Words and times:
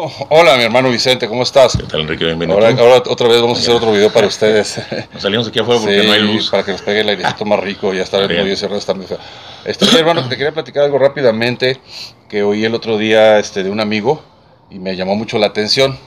Oh, 0.00 0.12
hola, 0.28 0.56
mi 0.56 0.62
hermano 0.62 0.90
Vicente, 0.90 1.26
¿cómo 1.26 1.42
estás? 1.42 1.76
¿Qué 1.76 1.82
tal, 1.82 2.02
Enrique? 2.02 2.24
Bienvenido. 2.24 2.56
Ahora, 2.56 2.70
ahora 2.80 3.02
otra 3.08 3.26
vez 3.26 3.40
vamos 3.40 3.58
a 3.58 3.62
hacer 3.62 3.74
otro 3.74 3.90
video 3.90 4.12
para 4.12 4.26
ustedes. 4.28 4.80
Nos 5.12 5.22
salimos 5.22 5.48
aquí 5.48 5.58
afuera 5.58 5.80
porque 5.80 6.00
Sí, 6.02 6.06
no 6.06 6.12
hay 6.12 6.20
luz. 6.22 6.50
Para 6.50 6.64
que 6.64 6.70
nos 6.70 6.82
pegue 6.82 7.00
el 7.00 7.08
airecito 7.08 7.44
más 7.44 7.58
rico. 7.58 7.92
Ya 7.92 8.04
está 8.04 8.18
el 8.18 8.28
pollo 8.28 8.56
cerrado, 8.56 8.78
está 8.78 8.94
muy 8.94 9.06
feo. 9.06 9.18
Este, 9.64 9.86
hermano, 9.98 10.28
te 10.28 10.36
quería 10.36 10.52
platicar 10.52 10.84
algo 10.84 11.00
rápidamente 11.00 11.80
que 12.28 12.44
oí 12.44 12.64
el 12.64 12.76
otro 12.76 12.96
día 12.96 13.40
este, 13.40 13.64
de 13.64 13.70
un 13.70 13.80
amigo 13.80 14.22
y 14.70 14.78
me 14.78 14.94
llamó 14.94 15.16
mucho 15.16 15.36
la 15.36 15.46
atención. 15.46 15.98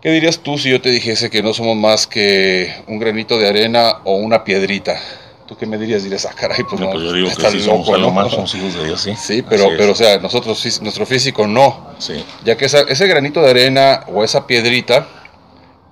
¿Qué 0.00 0.12
dirías 0.12 0.38
tú 0.38 0.56
si 0.56 0.70
yo 0.70 0.80
te 0.80 0.90
dijese 0.90 1.30
que 1.30 1.42
no 1.42 1.54
somos 1.54 1.76
más 1.76 2.06
que 2.06 2.72
un 2.86 3.00
granito 3.00 3.40
de 3.40 3.48
arena 3.48 4.02
o 4.04 4.18
una 4.18 4.44
piedrita? 4.44 5.00
¿Tú 5.48 5.56
qué 5.56 5.64
me 5.66 5.78
dirías? 5.78 6.02
Dirías, 6.04 6.26
ah, 6.26 6.34
caray, 6.38 6.62
pues 6.62 6.78
No, 6.78 6.86
no, 6.88 6.92
pues 6.92 7.04
yo 7.04 7.12
digo 7.14 7.28
que 7.28 7.50
sí 7.50 7.60
somos 7.60 7.86
loco, 7.86 7.94
algo 7.94 8.08
¿no? 8.08 8.12
más, 8.14 8.30
somos 8.30 8.54
hijos 8.54 8.74
de 8.74 8.84
Dios, 8.84 9.00
sí. 9.00 9.14
Sí, 9.16 9.42
pero, 9.42 9.68
pero 9.78 9.92
o 9.92 9.94
sea, 9.94 10.18
nosotros, 10.18 10.62
nuestro 10.82 11.06
físico 11.06 11.46
no. 11.46 11.86
Sí. 11.98 12.22
Ya 12.44 12.56
que 12.58 12.66
esa- 12.66 12.82
ese 12.82 13.06
granito 13.06 13.40
de 13.40 13.50
arena 13.50 14.04
o 14.12 14.22
esa 14.22 14.46
piedrita, 14.46 15.06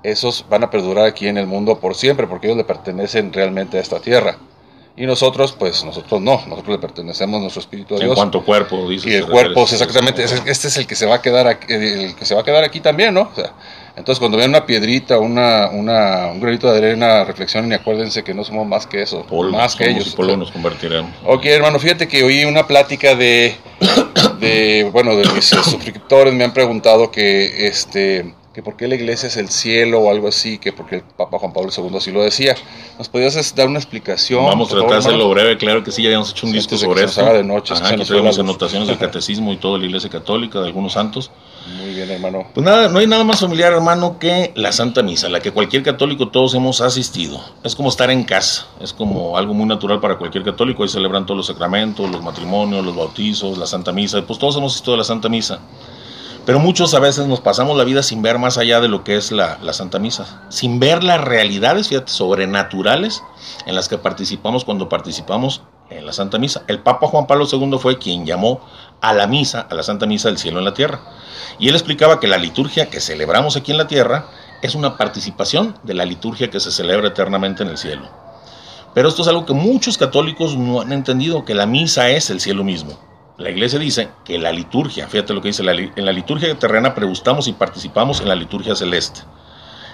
esos 0.02 0.44
van 0.48 0.62
a 0.64 0.70
perdurar 0.70 1.06
aquí 1.06 1.26
en 1.26 1.38
el 1.38 1.46
mundo 1.46 1.80
por 1.80 1.94
siempre, 1.94 2.26
porque 2.26 2.48
ellos 2.48 2.58
le 2.58 2.64
pertenecen 2.64 3.32
realmente 3.32 3.78
a 3.78 3.80
esta 3.80 3.98
tierra. 3.98 4.36
Y 4.98 5.04
nosotros, 5.06 5.52
pues 5.52 5.84
nosotros 5.84 6.20
no, 6.20 6.42
nosotros 6.46 6.68
le 6.68 6.78
pertenecemos 6.78 7.40
nuestro 7.40 7.60
espíritu 7.60 7.94
a 7.94 7.98
En 7.98 8.04
Dios. 8.04 8.14
cuanto 8.14 8.44
cuerpo, 8.44 8.88
dices. 8.88 9.10
y 9.10 9.14
el 9.14 9.26
cuerpo, 9.26 9.62
exactamente, 9.64 10.22
este 10.24 10.68
es 10.68 10.76
el 10.76 10.86
que 10.86 10.94
se 10.94 11.06
va 11.06 11.16
a 11.16 11.22
quedar 11.22 11.46
aquí, 11.46 11.72
el 11.72 12.14
que 12.14 12.24
se 12.24 12.34
va 12.34 12.42
a 12.42 12.44
quedar 12.44 12.62
aquí 12.64 12.80
también, 12.80 13.12
¿no? 13.14 13.22
O 13.30 13.34
sea, 13.34 13.52
entonces 13.96 14.18
cuando 14.20 14.36
vean 14.36 14.50
una 14.50 14.66
piedrita, 14.66 15.18
una, 15.18 15.70
una, 15.70 16.26
un 16.26 16.38
granito 16.38 16.70
de 16.70 16.78
arena, 16.78 17.24
reflexionen 17.24 17.72
y 17.72 17.74
acuérdense 17.74 18.22
que 18.22 18.34
no 18.34 18.44
somos 18.44 18.66
más 18.66 18.86
que 18.86 19.02
eso, 19.02 19.24
polvo, 19.24 19.56
más 19.56 19.74
que 19.74 19.88
ellos. 19.88 20.08
y 20.08 20.16
polvo 20.16 20.36
nos 20.36 20.52
convertiremos. 20.52 21.10
Ok, 21.24 21.46
hermano, 21.46 21.78
fíjate 21.78 22.06
que 22.06 22.22
oí 22.22 22.44
una 22.44 22.66
plática 22.66 23.14
de, 23.14 23.56
de 24.40 24.88
bueno, 24.92 25.16
de 25.16 25.26
mis 25.32 25.44
suscriptores 25.64 26.34
me 26.34 26.44
han 26.44 26.52
preguntado 26.52 27.10
que, 27.10 27.66
este, 27.66 28.34
que 28.56 28.62
por 28.62 28.74
qué 28.74 28.88
la 28.88 28.94
iglesia 28.94 29.26
es 29.26 29.36
el 29.36 29.50
cielo 29.50 30.00
o 30.00 30.10
algo 30.10 30.28
así, 30.28 30.56
que 30.56 30.72
porque 30.72 30.96
el 30.96 31.02
Papa 31.02 31.38
Juan 31.38 31.52
Pablo 31.52 31.70
II 31.76 31.94
así 31.94 32.10
lo 32.10 32.22
decía. 32.22 32.54
¿Nos 32.96 33.06
podrías 33.06 33.36
es, 33.36 33.54
dar 33.54 33.68
una 33.68 33.78
explicación? 33.78 34.46
Vamos 34.46 34.70
a 34.70 34.76
tratar 34.76 34.92
de 34.92 34.96
hacerlo 34.96 35.28
breve, 35.28 35.58
claro 35.58 35.84
que 35.84 35.92
sí, 35.92 36.02
ya 36.02 36.08
habíamos 36.08 36.30
hecho 36.30 36.46
un 36.46 36.52
Sí, 36.52 36.56
disco 36.60 36.78
sobre 36.78 37.02
haga 37.04 37.34
de 37.34 37.44
noche, 37.44 37.74
Ajá, 37.74 37.88
aquí 37.88 38.04
traemos 38.04 38.38
anotaciones 38.38 38.88
del 38.88 38.96
catecismo 39.06 39.52
y 39.52 39.58
todo 39.58 39.76
la 39.76 39.84
iglesia 39.84 40.08
católica, 40.08 40.58
de 40.60 40.68
algunos 40.68 40.94
santos. 40.94 41.30
Muy 41.78 41.92
bien, 41.92 42.10
hermano. 42.10 42.46
Pues 42.54 42.64
nada, 42.64 42.88
no 42.88 42.98
hay 42.98 43.06
nada 43.06 43.24
más 43.24 43.40
familiar, 43.40 43.74
hermano, 43.74 44.18
que 44.18 44.52
la 44.54 44.72
Santa 44.72 45.02
Misa, 45.02 45.28
la 45.28 45.40
que 45.40 45.50
cualquier 45.50 45.82
católico 45.82 46.28
todos 46.28 46.54
hemos 46.54 46.80
asistido. 46.80 47.38
Es 47.62 47.76
como 47.76 47.90
estar 47.90 48.10
en 48.10 48.24
casa, 48.24 48.68
es 48.80 48.94
como 48.94 49.36
algo 49.36 49.52
muy 49.52 49.66
natural 49.66 50.00
para 50.00 50.16
cualquier 50.16 50.44
católico. 50.44 50.82
Ahí 50.82 50.88
celebran 50.88 51.26
todos 51.26 51.36
los 51.36 51.46
sacramentos, 51.48 52.10
los 52.10 52.22
matrimonios, 52.22 52.82
los 52.82 52.96
bautizos, 52.96 53.58
la 53.58 53.66
Santa 53.66 53.92
Misa. 53.92 54.26
Pues 54.26 54.38
todos 54.38 54.56
hemos 54.56 54.72
asistido 54.72 54.94
a 54.94 54.96
la 54.96 55.04
Santa 55.04 55.28
Misa. 55.28 55.60
Pero 56.46 56.60
muchos 56.60 56.94
a 56.94 57.00
veces 57.00 57.26
nos 57.26 57.40
pasamos 57.40 57.76
la 57.76 57.82
vida 57.82 58.04
sin 58.04 58.22
ver 58.22 58.38
más 58.38 58.56
allá 58.56 58.80
de 58.80 58.86
lo 58.86 59.02
que 59.02 59.16
es 59.16 59.32
la, 59.32 59.58
Santa 59.72 59.98
Misa, 59.98 60.44
sin 60.48 60.78
ver 60.78 61.02
las 61.02 61.20
realidades, 61.20 61.88
fíjate, 61.88 62.12
sobrenaturales 62.12 63.24
en 63.66 63.74
las 63.74 63.88
que 63.88 63.98
participamos 63.98 64.64
cuando 64.64 64.88
participamos 64.88 65.62
en 65.90 66.06
la 66.06 66.12
Santa 66.12 66.38
Misa. 66.38 66.62
El 66.68 66.78
Papa 66.78 67.08
Juan 67.08 67.26
Pablo 67.26 67.48
II 67.50 67.78
fue 67.80 67.98
quien 67.98 68.24
llamó 68.24 68.60
a 69.00 69.12
la 69.12 69.26
misa, 69.26 69.66
a 69.68 69.74
la 69.74 69.82
Santa 69.82 70.06
Misa 70.06 70.28
del 70.28 70.38
cielo 70.38 70.60
en 70.60 70.66
la 70.66 70.72
tierra. 70.72 71.00
Y 71.58 71.68
él 71.68 71.74
explicaba 71.74 72.20
que 72.20 72.28
la 72.28 72.38
liturgia 72.38 72.90
que 72.90 73.00
celebramos 73.00 73.56
aquí 73.56 73.72
en 73.72 73.78
la 73.78 73.88
tierra 73.88 74.26
es 74.62 74.76
una 74.76 74.96
participación 74.96 75.76
de 75.82 75.94
la 75.94 76.04
liturgia 76.04 76.48
que 76.48 76.60
se 76.60 76.70
celebra 76.70 77.08
eternamente 77.08 77.64
en 77.64 77.70
el 77.70 77.76
cielo. 77.76 78.08
Pero 78.94 79.08
esto 79.08 79.22
es 79.22 79.28
algo 79.28 79.46
que 79.46 79.52
muchos 79.52 79.98
católicos 79.98 80.56
no 80.56 80.80
han 80.80 80.92
entendido, 80.92 81.44
que 81.44 81.54
la 81.54 81.66
misa 81.66 82.08
es 82.08 82.30
el 82.30 82.40
cielo 82.40 82.62
mismo. 82.62 82.96
La 83.38 83.50
iglesia 83.50 83.78
dice 83.78 84.08
que 84.24 84.38
la 84.38 84.50
liturgia, 84.50 85.08
fíjate 85.08 85.34
lo 85.34 85.42
que 85.42 85.48
dice, 85.48 85.62
en 85.62 86.04
la 86.06 86.12
liturgia 86.12 86.58
terrena 86.58 86.94
pregustamos 86.94 87.48
y 87.48 87.52
participamos 87.52 88.22
en 88.22 88.28
la 88.28 88.34
liturgia 88.34 88.74
celeste, 88.74 89.20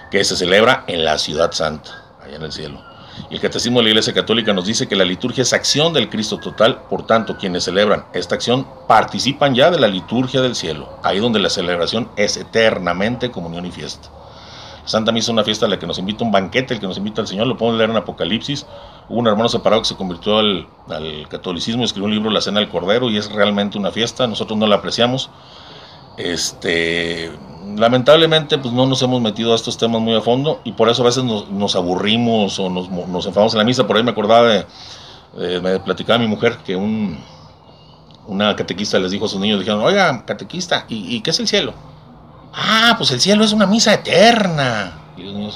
que 0.09 0.23
se 0.23 0.37
celebra 0.37 0.85
en 0.87 1.03
la 1.03 1.17
ciudad 1.17 1.51
santa, 1.51 1.91
allá 2.23 2.37
en 2.37 2.43
el 2.43 2.53
cielo. 2.53 2.81
Y 3.29 3.35
el 3.35 3.41
catecismo 3.41 3.79
de 3.79 3.83
la 3.83 3.89
iglesia 3.89 4.13
católica 4.13 4.53
nos 4.53 4.65
dice 4.65 4.87
que 4.87 4.95
la 4.95 5.03
liturgia 5.03 5.41
es 5.41 5.51
acción 5.51 5.91
del 5.91 6.09
Cristo 6.09 6.37
total, 6.37 6.83
por 6.89 7.05
tanto, 7.05 7.37
quienes 7.37 7.65
celebran 7.65 8.05
esta 8.13 8.35
acción 8.35 8.65
participan 8.87 9.53
ya 9.53 9.69
de 9.71 9.79
la 9.79 9.89
liturgia 9.89 10.41
del 10.41 10.55
cielo, 10.55 10.97
ahí 11.03 11.19
donde 11.19 11.39
la 11.39 11.49
celebración 11.49 12.09
es 12.15 12.37
eternamente 12.37 13.29
comunión 13.29 13.65
y 13.65 13.71
fiesta. 13.71 14.07
Santa 14.85 15.11
Misa 15.11 15.25
es 15.25 15.29
una 15.29 15.43
fiesta 15.43 15.65
a 15.65 15.69
la 15.69 15.79
que 15.79 15.87
nos 15.87 15.99
invita 15.99 16.23
un 16.23 16.31
banquete, 16.31 16.73
el 16.73 16.79
que 16.79 16.87
nos 16.87 16.97
invita 16.97 17.21
al 17.21 17.27
Señor, 17.27 17.47
lo 17.47 17.57
podemos 17.57 17.77
leer 17.77 17.89
en 17.89 17.97
Apocalipsis. 17.97 18.65
Hubo 19.09 19.19
un 19.19 19.27
hermano 19.27 19.49
separado 19.49 19.81
que 19.81 19.87
se 19.87 19.95
convirtió 19.95 20.39
al, 20.39 20.67
al 20.89 21.27
catolicismo 21.29 21.83
escribió 21.83 22.05
un 22.05 22.11
libro, 22.11 22.29
La 22.29 22.41
Cena 22.41 22.59
del 22.59 22.69
Cordero, 22.69 23.09
y 23.09 23.17
es 23.17 23.31
realmente 23.31 23.77
una 23.77 23.91
fiesta, 23.91 24.27
nosotros 24.27 24.57
no 24.57 24.67
la 24.67 24.77
apreciamos. 24.77 25.29
Este, 26.17 27.31
lamentablemente, 27.75 28.57
pues 28.57 28.73
no 28.73 28.85
nos 28.85 29.01
hemos 29.01 29.21
metido 29.21 29.53
a 29.53 29.55
estos 29.55 29.77
temas 29.77 30.01
muy 30.01 30.15
a 30.15 30.21
fondo 30.21 30.61
y 30.63 30.73
por 30.73 30.89
eso 30.89 31.01
a 31.01 31.05
veces 31.05 31.23
nos, 31.23 31.75
aburrimos 31.75 32.59
o 32.59 32.69
nos, 32.69 33.25
enfadamos 33.25 33.53
en 33.53 33.59
la 33.59 33.63
misa. 33.63 33.87
Por 33.87 33.97
ahí 33.97 34.03
me 34.03 34.11
acordaba 34.11 34.47
de, 34.47 35.61
me 35.61 35.79
platicaba 35.79 36.19
mi 36.19 36.27
mujer 36.27 36.57
que 36.65 36.75
un, 36.75 37.17
una 38.27 38.55
catequista 38.55 38.99
les 38.99 39.11
dijo 39.11 39.25
a 39.25 39.29
sus 39.29 39.39
niños, 39.39 39.59
dijeron, 39.59 39.81
oiga, 39.81 40.23
catequista, 40.25 40.85
¿y, 40.87 41.19
qué 41.21 41.31
es 41.31 41.39
el 41.39 41.47
cielo? 41.47 41.73
Ah, 42.53 42.95
pues 42.97 43.11
el 43.11 43.19
cielo 43.19 43.43
es 43.43 43.51
una 43.51 43.65
misa 43.65 43.93
eterna. 43.93 44.99
Y 45.17 45.23
los 45.23 45.33
niños, 45.33 45.55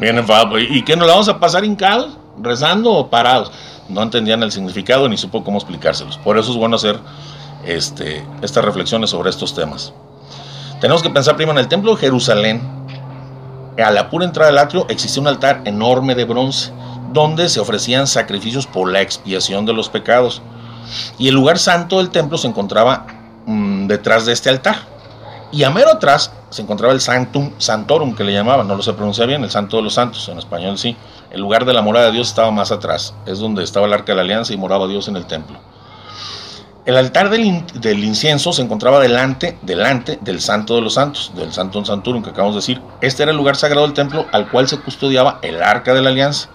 bien 0.00 0.18
enfadados. 0.18 0.60
¿Y 0.68 0.82
qué 0.82 0.96
nos 0.96 1.06
la 1.06 1.12
vamos 1.12 1.28
a 1.28 1.38
pasar 1.38 1.64
hincados, 1.64 2.18
rezando 2.40 2.92
o 2.92 3.08
parados? 3.08 3.52
No 3.88 4.02
entendían 4.02 4.42
el 4.42 4.52
significado 4.52 5.08
ni 5.08 5.16
supo 5.16 5.44
cómo 5.44 5.58
explicárselos. 5.58 6.18
Por 6.18 6.38
eso 6.38 6.52
es 6.52 6.56
bueno 6.56 6.76
hacer 6.76 6.98
este, 7.64 8.24
estas 8.42 8.64
reflexiones 8.64 9.10
sobre 9.10 9.30
estos 9.30 9.54
temas. 9.54 9.92
Tenemos 10.80 11.02
que 11.02 11.10
pensar 11.10 11.36
primero 11.36 11.58
en 11.58 11.64
el 11.64 11.68
templo 11.68 11.94
de 11.94 12.00
Jerusalén. 12.00 12.62
A 13.82 13.90
la 13.90 14.08
pura 14.10 14.24
entrada 14.24 14.50
del 14.50 14.58
atrio 14.58 14.86
existía 14.88 15.20
un 15.20 15.28
altar 15.28 15.62
enorme 15.64 16.14
de 16.14 16.24
bronce 16.24 16.72
donde 17.12 17.48
se 17.48 17.60
ofrecían 17.60 18.06
sacrificios 18.06 18.66
por 18.66 18.90
la 18.90 19.00
expiación 19.00 19.64
de 19.66 19.72
los 19.72 19.88
pecados. 19.88 20.42
Y 21.18 21.28
el 21.28 21.34
lugar 21.34 21.58
santo 21.58 21.98
del 21.98 22.10
templo 22.10 22.36
se 22.36 22.48
encontraba 22.48 23.06
mm, 23.46 23.86
detrás 23.86 24.26
de 24.26 24.32
este 24.32 24.50
altar. 24.50 24.93
Y 25.54 25.62
a 25.62 25.70
mero 25.70 25.92
atrás 25.92 26.32
se 26.50 26.62
encontraba 26.62 26.92
el 26.92 27.00
Sanctum 27.00 27.52
Santorum, 27.58 28.16
que 28.16 28.24
le 28.24 28.32
llamaban, 28.32 28.66
no 28.66 28.74
lo 28.74 28.82
sé 28.82 28.92
pronunciar 28.92 29.28
bien, 29.28 29.44
el 29.44 29.52
Santo 29.52 29.76
de 29.76 29.84
los 29.84 29.94
Santos, 29.94 30.28
en 30.28 30.36
español 30.36 30.76
sí. 30.78 30.96
El 31.30 31.42
lugar 31.42 31.64
de 31.64 31.72
la 31.72 31.80
morada 31.80 32.06
de 32.06 32.12
Dios 32.12 32.26
estaba 32.26 32.50
más 32.50 32.72
atrás, 32.72 33.14
es 33.24 33.38
donde 33.38 33.62
estaba 33.62 33.86
el 33.86 33.92
arca 33.92 34.10
de 34.10 34.16
la 34.16 34.22
alianza 34.22 34.52
y 34.52 34.56
moraba 34.56 34.88
Dios 34.88 35.06
en 35.06 35.14
el 35.14 35.26
templo. 35.26 35.56
El 36.84 36.96
altar 36.96 37.30
del 37.30 38.04
incienso 38.04 38.52
se 38.52 38.62
encontraba 38.62 38.98
delante, 38.98 39.56
delante 39.62 40.18
del 40.22 40.40
Santo 40.40 40.74
de 40.74 40.80
los 40.80 40.94
Santos, 40.94 41.30
del 41.36 41.52
Santum 41.52 41.84
Santorum 41.84 42.24
que 42.24 42.30
acabamos 42.30 42.56
de 42.56 42.58
decir. 42.58 42.82
Este 43.00 43.22
era 43.22 43.30
el 43.30 43.38
lugar 43.38 43.54
sagrado 43.54 43.86
del 43.86 43.94
templo 43.94 44.26
al 44.32 44.50
cual 44.50 44.66
se 44.66 44.80
custodiaba 44.80 45.38
el 45.42 45.62
arca 45.62 45.94
de 45.94 46.02
la 46.02 46.10
alianza 46.10 46.48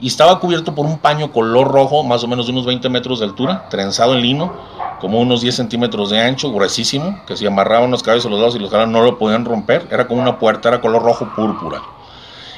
y 0.00 0.08
estaba 0.08 0.38
cubierto 0.40 0.74
por 0.74 0.86
un 0.86 0.98
paño 0.98 1.32
color 1.32 1.68
rojo, 1.68 2.04
más 2.04 2.22
o 2.24 2.28
menos 2.28 2.46
de 2.46 2.52
unos 2.52 2.66
20 2.66 2.88
metros 2.88 3.20
de 3.20 3.26
altura, 3.26 3.68
trenzado 3.70 4.14
en 4.14 4.22
lino, 4.22 4.52
como 5.00 5.20
unos 5.20 5.40
10 5.40 5.54
centímetros 5.54 6.10
de 6.10 6.20
ancho, 6.20 6.52
gruesísimo, 6.52 7.20
que 7.26 7.36
si 7.36 7.46
amarraban 7.46 7.90
los 7.90 8.02
cabellos 8.02 8.26
a 8.26 8.28
los 8.28 8.38
lados 8.38 8.56
y 8.56 8.58
los 8.58 8.70
jalaban 8.70 8.92
no 8.92 9.02
lo 9.02 9.18
podían 9.18 9.44
romper, 9.44 9.86
era 9.90 10.06
como 10.06 10.20
una 10.20 10.38
puerta, 10.38 10.68
era 10.68 10.80
color 10.80 11.02
rojo 11.02 11.32
púrpura. 11.34 11.82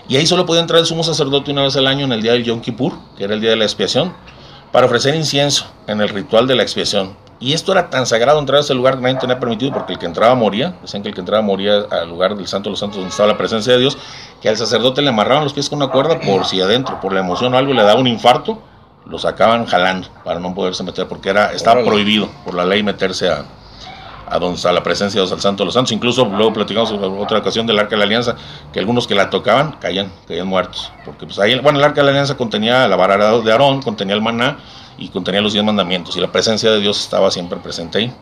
Y 0.09 0.17
ahí 0.17 0.27
solo 0.27 0.47
podía 0.47 0.63
entrar 0.63 0.81
el 0.81 0.87
sumo 0.87 1.05
sacerdote 1.05 1.51
una 1.51 1.63
vez 1.63 1.77
al 1.77 1.87
año 1.87 2.05
en 2.07 2.13
el 2.13 2.23
día 2.23 2.33
del 2.33 2.45
Yom 2.45 2.61
Kippur, 2.61 2.95
que 3.17 3.25
era 3.25 3.35
el 3.35 3.41
día 3.41 3.51
de 3.51 3.57
la 3.57 3.65
expiación, 3.65 4.15
para 4.73 4.87
ofrecer 4.87 5.15
incienso 5.15 5.67
en 5.87 6.01
el 6.01 6.09
ritual 6.09 6.47
de 6.47 6.57
la 6.57 6.63
expiación. 6.63 7.15
Y 7.41 7.53
esto 7.53 7.71
era 7.71 7.89
tan 7.89 8.05
sagrado 8.05 8.41
entrar 8.41 8.59
a 8.59 8.61
ese 8.63 8.75
lugar 8.75 8.97
que 8.97 9.03
nadie 9.03 9.17
tenía 9.17 9.39
permitido 9.39 9.73
porque 9.73 9.93
el 9.93 9.99
que 9.99 10.07
entraba 10.07 10.35
moría. 10.35 10.75
Decían 10.83 11.03
que 11.03 11.11
el 11.11 11.15
que 11.15 11.21
entraba 11.21 11.43
moría 11.43 11.85
al 11.91 12.09
lugar 12.09 12.37
del 12.37 12.49
Santo 12.49 12.69
de 12.69 12.73
los 12.73 12.81
Santos 12.81 12.97
donde 12.97 13.11
estaba 13.11 13.29
la 13.29 13.39
presencia 13.39 13.75
de 13.75 13.79
Dios. 13.79 13.97
Que 14.41 14.49
al 14.49 14.57
sacerdote 14.57 15.03
le 15.03 15.09
amarraban 15.09 15.45
los 15.45 15.53
pies 15.53 15.69
con 15.69 15.79
una 15.83 15.91
cuerda 15.91 16.21
por 16.21 16.47
si 16.47 16.61
adentro, 16.61 17.01
por 17.01 17.13
la 17.13 17.21
emoción 17.21 17.55
o 17.55 17.59
algo, 17.59 17.73
le 17.75 17.83
daba 17.83 17.99
un 17.99 18.07
infarto, 18.07 18.63
lo 19.05 19.19
sacaban 19.19 19.67
jalando 19.67 20.09
para 20.25 20.39
no 20.39 20.55
poderse 20.55 20.83
meter 20.83 21.09
porque 21.09 21.31
era 21.31 21.53
estaba 21.53 21.81
Órale. 21.81 21.91
prohibido 21.91 22.29
por 22.45 22.55
la 22.55 22.65
ley 22.65 22.83
meterse 22.83 23.29
a, 23.31 23.45
a 24.29 24.39
donde 24.39 24.57
está 24.57 24.71
la 24.73 24.83
presencia 24.83 25.21
de 25.23 25.33
al 25.33 25.41
Santo 25.41 25.63
de 25.63 25.67
los 25.67 25.75
Santos. 25.75 25.93
Incluso 25.93 26.25
luego 26.25 26.53
platicamos 26.53 26.91
en 26.91 27.03
otra 27.03 27.39
ocasión 27.39 27.67
del 27.67 27.79
Arca 27.79 27.91
de 27.91 27.97
la 27.99 28.05
Alianza, 28.05 28.37
que 28.73 28.79
algunos 28.79 29.07
que 29.07 29.15
la 29.15 29.31
tocaban 29.31 29.73
caían, 29.81 30.13
caían 30.27 30.47
muertos. 30.47 30.93
Porque 31.05 31.27
pues 31.27 31.39
ahí, 31.39 31.59
bueno, 31.61 31.79
el 31.79 31.85
Arca 31.85 32.01
de 32.01 32.05
la 32.05 32.11
Alianza 32.11 32.37
contenía 32.37 32.87
la 32.87 32.97
vara 32.97 33.17
de 33.41 33.53
Aarón, 33.53 33.83
contenía 33.83 34.15
el 34.15 34.23
maná 34.23 34.59
y 34.99 35.09
contenía 35.09 35.41
los 35.41 35.53
diez 35.53 35.65
mandamientos. 35.65 36.17
Y 36.17 36.21
la 36.21 36.31
presencia 36.31 36.71
de 36.71 36.81
Dios 36.81 37.01
estaba 37.01 37.31
siempre 37.31 37.59
presente 37.59 37.99
ahí. 37.99 38.13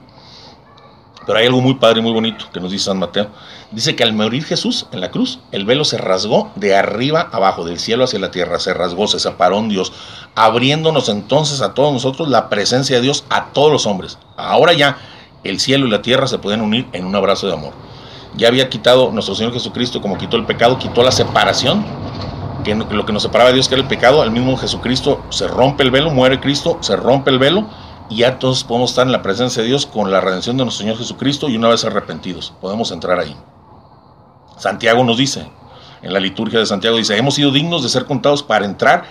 Pero 1.26 1.38
hay 1.38 1.46
algo 1.46 1.60
muy 1.60 1.74
padre 1.74 1.98
y 1.98 2.02
muy 2.02 2.12
bonito 2.12 2.46
que 2.52 2.60
nos 2.60 2.70
dice 2.70 2.84
San 2.84 2.98
Mateo. 2.98 3.26
Dice 3.72 3.96
que 3.96 4.04
al 4.04 4.12
morir 4.12 4.44
Jesús 4.44 4.86
en 4.92 5.00
la 5.00 5.10
cruz, 5.10 5.40
el 5.50 5.66
velo 5.66 5.84
se 5.84 5.98
rasgó 5.98 6.52
de 6.54 6.76
arriba 6.76 7.28
abajo, 7.32 7.64
del 7.64 7.80
cielo 7.80 8.04
hacia 8.04 8.20
la 8.20 8.30
tierra, 8.30 8.60
se 8.60 8.72
rasgó, 8.72 9.08
se 9.08 9.18
separó 9.18 9.60
Dios, 9.62 9.92
abriéndonos 10.36 11.08
entonces 11.08 11.60
a 11.62 11.74
todos 11.74 11.92
nosotros 11.92 12.28
la 12.28 12.48
presencia 12.48 12.96
de 12.96 13.02
Dios, 13.02 13.24
a 13.28 13.46
todos 13.46 13.72
los 13.72 13.86
hombres. 13.86 14.18
Ahora 14.36 14.72
ya 14.72 14.98
el 15.42 15.58
cielo 15.58 15.86
y 15.86 15.90
la 15.90 16.02
tierra 16.02 16.28
se 16.28 16.38
pueden 16.38 16.60
unir 16.60 16.86
en 16.92 17.04
un 17.04 17.14
abrazo 17.16 17.48
de 17.48 17.54
amor. 17.54 17.72
Ya 18.36 18.48
había 18.48 18.68
quitado 18.68 19.10
nuestro 19.10 19.34
Señor 19.34 19.52
Jesucristo, 19.52 20.00
como 20.00 20.18
quitó 20.18 20.36
el 20.36 20.44
pecado, 20.44 20.78
quitó 20.78 21.02
la 21.02 21.10
separación, 21.10 21.84
que 22.62 22.74
lo 22.74 23.06
que 23.06 23.12
nos 23.12 23.22
separaba 23.22 23.50
de 23.50 23.54
Dios, 23.54 23.68
que 23.68 23.74
era 23.74 23.82
el 23.82 23.88
pecado, 23.88 24.22
al 24.22 24.30
mismo 24.30 24.56
Jesucristo 24.56 25.24
se 25.30 25.48
rompe 25.48 25.82
el 25.82 25.90
velo, 25.90 26.10
muere 26.10 26.40
Cristo, 26.40 26.78
se 26.80 26.96
rompe 26.96 27.30
el 27.30 27.38
velo 27.38 27.66
y 28.08 28.18
ya 28.18 28.38
todos 28.38 28.64
podemos 28.64 28.90
estar 28.90 29.06
en 29.06 29.12
la 29.12 29.22
presencia 29.22 29.62
de 29.62 29.68
Dios 29.68 29.86
con 29.86 30.10
la 30.10 30.20
redención 30.20 30.56
de 30.56 30.64
nuestro 30.64 30.84
Señor 30.84 30.98
Jesucristo 30.98 31.48
y 31.48 31.56
una 31.56 31.68
vez 31.68 31.84
arrepentidos, 31.84 32.52
podemos 32.60 32.90
entrar 32.90 33.18
ahí. 33.18 33.36
Santiago 34.58 35.04
nos 35.04 35.18
dice, 35.18 35.50
en 36.02 36.12
la 36.12 36.20
liturgia 36.20 36.58
de 36.58 36.66
Santiago 36.66 36.96
dice, 36.96 37.16
hemos 37.16 37.34
sido 37.34 37.50
dignos 37.50 37.82
de 37.82 37.88
ser 37.88 38.04
contados 38.06 38.42
para 38.42 38.64
entrar 38.64 39.04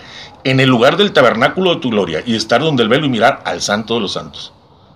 en 0.44 0.60
el 0.60 0.68
lugar 0.68 0.96
del 0.96 1.12
tabernáculo 1.12 1.74
de 1.74 1.80
tu 1.80 1.90
gloria 1.90 2.22
y 2.24 2.34
estar 2.34 2.60
donde 2.60 2.82
el 2.82 2.88
velo 2.88 3.06
y 3.06 3.10
mirar 3.10 3.42
al 3.44 3.60
santo 3.62 3.94
de 3.94 4.00
los 4.00 4.12
santos. 4.12 4.52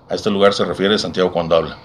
A 0.09 0.15
este 0.15 0.31
lugar 0.31 0.55
se 0.55 0.65
refiere 0.65 0.99
Santiago 0.99 1.33
cuando 1.33 1.57
habla. 1.57 1.79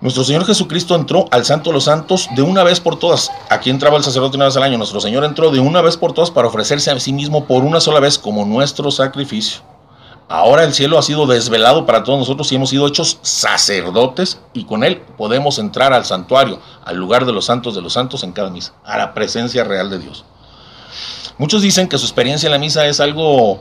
Nuestro 0.00 0.22
Señor 0.22 0.46
Jesucristo 0.46 0.94
entró 0.94 1.26
al 1.32 1.44
Santo 1.44 1.70
de 1.70 1.74
los 1.74 1.84
Santos 1.84 2.28
de 2.36 2.42
una 2.42 2.62
vez 2.62 2.78
por 2.78 3.00
todas. 3.00 3.32
Aquí 3.50 3.68
entraba 3.68 3.96
el 3.96 4.04
sacerdote 4.04 4.36
una 4.36 4.44
vez 4.44 4.56
al 4.56 4.62
año. 4.62 4.78
Nuestro 4.78 5.00
Señor 5.00 5.24
entró 5.24 5.50
de 5.50 5.58
una 5.58 5.82
vez 5.82 5.96
por 5.96 6.12
todas 6.12 6.30
para 6.30 6.46
ofrecerse 6.46 6.92
a 6.92 7.00
sí 7.00 7.12
mismo 7.12 7.46
por 7.46 7.64
una 7.64 7.80
sola 7.80 7.98
vez 7.98 8.16
como 8.16 8.44
nuestro 8.44 8.92
sacrificio. 8.92 9.60
Ahora 10.30 10.64
el 10.64 10.74
cielo 10.74 10.98
ha 10.98 11.02
sido 11.02 11.26
desvelado 11.26 11.86
para 11.86 12.04
todos 12.04 12.18
nosotros 12.18 12.52
y 12.52 12.56
hemos 12.56 12.68
sido 12.68 12.86
hechos 12.86 13.18
sacerdotes 13.22 14.38
y 14.52 14.64
con 14.64 14.84
él 14.84 15.00
podemos 15.16 15.58
entrar 15.58 15.94
al 15.94 16.04
santuario, 16.04 16.60
al 16.84 16.96
lugar 16.96 17.24
de 17.24 17.32
los 17.32 17.46
santos 17.46 17.74
de 17.74 17.80
los 17.80 17.94
santos 17.94 18.22
en 18.22 18.32
cada 18.32 18.50
misa, 18.50 18.74
a 18.84 18.98
la 18.98 19.14
presencia 19.14 19.64
real 19.64 19.88
de 19.88 19.98
Dios. 19.98 20.26
Muchos 21.38 21.62
dicen 21.62 21.88
que 21.88 21.96
su 21.96 22.04
experiencia 22.04 22.46
en 22.48 22.52
la 22.52 22.58
misa 22.58 22.86
es 22.86 23.00
algo, 23.00 23.60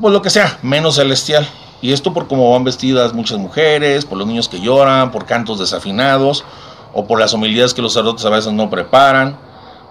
pues 0.00 0.12
lo 0.12 0.20
que 0.20 0.28
sea, 0.28 0.58
menos 0.62 0.96
celestial. 0.96 1.48
Y 1.80 1.92
esto 1.92 2.12
por 2.12 2.28
cómo 2.28 2.52
van 2.52 2.64
vestidas 2.64 3.14
muchas 3.14 3.38
mujeres, 3.38 4.04
por 4.04 4.18
los 4.18 4.26
niños 4.26 4.48
que 4.48 4.60
lloran, 4.60 5.10
por 5.10 5.24
cantos 5.24 5.58
desafinados 5.58 6.44
o 6.92 7.06
por 7.06 7.18
las 7.18 7.32
homilías 7.32 7.72
que 7.72 7.80
los 7.80 7.94
sacerdotes 7.94 8.24
a 8.26 8.30
veces 8.30 8.52
no 8.52 8.68
preparan. 8.68 9.38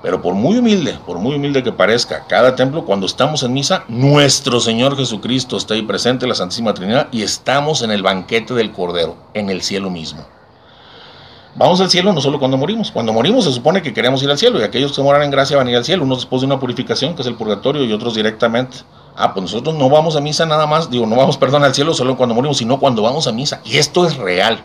Pero 0.01 0.21
por 0.21 0.33
muy 0.33 0.57
humilde, 0.57 0.98
por 1.06 1.19
muy 1.19 1.36
humilde 1.36 1.62
que 1.62 1.71
parezca, 1.71 2.25
cada 2.27 2.56
templo, 2.56 2.86
cuando 2.86 3.06
estamos 3.06 3.44
en 3.44 3.53
misa, 3.53 3.83
nuestro 3.88 4.59
Señor 4.59 4.98
Jesucristo 4.98 5.57
está 5.57 5.75
ahí 5.75 5.83
presente, 5.83 6.25
la 6.25 6.33
Santísima 6.33 6.74
Trinidad, 6.74 7.07
y 7.12 7.21
estamos 7.21 7.83
en 7.83 7.92
el 7.92 8.01
banquete 8.01 8.56
del 8.56 8.71
Cordero, 8.71 9.15
en 9.36 9.50
el 9.50 9.62
cielo 9.62 9.92
mismo. 9.92 10.25
Vamos 11.53 11.81
al 11.81 11.89
cielo 11.89 12.13
no 12.13 12.21
solo 12.21 12.39
cuando 12.39 12.57
morimos. 12.57 12.92
Cuando 12.92 13.12
morimos 13.12 13.44
se 13.44 13.51
supone 13.51 13.81
que 13.81 13.94
queremos 13.94 14.24
ir 14.24 14.31
al 14.31 14.38
cielo, 14.38 14.59
y 14.59 14.63
aquellos 14.63 14.94
que 14.94 15.01
moran 15.03 15.21
en 15.21 15.31
gracia 15.31 15.57
van 15.57 15.68
a 15.68 15.71
ir 15.71 15.77
al 15.77 15.86
cielo, 15.86 16.04
unos 16.04 16.19
después 16.19 16.42
de 16.42 16.47
una 16.47 16.59
purificación, 16.59 17.13
que 17.13 17.21
es 17.21 17.27
el 17.27 17.36
purgatorio, 17.36 17.83
y 17.83 17.94
otros 17.94 18.15
directamente. 18.15 18.77
Ah, 19.15 19.33
pues 19.33 19.44
nosotros 19.44 19.75
no 19.75 19.89
vamos 19.89 20.15
a 20.15 20.21
misa 20.21 20.45
nada 20.45 20.65
más, 20.65 20.89
digo, 20.89 21.06
no 21.06 21.15
vamos, 21.15 21.38
perdón, 21.39 21.63
al 21.63 21.75
cielo 21.75 21.94
solo 21.94 22.18
cuando 22.18 22.33
morimos, 22.33 22.57
sino 22.57 22.80
cuando 22.80 23.04
vamos 23.04 23.27
a 23.27 23.31
misa. 23.31 23.62
Y 23.65 23.77
esto 23.77 24.07
es 24.07 24.18
real. 24.18 24.63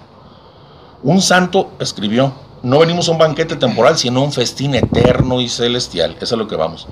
Un 1.02 1.20
santo 1.20 1.72
escribió, 1.78 2.32
no 2.62 2.78
venimos 2.78 3.08
a 3.08 3.12
un 3.12 3.18
banquete 3.18 3.56
temporal, 3.56 3.96
sino 3.96 4.20
a 4.20 4.24
un 4.24 4.32
festín 4.32 4.74
eterno 4.74 5.40
y 5.40 5.48
celestial. 5.48 6.16
Eso 6.20 6.34
es 6.34 6.38
lo 6.38 6.48
que 6.48 6.56
vamos. 6.56 6.88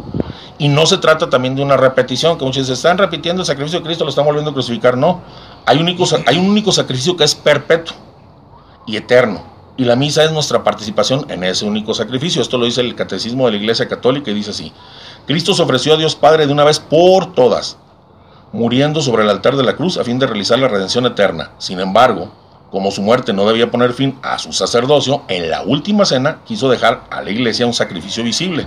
Y 0.58 0.68
no 0.68 0.86
se 0.86 0.98
trata 0.98 1.28
también 1.28 1.56
de 1.56 1.62
una 1.62 1.76
repetición, 1.76 2.38
que 2.38 2.44
muchos 2.44 2.62
dicen, 2.62 2.74
están 2.74 2.98
repitiendo 2.98 3.42
el 3.42 3.46
sacrificio 3.46 3.80
de 3.80 3.84
Cristo, 3.84 4.04
lo 4.04 4.10
están 4.10 4.24
volviendo 4.24 4.50
a 4.50 4.54
crucificar. 4.54 4.96
No, 4.96 5.22
hay, 5.66 5.78
único, 5.78 6.04
hay 6.26 6.38
un 6.38 6.46
único 6.46 6.70
sacrificio 6.70 7.16
que 7.16 7.24
es 7.24 7.34
perpetuo 7.34 7.96
y 8.86 8.96
eterno. 8.96 9.42
Y 9.76 9.84
la 9.84 9.96
misa 9.96 10.22
es 10.22 10.30
nuestra 10.30 10.62
participación 10.62 11.26
en 11.28 11.42
ese 11.42 11.64
único 11.64 11.94
sacrificio. 11.94 12.40
Esto 12.40 12.58
lo 12.58 12.66
dice 12.66 12.80
el 12.80 12.94
Catecismo 12.94 13.46
de 13.46 13.52
la 13.52 13.58
Iglesia 13.58 13.88
Católica 13.88 14.30
y 14.30 14.34
dice 14.34 14.50
así. 14.50 14.72
Cristo 15.26 15.54
se 15.54 15.62
ofreció 15.62 15.94
a 15.94 15.96
Dios 15.96 16.14
Padre 16.14 16.46
de 16.46 16.52
una 16.52 16.64
vez 16.64 16.78
por 16.78 17.34
todas, 17.34 17.76
muriendo 18.52 19.02
sobre 19.02 19.24
el 19.24 19.30
altar 19.30 19.56
de 19.56 19.64
la 19.64 19.74
cruz 19.74 19.96
a 19.96 20.04
fin 20.04 20.20
de 20.20 20.26
realizar 20.26 20.58
la 20.60 20.68
redención 20.68 21.06
eterna. 21.06 21.50
Sin 21.58 21.80
embargo, 21.80 22.30
como 22.74 22.90
su 22.90 23.02
muerte 23.02 23.32
no 23.32 23.46
debía 23.46 23.70
poner 23.70 23.92
fin 23.92 24.18
a 24.20 24.36
su 24.36 24.52
sacerdocio, 24.52 25.22
en 25.28 25.48
la 25.48 25.62
última 25.62 26.04
cena 26.04 26.40
quiso 26.44 26.68
dejar 26.68 27.04
a 27.08 27.22
la 27.22 27.30
iglesia 27.30 27.68
un 27.68 27.72
sacrificio 27.72 28.24
visible, 28.24 28.66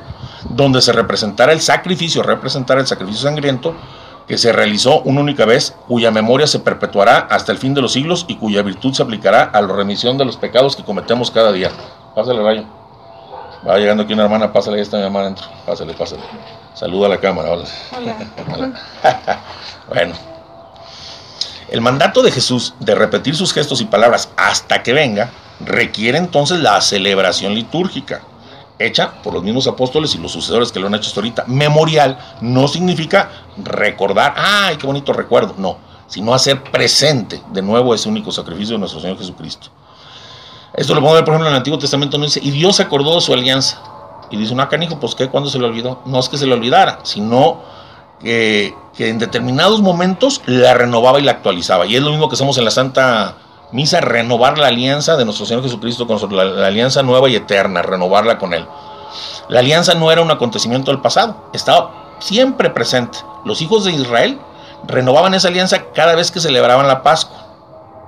donde 0.50 0.82
se 0.82 0.94
representara 0.94 1.52
el 1.52 1.60
sacrificio, 1.60 2.24
representara 2.24 2.80
el 2.80 2.88
sacrificio 2.88 3.24
sangriento 3.24 3.76
que 4.26 4.38
se 4.38 4.54
realizó 4.54 5.02
una 5.02 5.20
única 5.20 5.44
vez, 5.44 5.76
cuya 5.90 6.10
memoria 6.10 6.48
se 6.48 6.60
perpetuará 6.60 7.18
hasta 7.30 7.52
el 7.52 7.58
fin 7.58 7.74
de 7.74 7.82
los 7.82 7.92
siglos 7.92 8.24
y 8.30 8.38
cuya 8.38 8.62
virtud 8.62 8.94
se 8.94 9.04
aplicará 9.04 9.44
a 9.44 9.62
la 9.62 9.74
remisión 9.74 10.18
de 10.18 10.24
los 10.24 10.38
pecados 10.38 10.78
que 10.78 10.86
cometemos 10.86 11.30
cada 11.30 11.52
día. 11.52 11.70
Pásale, 12.16 12.42
rayo. 12.42 12.64
Va 13.68 13.78
llegando 13.78 14.04
aquí 14.04 14.14
una 14.14 14.24
hermana, 14.24 14.54
pásale, 14.54 14.78
ahí 14.78 14.84
está 14.84 14.96
mi 14.96 15.04
mamá 15.04 15.20
adentro. 15.20 15.48
Pásale, 15.66 15.94
pásale. 15.94 16.22
Saluda 16.76 17.08
a 17.08 17.10
la 17.10 17.20
cámara. 17.20 17.52
Hola. 17.52 17.66
Hola. 18.54 18.72
bueno. 19.90 20.37
El 21.70 21.82
mandato 21.82 22.22
de 22.22 22.32
Jesús 22.32 22.76
de 22.80 22.96
repetir 22.96 23.36
sus 23.36 23.54
gestos 23.54 23.82
y 23.82 23.86
palabras 23.86 24.30
hasta 24.38 24.84
que 24.84 24.94
venga 24.94 25.32
requiere 25.60 26.18
entonces 26.18 26.60
la 26.62 26.80
celebración 26.80 27.56
litúrgica, 27.56 28.22
hecha 28.80 29.22
por 29.22 29.34
los 29.34 29.44
mismos 29.44 29.68
apóstoles 29.68 30.16
y 30.16 30.18
los 30.18 30.32
sucesores 30.32 30.72
que 30.72 30.80
lo 30.80 30.88
han 30.88 30.96
hecho 30.96 31.10
hasta 31.10 31.20
ahorita. 31.20 31.44
Memorial 31.48 32.18
no 32.40 32.70
significa 32.70 33.32
recordar, 33.58 34.34
ay, 34.38 34.78
qué 34.78 34.88
bonito 34.88 35.12
recuerdo, 35.12 35.56
no, 35.58 35.78
sino 36.08 36.34
hacer 36.34 36.64
presente 36.64 37.42
de 37.52 37.62
nuevo 37.62 37.94
ese 37.94 38.08
único 38.08 38.32
sacrificio 38.32 38.76
de 38.76 38.80
nuestro 38.80 39.02
Señor 39.02 39.18
Jesucristo. 39.18 39.68
Esto 40.74 40.94
lo 40.94 41.02
podemos 41.02 41.16
ver, 41.16 41.26
por 41.26 41.34
ejemplo, 41.34 41.48
en 41.48 41.54
el 41.54 41.58
Antiguo 41.58 41.80
Testamento, 41.80 42.18
no 42.18 42.26
dice, 42.26 42.40
y 42.42 42.52
Dios 42.52 42.80
acordó 42.80 43.16
de 43.16 43.22
su 43.22 43.34
alianza. 43.34 43.82
Y 44.30 44.38
dice, 44.38 44.56
no, 44.56 44.68
canijo, 44.70 45.00
pues 45.00 45.16
¿qué? 45.16 45.28
¿Cuándo 45.28 45.50
se 45.50 45.58
le 45.58 45.66
olvidó? 45.66 46.02
No 46.06 46.20
es 46.20 46.30
que 46.30 46.38
se 46.38 46.46
le 46.46 46.54
olvidara, 46.54 47.00
sino 47.04 47.62
que, 48.20 48.74
en 48.98 49.20
determinados 49.20 49.82
momentos 49.82 50.42
la 50.46 50.74
renovaba 50.74 51.20
y 51.20 51.24
la 51.24 51.34
actualizaba. 51.34 51.86
Y 51.86 51.96
es 51.96 52.02
lo 52.02 52.12
mismo 52.12 52.30
que 52.30 52.36
hacemos 52.36 52.58
en 52.58 52.66
la 52.66 52.72
Santa 52.72 53.36
Misa, 53.72 54.02
renovar 54.02 54.58
la 54.58 54.68
alianza 54.68 55.18
de 55.18 55.26
nuestro 55.26 55.46
Señor 55.46 55.64
Jesucristo 55.64 56.08
con 56.08 56.16
nosotros, 56.16 56.56
la, 56.56 56.68
alianza 56.68 57.04
nueva 57.04 57.30
y 57.30 57.36
eterna, 57.36 57.82
renovarla 57.82 58.38
con 58.38 58.54
Él. 58.54 58.66
La 59.50 59.60
alianza 59.60 59.94
no 59.94 60.12
era 60.12 60.22
un 60.22 60.32
acontecimiento 60.32 60.92
del 60.92 61.02
pasado, 61.02 61.50
estaba 61.54 62.16
siempre 62.20 62.70
presente. 62.70 63.20
Los 63.46 63.62
hijos 63.62 63.84
de 63.84 63.92
Israel 63.92 64.40
renovaban 64.88 65.34
esa 65.34 65.50
alianza 65.50 65.92
cada 65.94 66.16
vez 66.16 66.32
que 66.32 66.40
celebraban 66.40 66.88
la 66.88 67.04
Pascua. 67.04 67.46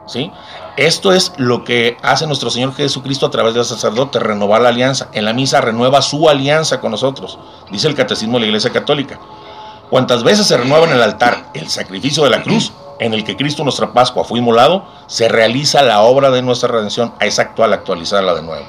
¿sí? 0.07 0.31
Esto 0.77 1.11
es 1.11 1.33
lo 1.37 1.63
que 1.63 1.97
hace 2.01 2.25
nuestro 2.25 2.49
Señor 2.49 2.73
Jesucristo 2.73 3.25
a 3.25 3.31
través 3.31 3.53
del 3.53 3.65
sacerdote, 3.65 4.19
renovar 4.19 4.61
la 4.61 4.69
alianza. 4.69 5.09
En 5.11 5.25
la 5.25 5.33
misa 5.33 5.59
renueva 5.59 6.01
su 6.01 6.29
alianza 6.29 6.79
con 6.79 6.91
nosotros, 6.91 7.37
dice 7.69 7.89
el 7.89 7.95
Catecismo 7.95 8.35
de 8.35 8.41
la 8.41 8.47
Iglesia 8.47 8.71
Católica. 8.71 9.19
Cuantas 9.89 10.23
veces 10.23 10.45
se 10.45 10.55
renueva 10.55 10.85
en 10.85 10.93
el 10.93 11.01
altar 11.01 11.49
el 11.55 11.67
sacrificio 11.67 12.23
de 12.23 12.29
la 12.29 12.43
cruz, 12.43 12.71
en 12.99 13.13
el 13.13 13.23
que 13.23 13.35
Cristo 13.35 13.63
nuestra 13.63 13.91
Pascua 13.91 14.23
fue 14.23 14.39
inmolado, 14.39 14.85
se 15.07 15.27
realiza 15.29 15.81
la 15.81 16.01
obra 16.01 16.29
de 16.29 16.43
nuestra 16.43 16.69
redención, 16.69 17.13
es 17.19 17.39
actual 17.39 17.73
actualizarla 17.73 18.35
de 18.35 18.43
nuevo. 18.43 18.65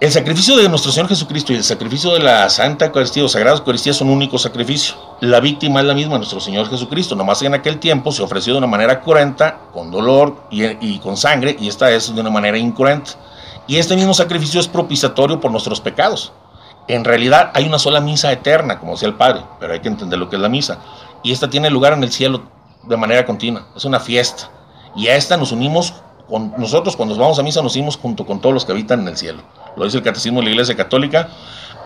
El 0.00 0.12
sacrificio 0.12 0.56
de 0.58 0.68
nuestro 0.68 0.92
Señor 0.92 1.08
Jesucristo 1.08 1.54
y 1.54 1.56
el 1.56 1.64
sacrificio 1.64 2.12
de 2.12 2.18
la 2.18 2.50
Santa 2.50 2.84
Eucaristía 2.86 3.24
o 3.24 3.28
Sagrada 3.28 3.56
Eucaristía 3.56 3.94
son 3.94 4.08
un 4.08 4.16
único 4.16 4.36
sacrificio. 4.36 4.96
La 5.20 5.40
víctima 5.40 5.80
es 5.80 5.86
la 5.86 5.94
misma, 5.94 6.18
nuestro 6.18 6.40
Señor 6.40 6.68
Jesucristo. 6.68 7.14
Nomás 7.14 7.40
en 7.40 7.54
aquel 7.54 7.78
tiempo 7.78 8.12
se 8.12 8.22
ofreció 8.22 8.52
de 8.52 8.58
una 8.58 8.66
manera 8.66 9.00
cruenta, 9.00 9.60
con 9.72 9.90
dolor 9.90 10.36
y, 10.50 10.64
y 10.64 10.98
con 10.98 11.16
sangre, 11.16 11.56
y 11.58 11.68
esta 11.68 11.90
es 11.90 12.14
de 12.14 12.20
una 12.20 12.28
manera 12.28 12.58
incruenta. 12.58 13.12
Y 13.66 13.76
este 13.76 13.96
mismo 13.96 14.12
sacrificio 14.12 14.60
es 14.60 14.68
propiciatorio 14.68 15.40
por 15.40 15.50
nuestros 15.50 15.80
pecados. 15.80 16.32
En 16.86 17.04
realidad 17.04 17.50
hay 17.54 17.66
una 17.66 17.78
sola 17.78 18.00
misa 18.00 18.30
eterna, 18.30 18.78
como 18.78 18.92
decía 18.92 19.08
el 19.08 19.14
Padre, 19.14 19.42
pero 19.58 19.72
hay 19.72 19.80
que 19.80 19.88
entender 19.88 20.18
lo 20.18 20.28
que 20.28 20.36
es 20.36 20.42
la 20.42 20.48
misa. 20.48 20.78
Y 21.22 21.32
esta 21.32 21.48
tiene 21.48 21.70
lugar 21.70 21.94
en 21.94 22.02
el 22.02 22.12
cielo 22.12 22.42
de 22.82 22.96
manera 22.96 23.24
continua. 23.24 23.66
Es 23.74 23.84
una 23.84 24.00
fiesta. 24.00 24.50
Y 24.94 25.08
a 25.08 25.16
esta 25.16 25.36
nos 25.36 25.52
unimos 25.52 25.94
con 26.28 26.54
nosotros 26.56 26.96
cuando 26.96 27.16
vamos 27.16 27.38
a 27.38 27.42
misa 27.42 27.62
nos 27.62 27.74
unimos 27.74 27.96
junto 27.96 28.24
con 28.24 28.40
todos 28.40 28.54
los 28.54 28.64
que 28.64 28.72
habitan 28.72 29.00
en 29.00 29.08
el 29.08 29.16
cielo. 29.16 29.42
Lo 29.76 29.84
dice 29.84 29.98
el 29.98 30.02
Catecismo 30.02 30.40
de 30.40 30.46
la 30.46 30.50
Iglesia 30.52 30.76
Católica. 30.76 31.28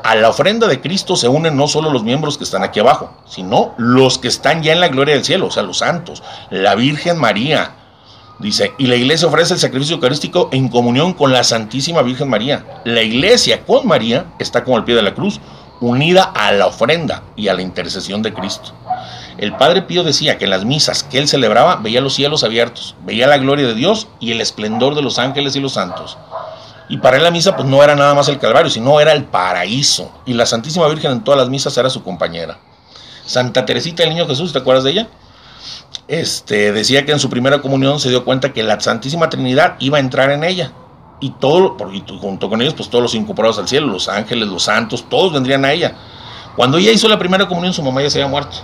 A 0.04 0.14
la 0.14 0.28
ofrenda 0.28 0.68
de 0.68 0.80
Cristo 0.80 1.16
se 1.16 1.26
unen 1.26 1.56
no 1.56 1.66
solo 1.66 1.90
los 1.90 2.04
miembros 2.04 2.38
que 2.38 2.44
están 2.44 2.62
aquí 2.62 2.78
abajo, 2.78 3.12
sino 3.26 3.74
los 3.78 4.18
que 4.18 4.28
están 4.28 4.62
ya 4.62 4.72
en 4.72 4.80
la 4.80 4.88
gloria 4.88 5.14
del 5.14 5.24
cielo, 5.24 5.46
o 5.46 5.50
sea, 5.50 5.64
los 5.64 5.78
santos, 5.78 6.22
la 6.50 6.76
Virgen 6.76 7.18
María, 7.18 7.72
Dice, 8.38 8.72
y 8.78 8.86
la 8.86 8.94
iglesia 8.94 9.26
ofrece 9.26 9.54
el 9.54 9.60
sacrificio 9.60 9.96
eucarístico 9.96 10.48
en 10.52 10.68
comunión 10.68 11.12
con 11.12 11.32
la 11.32 11.42
Santísima 11.42 12.02
Virgen 12.02 12.28
María. 12.28 12.64
La 12.84 13.02
iglesia 13.02 13.64
con 13.64 13.86
María 13.86 14.26
está 14.38 14.62
como 14.62 14.76
al 14.76 14.84
pie 14.84 14.94
de 14.94 15.02
la 15.02 15.14
cruz, 15.14 15.40
unida 15.80 16.22
a 16.22 16.52
la 16.52 16.66
ofrenda 16.66 17.24
y 17.34 17.48
a 17.48 17.54
la 17.54 17.62
intercesión 17.62 18.22
de 18.22 18.32
Cristo. 18.32 18.72
El 19.38 19.56
Padre 19.56 19.82
Pío 19.82 20.04
decía 20.04 20.38
que 20.38 20.44
en 20.44 20.50
las 20.50 20.64
misas 20.64 21.02
que 21.02 21.18
él 21.18 21.26
celebraba 21.26 21.76
veía 21.76 22.00
los 22.00 22.14
cielos 22.14 22.44
abiertos, 22.44 22.94
veía 23.04 23.26
la 23.26 23.38
gloria 23.38 23.66
de 23.66 23.74
Dios 23.74 24.06
y 24.20 24.30
el 24.30 24.40
esplendor 24.40 24.94
de 24.94 25.02
los 25.02 25.18
ángeles 25.18 25.56
y 25.56 25.60
los 25.60 25.72
santos. 25.72 26.16
Y 26.88 26.98
para 26.98 27.16
él 27.16 27.24
la 27.24 27.30
misa 27.32 27.56
pues 27.56 27.68
no 27.68 27.82
era 27.82 27.96
nada 27.96 28.14
más 28.14 28.28
el 28.28 28.38
Calvario, 28.38 28.70
sino 28.70 29.00
era 29.00 29.12
el 29.12 29.24
paraíso. 29.24 30.12
Y 30.26 30.34
la 30.34 30.46
Santísima 30.46 30.88
Virgen 30.88 31.10
en 31.10 31.24
todas 31.24 31.38
las 31.38 31.50
misas 31.50 31.76
era 31.76 31.90
su 31.90 32.02
compañera. 32.02 32.58
Santa 33.26 33.66
Teresita 33.66 34.04
del 34.04 34.14
Niño 34.14 34.26
Jesús, 34.26 34.52
¿te 34.52 34.58
acuerdas 34.58 34.84
de 34.84 34.92
ella? 34.92 35.08
Este, 36.08 36.72
decía 36.72 37.04
que 37.04 37.12
en 37.12 37.18
su 37.18 37.28
primera 37.28 37.60
comunión 37.60 38.00
se 38.00 38.08
dio 38.08 38.24
cuenta 38.24 38.54
que 38.54 38.62
la 38.62 38.80
Santísima 38.80 39.28
Trinidad 39.28 39.76
iba 39.78 39.98
a 39.98 40.00
entrar 40.00 40.30
en 40.30 40.42
ella. 40.42 40.72
Y 41.20 41.30
todo, 41.30 41.76
junto 42.20 42.48
con 42.48 42.62
ellos, 42.62 42.74
pues 42.74 42.88
todos 42.88 43.02
los 43.02 43.14
incorporados 43.14 43.58
al 43.58 43.68
cielo, 43.68 43.88
los 43.88 44.08
ángeles, 44.08 44.48
los 44.48 44.62
santos, 44.62 45.04
todos 45.08 45.32
vendrían 45.32 45.64
a 45.64 45.72
ella. 45.72 45.94
Cuando 46.56 46.78
ella 46.78 46.92
hizo 46.92 47.08
la 47.08 47.18
primera 47.18 47.46
comunión, 47.46 47.74
su 47.74 47.82
mamá 47.82 48.02
ya 48.02 48.10
se 48.10 48.20
había 48.20 48.30
muerto. 48.30 48.56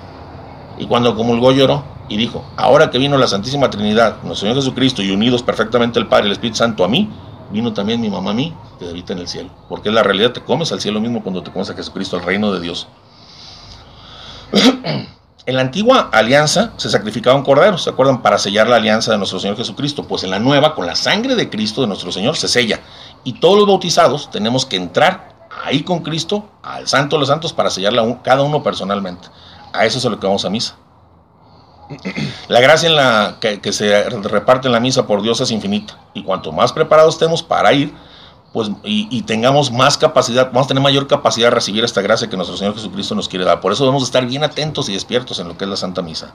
Y 0.78 0.86
cuando 0.86 1.14
comulgó 1.14 1.52
lloró 1.52 1.84
y 2.08 2.16
dijo, 2.16 2.44
ahora 2.56 2.90
que 2.90 2.98
vino 2.98 3.18
la 3.18 3.26
Santísima 3.26 3.70
Trinidad, 3.70 4.22
nuestro 4.22 4.46
Señor 4.48 4.56
Jesucristo, 4.56 5.02
y 5.02 5.10
unidos 5.10 5.42
perfectamente 5.42 5.98
el 5.98 6.06
Padre 6.06 6.24
y 6.24 6.26
el 6.28 6.32
Espíritu 6.32 6.56
Santo 6.58 6.84
a 6.84 6.88
mí, 6.88 7.10
vino 7.52 7.72
también 7.72 8.00
mi 8.00 8.08
mamá 8.08 8.30
a 8.30 8.34
mí, 8.34 8.54
que 8.78 8.88
habita 8.88 9.12
en 9.12 9.18
el 9.18 9.28
cielo. 9.28 9.50
Porque 9.68 9.90
es 9.90 9.94
la 9.94 10.02
realidad, 10.02 10.32
te 10.32 10.40
comes 10.40 10.72
al 10.72 10.80
cielo 10.80 11.00
mismo 11.00 11.22
cuando 11.22 11.42
te 11.42 11.50
comes 11.50 11.68
a 11.70 11.74
Jesucristo, 11.74 12.16
al 12.16 12.24
reino 12.24 12.52
de 12.52 12.60
Dios. 12.60 12.88
En 15.46 15.56
la 15.56 15.60
antigua 15.60 16.08
alianza 16.10 16.72
se 16.78 16.88
sacrificaba 16.88 17.36
un 17.36 17.44
cordero, 17.44 17.76
¿se 17.76 17.90
acuerdan? 17.90 18.22
Para 18.22 18.38
sellar 18.38 18.66
la 18.66 18.76
alianza 18.76 19.12
de 19.12 19.18
nuestro 19.18 19.38
Señor 19.38 19.58
Jesucristo. 19.58 20.04
Pues 20.04 20.24
en 20.24 20.30
la 20.30 20.38
nueva, 20.38 20.74
con 20.74 20.86
la 20.86 20.96
sangre 20.96 21.34
de 21.34 21.50
Cristo 21.50 21.82
de 21.82 21.86
nuestro 21.86 22.10
Señor, 22.10 22.36
se 22.36 22.48
sella. 22.48 22.80
Y 23.24 23.34
todos 23.34 23.58
los 23.58 23.66
bautizados 23.66 24.30
tenemos 24.30 24.64
que 24.64 24.76
entrar 24.76 25.34
ahí 25.62 25.82
con 25.82 26.00
Cristo, 26.00 26.48
al 26.62 26.88
Santo 26.88 27.16
de 27.16 27.20
los 27.20 27.28
Santos, 27.28 27.52
para 27.52 27.68
sellarla 27.68 28.22
cada 28.22 28.42
uno 28.42 28.62
personalmente. 28.62 29.28
A 29.74 29.84
eso 29.84 29.98
es 29.98 30.06
a 30.06 30.08
lo 30.08 30.18
que 30.18 30.26
vamos 30.26 30.46
a 30.46 30.50
misa. 30.50 30.76
La 32.48 32.60
gracia 32.60 32.88
en 32.88 32.96
la 32.96 33.36
que, 33.38 33.72
se 33.72 34.08
reparte 34.08 34.68
en 34.68 34.72
la 34.72 34.80
misa 34.80 35.06
por 35.06 35.20
Dios 35.20 35.42
es 35.42 35.50
infinita. 35.50 35.98
Y 36.14 36.22
cuanto 36.22 36.52
más 36.52 36.72
preparados 36.72 37.16
estemos 37.16 37.42
para 37.42 37.70
ir, 37.74 37.92
pues, 38.54 38.70
y, 38.84 39.20
tengamos 39.23 39.73
más 39.73 39.99
capacidad, 39.99 40.46
vamos 40.52 40.66
a 40.66 40.68
tener 40.68 40.80
mayor 40.80 41.08
capacidad 41.08 41.49
de 41.49 41.50
recibir 41.56 41.82
esta 41.82 42.00
gracia 42.02 42.30
que 42.30 42.37
nuestro 42.37 42.56
Señor 42.56 42.75
Jesucristo 42.75 43.16
nos 43.16 43.28
quiere 43.28 43.44
dar. 43.44 43.61
Por 43.61 43.73
eso 43.73 43.82
debemos 43.82 44.04
estar 44.04 44.25
bien 44.25 44.44
atentos 44.44 44.88
y 44.88 44.92
despiertos 44.92 45.40
en 45.40 45.49
lo 45.49 45.58
que 45.58 45.64
es 45.64 45.70
la 45.70 45.76
Santa 45.76 46.02
Misa. 46.02 46.32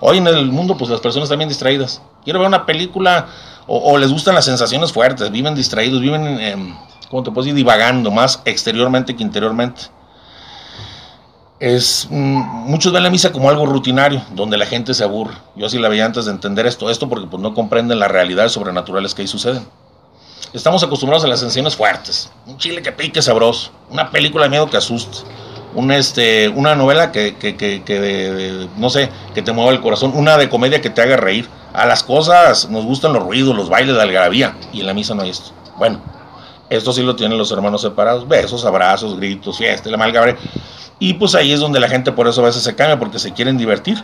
Hoy 0.00 0.16
en 0.16 0.26
el 0.26 0.46
mundo, 0.46 0.78
pues 0.78 0.90
las 0.90 1.00
personas 1.00 1.26
están 1.26 1.36
bien 1.36 1.50
distraídas. 1.50 2.00
Quiero 2.24 2.38
ver 2.38 2.48
una 2.48 2.64
película 2.64 3.26
o, 3.66 3.98
les 3.98 4.10
gustan 4.10 4.34
las 4.34 4.46
sensaciones 4.46 4.94
fuertes, 4.94 5.30
viven 5.30 5.54
distraídos, 5.54 6.00
viven, 6.00 6.26
en, 6.40 6.78
¿cómo 7.10 7.22
te 7.22 7.30
puedo 7.30 7.44
decir? 7.44 7.54
Divagando 7.54 8.10
más 8.10 8.40
exteriormente 8.46 9.14
que 9.14 9.22
interiormente 9.22 9.82
es 11.58 12.08
mm, 12.10 12.14
muchos 12.70 12.94
ven 12.94 13.02
la 13.02 13.10
misa 13.10 13.30
como 13.30 13.50
algo 13.50 13.66
rutinario, 13.66 14.22
donde 14.34 14.56
la 14.56 14.64
gente 14.64 14.94
se 14.94 15.04
aburre. 15.04 15.34
Yo 15.54 15.66
así 15.66 15.78
la 15.78 15.90
veía 15.90 16.06
antes 16.06 16.24
de 16.24 16.30
entender 16.30 16.66
esto, 16.66 16.88
esto 16.88 17.10
porque 17.10 17.26
pues 17.26 17.42
no 17.42 17.52
comprenden 17.52 17.98
las 17.98 18.10
realidades 18.10 18.52
sobrenaturales 18.52 19.14
que 19.14 19.20
ahí 19.20 19.28
suceden. 19.28 19.66
Estamos 20.52 20.82
acostumbrados 20.82 21.24
a 21.24 21.28
las 21.28 21.40
sensaciones 21.40 21.76
fuertes, 21.76 22.30
un 22.46 22.58
chile 22.58 22.82
que 22.82 22.90
pique 22.90 23.22
sabroso, 23.22 23.70
una 23.88 24.10
película 24.10 24.44
de 24.44 24.50
miedo 24.50 24.68
que 24.68 24.76
asuste, 24.76 25.18
un 25.74 25.92
este, 25.92 26.48
una 26.48 26.74
novela 26.74 27.12
que, 27.12 27.36
que, 27.36 27.56
que, 27.56 28.68
no 28.76 28.90
sé, 28.90 29.10
que 29.34 29.42
te 29.42 29.52
mueva 29.52 29.70
el 29.70 29.80
corazón, 29.80 30.12
una 30.14 30.36
de 30.36 30.48
comedia 30.48 30.80
que 30.80 30.90
te 30.90 31.02
haga 31.02 31.16
reír. 31.16 31.48
A 31.72 31.86
las 31.86 32.02
cosas 32.02 32.68
nos 32.68 32.84
gustan 32.84 33.12
los 33.12 33.22
ruidos, 33.22 33.54
los 33.54 33.68
bailes 33.68 33.94
de 33.94 34.02
algarabía, 34.02 34.56
y 34.72 34.80
en 34.80 34.86
la 34.86 34.94
misa 34.94 35.14
no 35.14 35.22
hay 35.22 35.30
esto. 35.30 35.52
Bueno, 35.78 36.00
esto 36.68 36.92
sí 36.92 37.02
lo 37.02 37.14
tienen 37.14 37.38
los 37.38 37.52
hermanos 37.52 37.82
separados, 37.82 38.26
besos, 38.26 38.64
abrazos, 38.64 39.16
gritos, 39.16 39.58
fiesta, 39.58 39.88
la 39.88 39.96
malgabre. 39.96 40.36
Y 40.98 41.14
pues 41.14 41.34
ahí 41.34 41.52
es 41.52 41.60
donde 41.60 41.78
la 41.78 41.88
gente 41.88 42.10
por 42.10 42.26
eso 42.26 42.42
a 42.42 42.46
veces 42.46 42.62
se 42.62 42.74
cambia, 42.74 42.98
porque 42.98 43.18
se 43.18 43.32
quieren 43.32 43.56
divertir. 43.56 44.02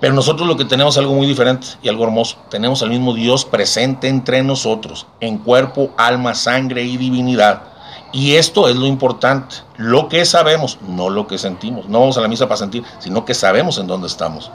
Pero 0.00 0.14
nosotros 0.14 0.46
lo 0.46 0.56
que 0.56 0.64
tenemos 0.64 0.94
es 0.94 0.98
algo 0.98 1.14
muy 1.14 1.26
diferente 1.26 1.66
y 1.82 1.88
algo 1.88 2.04
hermoso. 2.04 2.36
Tenemos 2.50 2.82
al 2.82 2.90
mismo 2.90 3.14
Dios 3.14 3.44
presente 3.44 4.08
entre 4.08 4.42
nosotros, 4.42 5.06
en 5.20 5.38
cuerpo, 5.38 5.90
alma, 5.96 6.34
sangre 6.34 6.82
y 6.82 6.96
divinidad. 6.96 7.62
Y 8.12 8.36
esto 8.36 8.68
es 8.68 8.76
lo 8.76 8.86
importante, 8.86 9.56
lo 9.76 10.08
que 10.08 10.24
sabemos, 10.24 10.78
no 10.86 11.10
lo 11.10 11.26
que 11.26 11.36
sentimos. 11.36 11.88
No 11.88 12.00
vamos 12.00 12.16
a 12.16 12.20
la 12.20 12.28
misa 12.28 12.46
para 12.46 12.58
sentir, 12.58 12.84
sino 13.00 13.24
que 13.24 13.34
sabemos 13.34 13.78
en 13.78 13.88
dónde 13.88 14.06
estamos. 14.06 14.50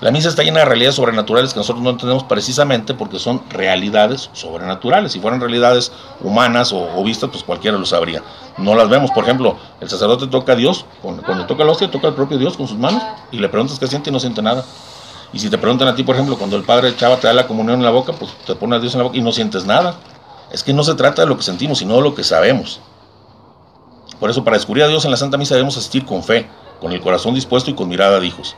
La 0.00 0.10
misa 0.10 0.30
está 0.30 0.42
llena 0.42 0.60
de 0.60 0.64
realidades 0.64 0.94
sobrenaturales 0.94 1.52
que 1.52 1.60
nosotros 1.60 1.84
no 1.84 1.90
entendemos 1.90 2.24
precisamente 2.24 2.94
porque 2.94 3.18
son 3.18 3.42
realidades 3.50 4.30
sobrenaturales. 4.32 5.12
Si 5.12 5.20
fueran 5.20 5.40
realidades 5.40 5.92
humanas 6.22 6.72
o, 6.72 7.04
vistas, 7.04 7.28
pues 7.30 7.44
cualquiera 7.44 7.76
lo 7.76 7.84
sabría. 7.84 8.22
No 8.56 8.74
las 8.74 8.88
vemos. 8.88 9.10
Por 9.10 9.24
ejemplo, 9.24 9.58
el 9.78 9.90
sacerdote 9.90 10.26
toca 10.26 10.52
a 10.52 10.56
Dios, 10.56 10.86
cuando, 11.02 11.22
toca 11.46 11.64
la 11.64 11.72
hostia, 11.72 11.90
toca 11.90 12.08
al 12.08 12.14
propio 12.14 12.38
Dios 12.38 12.56
con 12.56 12.66
sus 12.66 12.78
manos 12.78 13.02
y 13.30 13.38
le 13.38 13.50
preguntas 13.50 13.78
qué 13.78 13.86
siente 13.88 14.08
y 14.08 14.12
no 14.12 14.20
siente 14.20 14.40
nada. 14.40 14.64
Y 15.34 15.38
si 15.38 15.50
te 15.50 15.58
preguntan 15.58 15.86
a 15.88 15.94
ti, 15.94 16.02
por 16.02 16.14
ejemplo, 16.14 16.38
cuando 16.38 16.56
el 16.56 16.62
padre 16.62 16.96
Chava 16.96 17.18
te 17.18 17.26
da 17.26 17.34
la 17.34 17.46
comunión 17.46 17.76
en 17.76 17.84
la 17.84 17.90
boca, 17.90 18.14
pues 18.14 18.32
te 18.46 18.54
pone 18.54 18.76
a 18.76 18.78
Dios 18.78 18.94
en 18.94 18.98
la 19.00 19.04
boca 19.04 19.18
y 19.18 19.20
no 19.20 19.32
sientes 19.32 19.66
nada. 19.66 19.96
Es 20.50 20.64
que 20.64 20.72
no 20.72 20.82
se 20.82 20.94
trata 20.94 21.22
de 21.22 21.28
lo 21.28 21.36
que 21.36 21.42
sentimos, 21.42 21.78
sino 21.78 21.96
de 21.96 22.00
lo 22.00 22.14
que 22.14 22.24
sabemos. 22.24 22.80
Por 24.18 24.30
eso, 24.30 24.44
para 24.44 24.56
descubrir 24.56 24.84
a 24.84 24.88
Dios 24.88 25.04
en 25.04 25.10
la 25.10 25.18
Santa 25.18 25.36
Misa 25.36 25.54
debemos 25.54 25.76
asistir 25.76 26.06
con 26.06 26.22
fe, 26.22 26.48
con 26.80 26.90
el 26.92 27.02
corazón 27.02 27.34
dispuesto 27.34 27.70
y 27.70 27.74
con 27.74 27.86
mirada 27.86 28.18
de 28.18 28.26
hijos. 28.26 28.56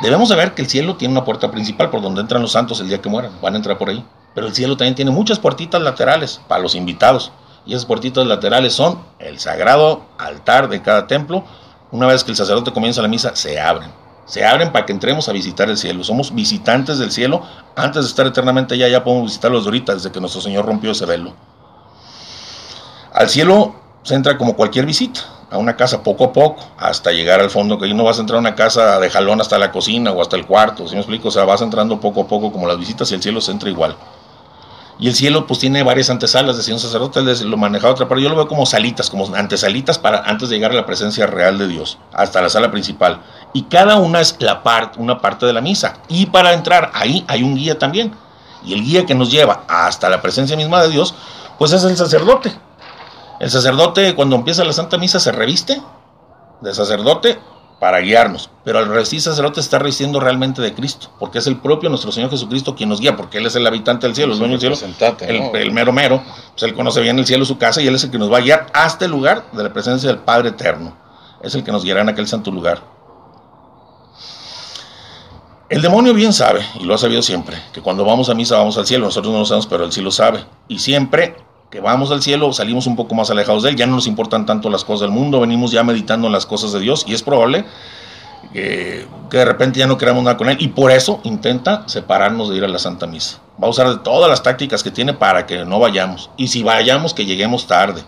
Debemos 0.00 0.30
saber 0.30 0.54
que 0.54 0.62
el 0.62 0.68
cielo 0.68 0.96
tiene 0.96 1.12
una 1.12 1.24
puerta 1.24 1.50
principal 1.50 1.90
por 1.90 2.02
donde 2.02 2.20
entran 2.20 2.42
los 2.42 2.52
santos 2.52 2.80
el 2.80 2.88
día 2.88 3.00
que 3.00 3.08
mueran, 3.08 3.32
van 3.40 3.54
a 3.54 3.56
entrar 3.58 3.78
por 3.78 3.90
ahí. 3.90 4.04
Pero 4.34 4.46
el 4.46 4.54
cielo 4.54 4.76
también 4.76 4.94
tiene 4.94 5.10
muchas 5.10 5.38
puertitas 5.38 5.80
laterales 5.82 6.40
para 6.48 6.62
los 6.62 6.74
invitados. 6.74 7.32
Y 7.66 7.74
esas 7.74 7.84
puertitas 7.84 8.26
laterales 8.26 8.72
son 8.72 8.98
el 9.18 9.38
sagrado 9.38 10.02
altar 10.18 10.68
de 10.68 10.82
cada 10.82 11.06
templo. 11.06 11.44
Una 11.90 12.06
vez 12.06 12.24
que 12.24 12.30
el 12.30 12.36
sacerdote 12.36 12.72
comienza 12.72 13.02
la 13.02 13.08
misa, 13.08 13.36
se 13.36 13.60
abren. 13.60 13.90
Se 14.24 14.44
abren 14.44 14.72
para 14.72 14.86
que 14.86 14.92
entremos 14.92 15.28
a 15.28 15.32
visitar 15.32 15.68
el 15.68 15.76
cielo. 15.76 16.02
Somos 16.02 16.34
visitantes 16.34 16.98
del 16.98 17.12
cielo. 17.12 17.42
Antes 17.76 18.04
de 18.04 18.08
estar 18.08 18.26
eternamente 18.26 18.74
allá, 18.74 18.88
ya 18.88 19.04
podemos 19.04 19.26
visitarlo 19.26 19.60
de 19.60 19.66
ahorita, 19.66 19.94
desde 19.94 20.10
que 20.10 20.20
nuestro 20.20 20.40
Señor 20.40 20.64
rompió 20.64 20.92
ese 20.92 21.04
velo. 21.04 21.34
Al 23.12 23.28
cielo 23.28 23.74
se 24.02 24.14
entra 24.14 24.38
como 24.38 24.56
cualquier 24.56 24.86
visita 24.86 25.20
a 25.52 25.58
una 25.58 25.76
casa 25.76 26.02
poco 26.02 26.24
a 26.24 26.32
poco 26.32 26.64
hasta 26.78 27.12
llegar 27.12 27.40
al 27.40 27.50
fondo, 27.50 27.78
que 27.78 27.84
ahí 27.84 27.94
no 27.94 28.04
vas 28.04 28.18
a 28.18 28.22
entrar 28.22 28.38
a 28.38 28.40
una 28.40 28.54
casa 28.54 28.98
de 28.98 29.10
jalón 29.10 29.40
hasta 29.40 29.58
la 29.58 29.70
cocina 29.70 30.10
o 30.10 30.22
hasta 30.22 30.36
el 30.36 30.46
cuarto, 30.46 30.88
¿sí 30.88 30.94
me 30.94 31.00
explico? 31.00 31.28
O 31.28 31.30
sea, 31.30 31.44
vas 31.44 31.60
entrando 31.60 32.00
poco 32.00 32.22
a 32.22 32.26
poco 32.26 32.50
como 32.50 32.66
las 32.66 32.78
visitas 32.78 33.10
y 33.12 33.14
el 33.14 33.22
cielo 33.22 33.40
se 33.40 33.52
entra 33.52 33.68
igual. 33.68 33.96
Y 34.98 35.08
el 35.08 35.14
cielo 35.14 35.46
pues 35.46 35.58
tiene 35.58 35.82
varias 35.82 36.10
antesalas, 36.10 36.56
decía 36.56 36.74
un 36.74 36.80
sacerdote, 36.80 37.22
lo 37.44 37.56
manejaba 37.56 37.92
otra 37.92 38.06
parte, 38.08 38.22
yo 38.22 38.28
lo 38.28 38.36
veo 38.36 38.46
como 38.46 38.66
salitas, 38.66 39.10
como 39.10 39.34
antesalitas 39.34 39.98
para 39.98 40.20
antes 40.20 40.48
de 40.48 40.56
llegar 40.56 40.70
a 40.70 40.74
la 40.74 40.86
presencia 40.86 41.26
real 41.26 41.58
de 41.58 41.66
Dios, 41.66 41.98
hasta 42.12 42.40
la 42.40 42.48
sala 42.48 42.70
principal. 42.70 43.20
Y 43.52 43.62
cada 43.62 43.96
una 43.96 44.20
es 44.20 44.36
la 44.38 44.62
parte, 44.62 45.00
una 45.00 45.20
parte 45.20 45.44
de 45.44 45.52
la 45.52 45.60
misa. 45.60 45.94
Y 46.08 46.26
para 46.26 46.52
entrar 46.52 46.90
ahí 46.94 47.24
hay 47.26 47.42
un 47.42 47.56
guía 47.56 47.78
también. 47.78 48.12
Y 48.64 48.74
el 48.74 48.84
guía 48.84 49.04
que 49.04 49.14
nos 49.14 49.30
lleva 49.30 49.64
hasta 49.66 50.08
la 50.08 50.22
presencia 50.22 50.56
misma 50.56 50.80
de 50.82 50.90
Dios, 50.90 51.14
pues 51.58 51.72
es 51.72 51.82
el 51.82 51.96
sacerdote. 51.96 52.52
El 53.42 53.50
sacerdote 53.50 54.14
cuando 54.14 54.36
empieza 54.36 54.62
la 54.62 54.72
Santa 54.72 54.98
Misa 54.98 55.18
se 55.18 55.32
reviste 55.32 55.82
de 56.60 56.72
sacerdote 56.72 57.40
para 57.80 57.98
guiarnos, 57.98 58.50
pero 58.64 58.78
al 58.78 58.86
revestir 58.86 59.20
sacerdote 59.20 59.58
está 59.58 59.80
revestiendo 59.80 60.20
realmente 60.20 60.62
de 60.62 60.72
Cristo, 60.72 61.10
porque 61.18 61.38
es 61.38 61.48
el 61.48 61.56
propio 61.56 61.88
nuestro 61.88 62.12
Señor 62.12 62.30
Jesucristo 62.30 62.76
quien 62.76 62.88
nos 62.88 63.00
guía, 63.00 63.16
porque 63.16 63.38
Él 63.38 63.46
es 63.46 63.56
el 63.56 63.66
habitante 63.66 64.06
del 64.06 64.14
cielo, 64.14 64.34
el 64.34 64.38
dueño 64.38 64.58
del 64.58 64.76
cielo, 64.76 64.94
el, 65.54 65.72
mero 65.72 65.92
mero, 65.92 66.22
pues 66.52 66.62
Él 66.62 66.72
conoce 66.72 67.00
bien 67.00 67.18
el 67.18 67.26
cielo, 67.26 67.44
su 67.44 67.58
casa, 67.58 67.82
y 67.82 67.88
Él 67.88 67.96
es 67.96 68.04
el 68.04 68.12
que 68.12 68.18
nos 68.18 68.32
va 68.32 68.38
a 68.38 68.42
guiar 68.42 68.68
hasta 68.74 69.06
el 69.06 69.10
lugar 69.10 69.50
de 69.50 69.64
la 69.64 69.72
presencia 69.72 70.08
del 70.08 70.18
Padre 70.18 70.50
Eterno. 70.50 70.96
Es 71.42 71.56
el 71.56 71.64
que 71.64 71.72
nos 71.72 71.82
guiará 71.82 72.02
en 72.02 72.10
aquel 72.10 72.28
santo 72.28 72.52
lugar. 72.52 72.80
El 75.68 75.82
demonio 75.82 76.14
bien 76.14 76.32
sabe, 76.32 76.64
y 76.78 76.84
lo 76.84 76.94
ha 76.94 76.98
sabido 76.98 77.22
siempre, 77.22 77.60
que 77.72 77.82
cuando 77.82 78.04
vamos 78.04 78.28
a 78.28 78.34
misa 78.34 78.56
vamos 78.56 78.78
al 78.78 78.86
cielo, 78.86 79.06
nosotros 79.06 79.32
no 79.32 79.40
lo 79.40 79.46
sabemos, 79.46 79.66
pero 79.66 79.84
Él 79.84 79.90
sí 79.90 80.00
lo 80.00 80.12
sabe, 80.12 80.44
y 80.68 80.78
siempre 80.78 81.34
que 81.72 81.80
vamos 81.80 82.10
al 82.10 82.22
cielo, 82.22 82.52
salimos 82.52 82.86
un 82.86 82.96
poco 82.96 83.14
más 83.14 83.30
alejados 83.30 83.62
de 83.62 83.70
Él, 83.70 83.76
ya 83.76 83.86
no 83.86 83.94
nos 83.94 84.06
importan 84.06 84.44
tanto 84.44 84.68
las 84.68 84.84
cosas 84.84 85.00
del 85.00 85.10
mundo, 85.10 85.40
venimos 85.40 85.72
ya 85.72 85.82
meditando 85.82 86.26
en 86.26 86.32
las 86.34 86.44
cosas 86.44 86.70
de 86.72 86.80
Dios 86.80 87.04
y 87.08 87.14
es 87.14 87.22
probable 87.22 87.64
que, 88.52 89.06
de 89.30 89.44
repente 89.46 89.78
ya 89.78 89.86
no 89.86 89.96
queramos 89.96 90.22
nada 90.22 90.36
con 90.36 90.50
Él 90.50 90.58
y 90.60 90.68
por 90.68 90.90
eso 90.90 91.20
intenta 91.22 91.88
separarnos 91.88 92.50
de 92.50 92.58
ir 92.58 92.64
a 92.64 92.68
la 92.68 92.78
Santa 92.78 93.06
Misa. 93.06 93.38
Va 93.60 93.68
a 93.68 93.70
usar 93.70 94.02
todas 94.02 94.28
las 94.28 94.42
tácticas 94.42 94.82
que 94.82 94.90
tiene 94.90 95.14
para 95.14 95.46
que 95.46 95.64
no 95.64 95.78
vayamos 95.80 96.28
y 96.36 96.48
si 96.48 96.62
vayamos 96.62 97.14
que 97.14 97.24
lleguemos 97.24 97.66
tarde. 97.66 98.04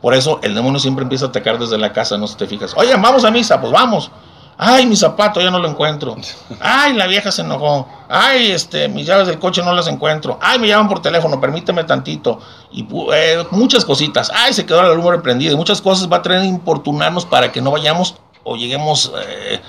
Por 0.00 0.14
eso 0.14 0.40
el 0.42 0.54
demonio 0.54 0.80
siempre 0.80 1.02
empieza 1.02 1.26
a 1.26 1.28
atacar 1.28 1.58
desde 1.58 1.76
la 1.76 1.92
casa, 1.92 2.16
no 2.16 2.26
se 2.26 2.38
te 2.38 2.46
fijas. 2.46 2.72
Oye, 2.74 2.96
vamos 2.96 3.22
a 3.24 3.30
misa, 3.30 3.60
pues 3.60 3.70
vamos. 3.70 4.10
Ay, 4.56 4.86
mi 4.86 4.94
zapato 4.94 5.40
ya 5.40 5.50
no 5.50 5.58
lo 5.58 5.68
encuentro. 5.68 6.16
Ay, 6.60 6.94
la 6.94 7.06
vieja 7.06 7.32
se 7.32 7.42
enojó. 7.42 7.88
Ay, 8.08 8.52
este, 8.52 8.88
mis 8.88 9.06
llaves 9.06 9.26
del 9.26 9.38
coche 9.38 9.62
no 9.62 9.72
las 9.72 9.88
encuentro. 9.88 10.38
Ay, 10.40 10.58
me 10.58 10.68
llaman 10.68 10.88
por 10.88 11.02
teléfono, 11.02 11.40
permíteme 11.40 11.82
tantito. 11.84 12.38
Y 12.70 12.86
eh, 13.12 13.44
muchas 13.50 13.84
cositas. 13.84 14.30
Ay, 14.32 14.52
se 14.52 14.64
quedó 14.64 14.82
la 14.82 14.94
luz 14.94 15.22
prendida. 15.22 15.56
Muchas 15.56 15.82
cosas 15.82 16.10
va 16.10 16.18
a 16.18 16.22
traer 16.22 16.44
importunarnos 16.44 17.26
para 17.26 17.50
que 17.50 17.60
no 17.60 17.72
vayamos 17.72 18.14
o 18.44 18.56
lleguemos 18.56 19.12
eh, 19.26 19.60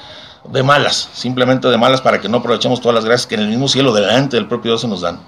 de 0.43 0.63
malas. 0.63 1.09
Simplemente 1.13 1.67
de 1.67 1.77
malas 1.77 2.01
para 2.01 2.21
que 2.21 2.29
no 2.29 2.37
aprovechemos 2.37 2.79
todas 2.79 2.95
las 2.95 3.05
gracias 3.05 3.25
que 3.25 3.35
en 3.35 3.41
el 3.41 3.47
mismo 3.47 3.67
cielo 3.67 3.91
delante 3.91 4.37
del 4.37 4.47
propio 4.47 4.73
Dios 4.73 4.81
se 4.81 4.87
nos 4.87 5.01
dan. 5.01 5.19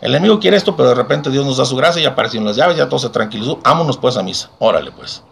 El 0.00 0.14
enemigo 0.14 0.38
quiere 0.38 0.56
esto, 0.56 0.76
pero 0.76 0.90
de 0.90 0.94
repente 0.94 1.30
Dios 1.30 1.46
nos 1.46 1.56
da 1.56 1.64
su 1.64 1.76
gracia 1.76 2.02
y 2.02 2.06
aparecieron 2.06 2.46
las 2.46 2.56
llaves, 2.56 2.76
ya 2.76 2.88
todo 2.88 2.98
se 2.98 3.08
tranquilizó. 3.08 3.58
Vámonos 3.62 3.98
pues 3.98 4.16
a 4.16 4.22
misa. 4.22 4.50
Órale 4.58 4.92
pues 4.92 5.22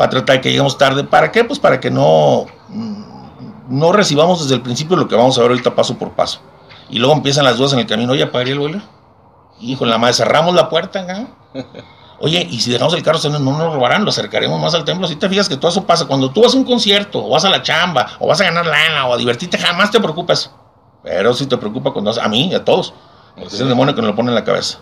va 0.00 0.06
a 0.06 0.10
tratar 0.10 0.36
de 0.36 0.40
que 0.42 0.48
lleguemos 0.50 0.78
tarde. 0.78 1.04
¿Para 1.04 1.32
qué? 1.32 1.44
Pues 1.44 1.58
para 1.58 1.80
que 1.80 1.90
no, 1.90 2.46
no 3.68 3.92
recibamos 3.92 4.42
desde 4.42 4.54
el 4.54 4.62
principio 4.62 4.96
lo 4.96 5.08
que 5.08 5.16
vamos 5.16 5.38
a 5.38 5.42
ver 5.42 5.50
ahorita 5.50 5.74
paso 5.74 5.96
por 5.98 6.12
paso. 6.12 6.40
Y 6.90 6.98
luego 6.98 7.14
empiezan 7.14 7.44
las 7.44 7.56
dudas 7.56 7.72
en 7.72 7.80
el 7.80 7.86
camino. 7.86 8.12
Oye, 8.12 8.24
apagué 8.24 8.52
el 8.52 8.58
boiler. 8.58 8.82
Hijo, 9.60 9.86
la 9.86 9.98
madre, 9.98 10.14
cerramos 10.14 10.54
la 10.54 10.68
puerta. 10.68 11.06
Oye, 12.20 12.46
y 12.50 12.60
si 12.60 12.70
dejamos 12.70 12.94
el 12.94 13.02
carro, 13.02 13.18
no 13.28 13.38
nos 13.38 13.74
robarán, 13.74 14.04
lo 14.04 14.10
acercaremos 14.10 14.60
más 14.60 14.74
al 14.74 14.84
templo. 14.84 15.06
Si 15.06 15.16
te 15.16 15.28
fijas 15.28 15.48
que 15.48 15.56
todo 15.56 15.70
eso 15.70 15.84
pasa, 15.84 16.06
cuando 16.06 16.30
tú 16.30 16.42
vas 16.42 16.54
a 16.54 16.56
un 16.56 16.64
concierto, 16.64 17.24
o 17.24 17.30
vas 17.30 17.44
a 17.44 17.50
la 17.50 17.62
chamba, 17.62 18.06
o 18.18 18.26
vas 18.26 18.40
a 18.40 18.44
ganar 18.44 18.66
lana, 18.66 19.06
o 19.06 19.14
a 19.14 19.16
divertirte, 19.16 19.58
jamás 19.58 19.90
te 19.90 20.00
preocupes. 20.00 20.50
Pero 21.02 21.34
si 21.34 21.46
te 21.46 21.56
preocupa 21.56 21.92
cuando 21.92 22.10
vas, 22.10 22.18
a 22.18 22.28
mí, 22.28 22.54
a 22.54 22.64
todos. 22.64 22.94
Porque 23.34 23.54
es 23.54 23.60
el 23.60 23.68
demonio 23.68 23.94
que 23.94 24.00
nos 24.00 24.10
lo 24.10 24.16
pone 24.16 24.28
en 24.30 24.34
la 24.34 24.44
cabeza. 24.44 24.78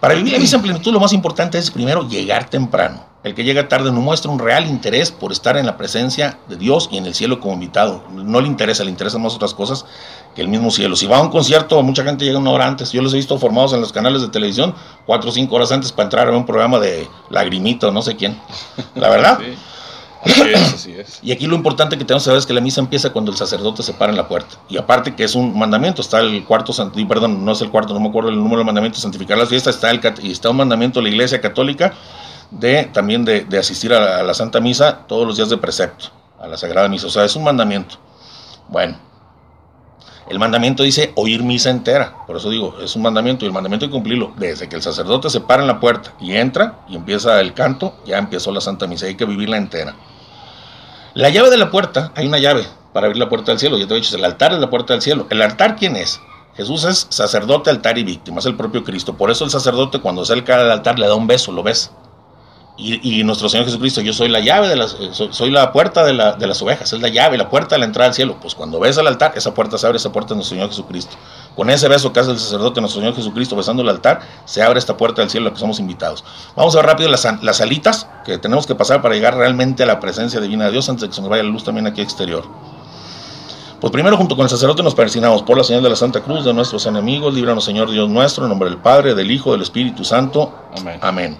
Para 0.00 0.14
vivir 0.14 0.34
en 0.34 0.62
plenitud, 0.62 0.92
lo 0.92 1.00
más 1.00 1.12
importante 1.12 1.58
es 1.58 1.70
primero 1.70 2.08
llegar 2.08 2.48
temprano. 2.48 3.04
El 3.22 3.34
que 3.34 3.44
llega 3.44 3.68
tarde 3.68 3.92
no 3.92 4.00
muestra 4.00 4.30
un 4.30 4.38
real 4.38 4.66
interés 4.66 5.10
por 5.10 5.30
estar 5.30 5.58
en 5.58 5.66
la 5.66 5.76
presencia 5.76 6.38
de 6.48 6.56
Dios 6.56 6.88
y 6.90 6.96
en 6.96 7.04
el 7.04 7.14
cielo 7.14 7.38
como 7.38 7.52
invitado. 7.52 8.02
No 8.10 8.40
le 8.40 8.46
interesa, 8.46 8.82
le 8.82 8.88
interesan 8.88 9.20
más 9.20 9.34
otras 9.34 9.52
cosas 9.52 9.84
que 10.34 10.40
el 10.40 10.48
mismo 10.48 10.70
cielo. 10.70 10.96
Si 10.96 11.06
va 11.06 11.18
a 11.18 11.20
un 11.20 11.28
concierto, 11.28 11.82
mucha 11.82 12.02
gente 12.02 12.24
llega 12.24 12.38
una 12.38 12.50
hora 12.50 12.66
antes. 12.66 12.92
Yo 12.92 13.02
los 13.02 13.12
he 13.12 13.16
visto 13.16 13.38
formados 13.38 13.74
en 13.74 13.82
los 13.82 13.92
canales 13.92 14.22
de 14.22 14.28
televisión 14.28 14.74
cuatro 15.04 15.28
o 15.28 15.32
cinco 15.34 15.56
horas 15.56 15.70
antes 15.70 15.92
para 15.92 16.04
entrar 16.04 16.28
a 16.28 16.36
un 16.36 16.46
programa 16.46 16.78
de 16.78 17.06
lagrimito, 17.28 17.92
no 17.92 18.00
sé 18.00 18.16
quién. 18.16 18.40
La 18.94 19.10
verdad. 19.10 19.38
Así 20.22 20.42
es, 20.42 20.60
así 20.74 20.92
es. 20.92 21.20
Y 21.22 21.32
aquí 21.32 21.46
lo 21.46 21.56
importante 21.56 21.96
que 21.96 22.04
tenemos 22.04 22.22
que 22.22 22.26
saber 22.26 22.38
es 22.38 22.46
que 22.46 22.52
la 22.52 22.60
misa 22.60 22.80
empieza 22.80 23.10
cuando 23.10 23.30
el 23.30 23.36
sacerdote 23.36 23.82
se 23.82 23.92
para 23.92 24.10
en 24.10 24.16
la 24.16 24.28
puerta. 24.28 24.56
Y 24.68 24.78
aparte 24.78 25.14
que 25.14 25.24
es 25.24 25.34
un 25.34 25.58
mandamiento, 25.58 26.02
está 26.02 26.20
el 26.20 26.44
cuarto, 26.44 26.72
perdón, 27.08 27.44
no 27.44 27.52
es 27.52 27.60
el 27.60 27.70
cuarto, 27.70 27.94
no 27.94 28.00
me 28.00 28.08
acuerdo 28.08 28.30
el 28.30 28.36
número 28.36 28.58
del 28.58 28.66
mandamiento, 28.66 28.98
santificar 28.98 29.38
las 29.38 29.48
fiestas, 29.48 29.76
está, 29.76 29.90
el, 29.90 30.00
y 30.22 30.32
está 30.32 30.50
un 30.50 30.56
mandamiento 30.56 31.00
de 31.00 31.04
la 31.04 31.08
Iglesia 31.10 31.40
Católica 31.40 31.94
de 32.50 32.84
también 32.92 33.24
de, 33.24 33.46
asistir 33.58 33.92
a 33.92 34.22
la, 34.22 34.34
Santa 34.34 34.60
Misa 34.60 35.06
todos 35.06 35.26
los 35.26 35.36
días 35.36 35.48
de 35.48 35.56
precepto, 35.56 36.06
a 36.38 36.48
la 36.48 36.56
Sagrada 36.56 36.88
Misa. 36.88 37.06
O 37.06 37.10
sea, 37.10 37.24
es 37.24 37.36
un 37.36 37.44
mandamiento. 37.44 37.96
Bueno, 38.68 38.98
el 40.30 40.38
mandamiento 40.38 40.84
dice 40.84 41.12
oír 41.16 41.42
misa 41.42 41.70
entera. 41.70 42.24
Por 42.24 42.36
eso 42.36 42.50
digo, 42.50 42.76
es 42.80 42.94
un 42.94 43.02
mandamiento 43.02 43.44
y 43.44 43.48
el 43.48 43.52
mandamiento 43.52 43.86
hay 43.86 43.90
que 43.90 43.94
cumplirlo. 43.94 44.32
Desde 44.36 44.68
que 44.68 44.76
el 44.76 44.82
sacerdote 44.82 45.28
se 45.28 45.40
para 45.40 45.62
en 45.62 45.66
la 45.66 45.80
puerta 45.80 46.14
y 46.20 46.36
entra 46.36 46.84
y 46.88 46.94
empieza 46.94 47.40
el 47.40 47.52
canto, 47.52 47.96
ya 48.06 48.16
empezó 48.16 48.52
la 48.52 48.60
Santa 48.60 48.86
Misa. 48.86 49.06
Hay 49.06 49.16
que 49.16 49.24
vivirla 49.24 49.56
entera. 49.56 49.96
La 51.14 51.30
llave 51.30 51.50
de 51.50 51.56
la 51.56 51.72
puerta, 51.72 52.12
hay 52.14 52.28
una 52.28 52.38
llave 52.38 52.64
para 52.92 53.06
abrir 53.06 53.18
la 53.18 53.28
puerta 53.28 53.50
del 53.50 53.58
cielo. 53.58 53.76
Ya 53.76 53.88
te 53.88 53.94
he 53.94 53.96
dicho, 53.96 54.16
el 54.16 54.24
altar 54.24 54.52
es 54.52 54.60
la 54.60 54.70
puerta 54.70 54.92
del 54.92 55.02
cielo. 55.02 55.26
¿El 55.30 55.42
altar 55.42 55.74
quién 55.74 55.96
es? 55.96 56.20
Jesús 56.56 56.84
es 56.84 57.08
sacerdote, 57.10 57.70
altar 57.70 57.98
y 57.98 58.04
víctima, 58.04 58.38
es 58.38 58.46
el 58.46 58.54
propio 58.54 58.84
Cristo. 58.84 59.16
Por 59.16 59.32
eso 59.32 59.44
el 59.44 59.50
sacerdote 59.50 59.98
cuando 59.98 60.24
se 60.24 60.32
acerca 60.32 60.60
al 60.60 60.70
altar 60.70 60.98
le 61.00 61.08
da 61.08 61.16
un 61.16 61.26
beso, 61.26 61.50
lo 61.50 61.64
ves. 61.64 61.90
Y, 62.82 63.22
nuestro 63.24 63.50
Señor 63.50 63.66
Jesucristo, 63.66 64.00
yo 64.00 64.14
soy 64.14 64.30
la 64.30 64.40
llave 64.40 64.66
de 64.66 64.74
las, 64.74 64.96
eh, 64.98 65.10
soy, 65.12 65.50
la 65.50 65.70
puerta 65.70 66.02
de, 66.02 66.14
la, 66.14 66.32
de, 66.32 66.46
las 66.46 66.62
ovejas, 66.62 66.90
es 66.92 67.00
la 67.02 67.08
llave, 67.08 67.36
la 67.36 67.50
puerta 67.50 67.74
de 67.74 67.80
la 67.80 67.84
entrada 67.84 68.08
al 68.08 68.14
cielo. 68.14 68.38
Pues 68.40 68.54
cuando 68.54 68.80
ves 68.80 68.96
al 68.96 69.06
altar, 69.06 69.32
esa 69.36 69.52
puerta 69.52 69.76
se 69.76 69.86
abre, 69.86 69.98
esa 69.98 70.10
puerta 70.12 70.30
de 70.30 70.36
nuestro 70.36 70.56
Señor 70.56 70.70
Jesucristo. 70.70 71.16
Con 71.54 71.68
ese 71.68 71.88
beso 71.88 72.10
que 72.12 72.20
hace 72.20 72.30
el 72.30 72.38
sacerdote, 72.38 72.80
nuestro 72.80 73.02
Señor 73.02 73.14
Jesucristo, 73.14 73.54
besando 73.54 73.82
el 73.82 73.88
altar, 73.90 74.20
se 74.46 74.62
abre 74.62 74.78
esta 74.78 74.96
puerta 74.96 75.20
del 75.20 75.30
cielo 75.30 75.48
a 75.48 75.50
la 75.50 75.54
que 75.54 75.60
somos 75.60 75.78
invitados. 75.78 76.24
Vamos 76.56 76.74
a 76.74 76.78
ver 76.78 76.86
rápido 76.86 77.10
las, 77.10 77.26
las 77.42 77.58
salitas 77.58 78.08
que 78.24 78.38
tenemos 78.38 78.66
que 78.66 78.74
pasar 78.74 79.02
para 79.02 79.14
llegar 79.14 79.36
realmente 79.36 79.82
a 79.82 79.86
la 79.86 80.00
presencia 80.00 80.40
divina 80.40 80.64
de 80.64 80.72
Dios 80.72 80.88
antes 80.88 81.02
de 81.02 81.08
que 81.08 81.14
se 81.14 81.20
nos 81.20 81.28
vaya 81.28 81.42
la 81.42 81.50
luz 81.50 81.64
también 81.64 81.86
aquí 81.86 82.00
exterior. 82.00 82.44
Pues 83.78 83.92
primero 83.92 84.16
junto 84.16 84.36
con 84.36 84.44
el 84.44 84.50
sacerdote 84.50 84.82
nos 84.82 84.94
persinamos 84.94 85.42
por 85.42 85.56
la 85.56 85.64
señal 85.64 85.82
de 85.82 85.90
la 85.90 85.96
Santa 85.96 86.20
Cruz 86.22 86.44
de 86.44 86.52
nuestros 86.54 86.86
enemigos, 86.86 87.34
líbranos 87.34 87.64
Señor 87.64 87.90
Dios 87.90 88.08
nuestro, 88.08 88.44
en 88.44 88.50
nombre 88.50 88.68
del 88.68 88.78
Padre, 88.78 89.14
del 89.14 89.30
Hijo, 89.30 89.52
del 89.52 89.62
Espíritu 89.62 90.04
Santo. 90.04 90.52
Amén. 90.76 90.98
Amén. 91.02 91.38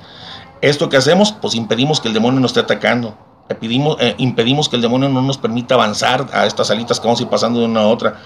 Esto 0.61 0.89
que 0.89 0.97
hacemos, 0.97 1.33
pues 1.33 1.55
impedimos 1.55 2.01
que 2.01 2.09
el 2.09 2.15
demonio 2.15 2.41
nos 2.41 2.51
esté 2.51 2.61
atacando. 2.61 3.15
Impedimos, 3.49 3.97
eh, 3.99 4.15
impedimos 4.19 4.69
que 4.69 4.77
el 4.77 4.83
demonio 4.83 5.09
no 5.09 5.23
nos 5.23 5.39
permita 5.39 5.75
avanzar 5.75 6.27
a 6.33 6.47
estas 6.47 6.69
salitas 6.69 7.01
que 7.01 7.07
vamos 7.07 7.21
a 7.21 7.23
ir 7.23 7.29
pasando 7.29 7.61
de 7.61 7.67
una 7.67 7.81
a 7.81 7.87
otra. 7.87 8.21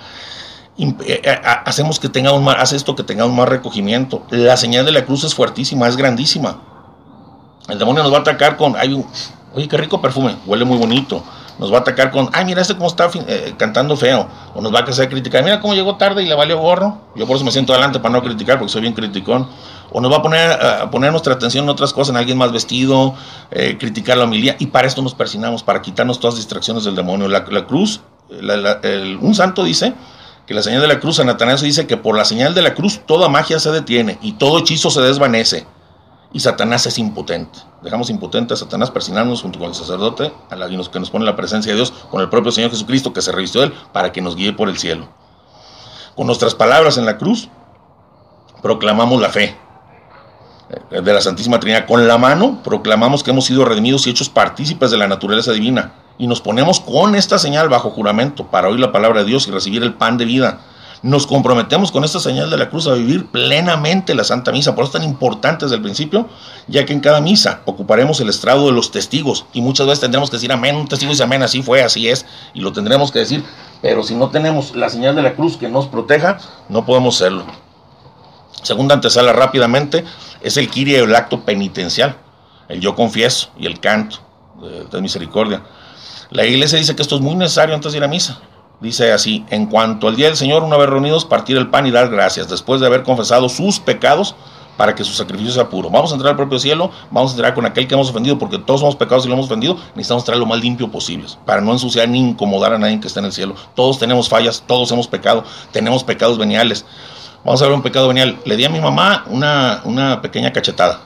Eh, 0.76 0.94
eh, 1.06 1.40
hacemos 1.64 2.00
que 2.00 2.08
tengamos 2.08 2.42
más, 2.42 2.56
hace 2.58 2.76
esto 2.76 2.96
que 2.96 3.04
tengamos 3.04 3.34
más 3.34 3.48
recogimiento. 3.48 4.24
La 4.30 4.56
señal 4.56 4.84
de 4.84 4.92
la 4.92 5.04
cruz 5.04 5.24
es 5.24 5.34
fuertísima, 5.34 5.86
es 5.86 5.96
grandísima. 5.96 6.60
El 7.68 7.78
demonio 7.78 8.02
nos 8.02 8.12
va 8.12 8.18
a 8.18 8.20
atacar 8.20 8.56
con, 8.56 8.76
hay 8.76 8.92
un, 8.92 9.06
oye, 9.54 9.68
qué 9.68 9.76
rico 9.76 10.02
perfume, 10.02 10.36
huele 10.44 10.64
muy 10.64 10.76
bonito. 10.76 11.22
Nos 11.58 11.72
va 11.72 11.78
a 11.78 11.80
atacar 11.80 12.10
con, 12.10 12.28
ay, 12.32 12.44
mira 12.44 12.60
este 12.60 12.74
cómo 12.74 12.88
está 12.88 13.08
cantando 13.56 13.96
feo. 13.96 14.26
O 14.54 14.60
nos 14.60 14.74
va 14.74 14.80
a 14.80 14.82
hacer 14.82 15.08
criticar, 15.08 15.44
mira 15.44 15.60
cómo 15.60 15.72
llegó 15.72 15.94
tarde 15.94 16.24
y 16.24 16.26
le 16.26 16.34
valió 16.34 16.58
gorro. 16.58 16.98
Yo 17.14 17.28
por 17.28 17.36
eso 17.36 17.44
me 17.44 17.52
siento 17.52 17.72
adelante 17.72 18.00
para 18.00 18.12
no 18.12 18.22
criticar, 18.22 18.58
porque 18.58 18.72
soy 18.72 18.82
bien 18.82 18.92
criticón 18.92 19.48
o 19.94 20.00
nos 20.00 20.12
va 20.12 20.16
a 20.16 20.22
poner 20.22 20.50
a 20.50 20.90
poner 20.90 21.12
nuestra 21.12 21.34
atención 21.34 21.64
en 21.64 21.70
otras 21.70 21.92
cosas, 21.92 22.10
en 22.10 22.16
alguien 22.16 22.36
más 22.36 22.50
vestido, 22.50 23.14
eh, 23.52 23.76
criticar 23.78 24.18
la 24.18 24.24
homilía, 24.24 24.56
y 24.58 24.66
para 24.66 24.88
esto 24.88 25.00
nos 25.02 25.14
persinamos, 25.14 25.62
para 25.62 25.80
quitarnos 25.80 26.18
todas 26.18 26.34
las 26.34 26.40
distracciones 26.40 26.82
del 26.82 26.96
demonio. 26.96 27.28
La, 27.28 27.44
cruz, 27.44 28.00
un 28.28 29.34
santo 29.36 29.62
dice 29.62 29.94
que 30.46 30.52
la 30.52 30.64
señal 30.64 30.82
de 30.82 30.88
la 30.88 30.98
cruz, 30.98 31.16
San 31.16 31.36
dice 31.62 31.86
que 31.86 31.96
por 31.96 32.16
la 32.16 32.24
señal 32.24 32.54
de 32.54 32.62
la 32.62 32.74
cruz 32.74 33.02
toda 33.06 33.28
magia 33.28 33.60
se 33.60 33.70
detiene 33.70 34.18
y 34.20 34.32
todo 34.32 34.58
hechizo 34.58 34.90
se 34.90 35.00
desvanece. 35.00 35.64
Y 36.32 36.40
Satanás 36.40 36.84
es 36.86 36.98
impotente. 36.98 37.60
Dejamos 37.80 38.10
impotente 38.10 38.54
a 38.54 38.56
Satanás 38.56 38.90
persinarnos 38.90 39.42
junto 39.42 39.60
con 39.60 39.68
el 39.68 39.76
sacerdote, 39.76 40.32
a 40.50 40.56
la, 40.56 40.68
que 40.68 40.98
nos 40.98 41.10
pone 41.10 41.24
la 41.24 41.36
presencia 41.36 41.70
de 41.70 41.76
Dios, 41.76 41.92
con 42.10 42.20
el 42.20 42.28
propio 42.28 42.50
Señor 42.50 42.70
Jesucristo 42.70 43.12
que 43.12 43.22
se 43.22 43.30
revistió 43.30 43.60
de 43.60 43.68
él 43.68 43.74
para 43.92 44.10
que 44.10 44.20
nos 44.20 44.34
guíe 44.34 44.52
por 44.52 44.68
el 44.68 44.76
cielo. 44.76 45.08
Con 46.16 46.26
nuestras 46.26 46.56
palabras 46.56 46.98
en 46.98 47.06
la 47.06 47.16
cruz, 47.16 47.48
proclamamos 48.60 49.20
la 49.20 49.28
fe, 49.28 49.56
de 50.90 51.12
la 51.12 51.20
Santísima 51.20 51.60
Trinidad. 51.60 51.86
Con 51.86 52.06
la 52.06 52.18
mano 52.18 52.60
proclamamos 52.62 53.22
que 53.22 53.30
hemos 53.30 53.44
sido 53.44 53.64
redimidos 53.64 54.06
y 54.06 54.10
hechos 54.10 54.28
partícipes 54.28 54.90
de 54.90 54.96
la 54.96 55.08
naturaleza 55.08 55.52
divina. 55.52 55.92
Y 56.18 56.26
nos 56.26 56.40
ponemos 56.40 56.80
con 56.80 57.16
esta 57.16 57.38
señal 57.38 57.68
bajo 57.68 57.90
juramento 57.90 58.46
para 58.46 58.68
oír 58.68 58.80
la 58.80 58.92
palabra 58.92 59.20
de 59.20 59.26
Dios 59.26 59.48
y 59.48 59.50
recibir 59.50 59.82
el 59.82 59.94
pan 59.94 60.16
de 60.16 60.24
vida. 60.24 60.60
Nos 61.02 61.26
comprometemos 61.26 61.92
con 61.92 62.02
esta 62.02 62.18
señal 62.18 62.48
de 62.48 62.56
la 62.56 62.70
cruz 62.70 62.86
a 62.86 62.94
vivir 62.94 63.26
plenamente 63.26 64.14
la 64.14 64.24
Santa 64.24 64.52
Misa. 64.52 64.74
Por 64.74 64.84
eso 64.84 64.96
es 64.96 65.02
tan 65.02 65.10
importante 65.10 65.66
desde 65.66 65.76
el 65.76 65.82
principio, 65.82 66.28
ya 66.66 66.86
que 66.86 66.94
en 66.94 67.00
cada 67.00 67.20
misa 67.20 67.60
ocuparemos 67.66 68.20
el 68.20 68.30
estrado 68.30 68.64
de 68.64 68.72
los 68.72 68.90
testigos. 68.90 69.44
Y 69.52 69.60
muchas 69.60 69.86
veces 69.86 70.00
tendremos 70.00 70.30
que 70.30 70.36
decir 70.36 70.50
amén, 70.50 70.76
un 70.76 70.88
testigo 70.88 71.10
dice 71.10 71.24
amén, 71.24 71.42
así 71.42 71.62
fue, 71.62 71.82
así 71.82 72.08
es. 72.08 72.24
Y 72.54 72.60
lo 72.60 72.72
tendremos 72.72 73.12
que 73.12 73.18
decir. 73.18 73.44
Pero 73.82 74.02
si 74.02 74.14
no 74.14 74.30
tenemos 74.30 74.74
la 74.74 74.88
señal 74.88 75.14
de 75.14 75.20
la 75.20 75.34
cruz 75.34 75.58
que 75.58 75.68
nos 75.68 75.88
proteja, 75.88 76.38
no 76.70 76.86
podemos 76.86 77.16
serlo. 77.16 77.44
Segunda 78.64 78.94
antesala 78.94 79.34
rápidamente, 79.34 80.04
es 80.40 80.56
el 80.56 80.70
kiria 80.70 80.98
el 81.00 81.14
acto 81.14 81.44
penitencial, 81.44 82.16
el 82.68 82.80
yo 82.80 82.94
confieso 82.94 83.50
y 83.58 83.66
el 83.66 83.78
canto 83.78 84.16
de, 84.90 85.00
misericordia. 85.02 85.62
La 86.30 86.46
iglesia 86.46 86.78
dice 86.78 86.96
que 86.96 87.02
esto 87.02 87.16
es 87.16 87.20
muy 87.20 87.34
necesario 87.34 87.74
antes 87.74 87.92
de 87.92 87.98
ir 87.98 88.04
a 88.04 88.08
misa. 88.08 88.40
Dice 88.80 89.12
así, 89.12 89.44
en 89.50 89.66
cuanto 89.66 90.08
al 90.08 90.16
día 90.16 90.26
del 90.26 90.36
Señor, 90.36 90.62
una 90.62 90.78
vez 90.78 90.88
reunidos, 90.88 91.26
partir 91.26 91.58
el 91.58 91.68
pan 91.68 91.86
y 91.86 91.90
dar 91.90 92.08
gracias, 92.08 92.48
después 92.48 92.80
de 92.80 92.86
haber 92.86 93.02
confesado 93.02 93.50
sus 93.50 93.78
pecados, 93.78 94.34
para 94.76 94.94
que 94.94 95.04
su 95.04 95.12
sacrificio 95.12 95.52
sea 95.52 95.68
puro. 95.68 95.90
Vamos 95.90 96.10
a 96.10 96.14
entrar 96.14 96.30
al 96.30 96.36
propio 96.36 96.58
cielo, 96.58 96.90
vamos 97.10 97.32
a 97.32 97.34
entrar 97.34 97.54
con 97.54 97.66
aquel 97.66 97.86
que 97.86 97.94
hemos 97.94 98.10
ofendido, 98.10 98.38
porque 98.38 98.58
todos 98.58 98.80
somos 98.80 98.96
pecados 98.96 99.24
y 99.24 99.28
lo 99.28 99.34
hemos 99.34 99.46
ofendido, 99.46 99.76
necesitamos 99.94 100.24
traer 100.24 100.40
lo 100.40 100.46
más 100.46 100.60
limpio 100.60 100.90
posible, 100.90 101.26
para 101.44 101.60
no 101.60 101.72
ensuciar 101.72 102.08
ni 102.08 102.18
incomodar 102.18 102.72
a 102.72 102.78
nadie 102.78 102.98
que 102.98 103.06
esté 103.06 103.20
en 103.20 103.26
el 103.26 103.32
cielo. 103.32 103.54
Todos 103.74 103.98
tenemos 103.98 104.28
fallas, 104.28 104.64
todos 104.66 104.90
hemos 104.90 105.06
pecado, 105.06 105.44
tenemos 105.70 106.02
pecados 106.02 106.38
veniales. 106.38 106.84
Vamos 107.44 107.60
a 107.60 107.66
ver 107.66 107.74
un 107.74 107.82
pecado 107.82 108.08
venial. 108.08 108.38
Le 108.46 108.56
di 108.56 108.64
a 108.64 108.70
mi 108.70 108.80
mamá 108.80 109.24
una, 109.28 109.82
una 109.84 110.22
pequeña 110.22 110.52
cachetada. 110.52 111.00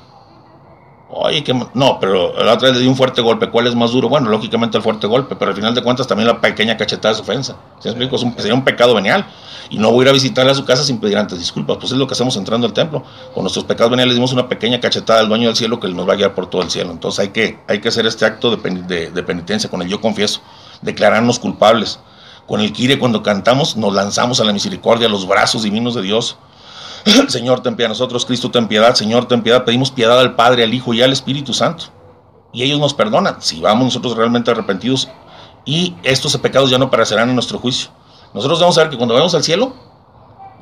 Oye, 1.10 1.42
que 1.42 1.52
no, 1.74 1.98
pero 1.98 2.32
la 2.44 2.52
otra 2.52 2.68
vez 2.68 2.76
le 2.76 2.82
di 2.82 2.88
un 2.88 2.94
fuerte 2.94 3.20
golpe. 3.22 3.50
¿Cuál 3.50 3.66
es 3.66 3.74
más 3.74 3.90
duro? 3.90 4.08
Bueno, 4.08 4.28
lógicamente 4.28 4.76
el 4.76 4.84
fuerte 4.84 5.06
golpe, 5.06 5.34
pero 5.34 5.50
al 5.50 5.56
final 5.56 5.74
de 5.74 5.82
cuentas 5.82 6.06
también 6.06 6.28
la 6.28 6.40
pequeña 6.40 6.76
cachetada 6.76 7.12
es 7.12 7.20
ofensa. 7.20 7.56
¿Sí? 7.80 7.88
Es 7.88 8.22
un, 8.22 8.34
sería 8.36 8.54
un 8.54 8.62
pecado 8.62 8.94
venial. 8.94 9.26
Y 9.70 9.78
no 9.78 9.90
voy 9.90 10.00
a 10.00 10.02
ir 10.04 10.08
a 10.10 10.12
visitarle 10.12 10.52
a 10.52 10.54
su 10.54 10.64
casa 10.64 10.84
sin 10.84 11.00
pedir 11.00 11.18
antes 11.18 11.38
disculpas. 11.38 11.78
Pues 11.78 11.90
es 11.90 11.98
lo 11.98 12.06
que 12.06 12.12
hacemos 12.12 12.36
entrando 12.36 12.68
al 12.68 12.72
templo. 12.72 13.02
Con 13.34 13.42
nuestros 13.42 13.64
pecados 13.64 13.90
veniales 13.90 14.14
dimos 14.14 14.32
una 14.32 14.48
pequeña 14.48 14.78
cachetada 14.78 15.20
al 15.20 15.28
dueño 15.28 15.48
del 15.48 15.56
cielo 15.56 15.80
que 15.80 15.88
nos 15.88 16.08
va 16.08 16.12
a 16.12 16.16
guiar 16.16 16.34
por 16.34 16.48
todo 16.48 16.62
el 16.62 16.70
cielo. 16.70 16.92
Entonces 16.92 17.18
hay 17.18 17.28
que, 17.30 17.58
hay 17.66 17.80
que 17.80 17.88
hacer 17.88 18.06
este 18.06 18.24
acto 18.24 18.54
de, 18.54 19.10
de 19.10 19.22
penitencia 19.24 19.68
con 19.68 19.82
el 19.82 19.88
yo 19.88 20.00
confieso, 20.00 20.40
declararnos 20.82 21.38
culpables. 21.40 21.98
Con 22.48 22.60
el 22.60 22.72
Kire 22.72 22.98
cuando 22.98 23.22
cantamos 23.22 23.76
nos 23.76 23.94
lanzamos 23.94 24.40
a 24.40 24.44
la 24.44 24.54
misericordia, 24.54 25.06
a 25.06 25.10
los 25.10 25.28
brazos 25.28 25.62
divinos 25.62 25.94
de 25.94 26.02
Dios. 26.02 26.38
Señor, 27.28 27.60
ten 27.60 27.76
piedad 27.76 27.90
a 27.90 27.94
nosotros, 27.94 28.24
Cristo, 28.24 28.50
ten 28.50 28.66
piedad, 28.68 28.94
Señor, 28.94 29.28
ten 29.28 29.42
piedad. 29.42 29.64
Pedimos 29.64 29.90
piedad 29.90 30.18
al 30.18 30.34
Padre, 30.34 30.64
al 30.64 30.72
Hijo 30.72 30.94
y 30.94 31.02
al 31.02 31.12
Espíritu 31.12 31.52
Santo. 31.52 31.84
Y 32.52 32.62
ellos 32.62 32.80
nos 32.80 32.94
perdonan 32.94 33.36
si 33.40 33.60
vamos 33.60 33.84
nosotros 33.84 34.16
realmente 34.16 34.50
arrepentidos 34.50 35.08
y 35.66 35.94
estos 36.02 36.34
pecados 36.38 36.70
ya 36.70 36.78
no 36.78 36.86
aparecerán 36.86 37.28
en 37.28 37.34
nuestro 37.34 37.58
juicio. 37.58 37.90
Nosotros 38.32 38.58
vamos 38.60 38.78
a 38.78 38.82
ver 38.82 38.90
que 38.90 38.96
cuando 38.96 39.12
vayamos 39.12 39.34
al 39.34 39.44
cielo, 39.44 39.74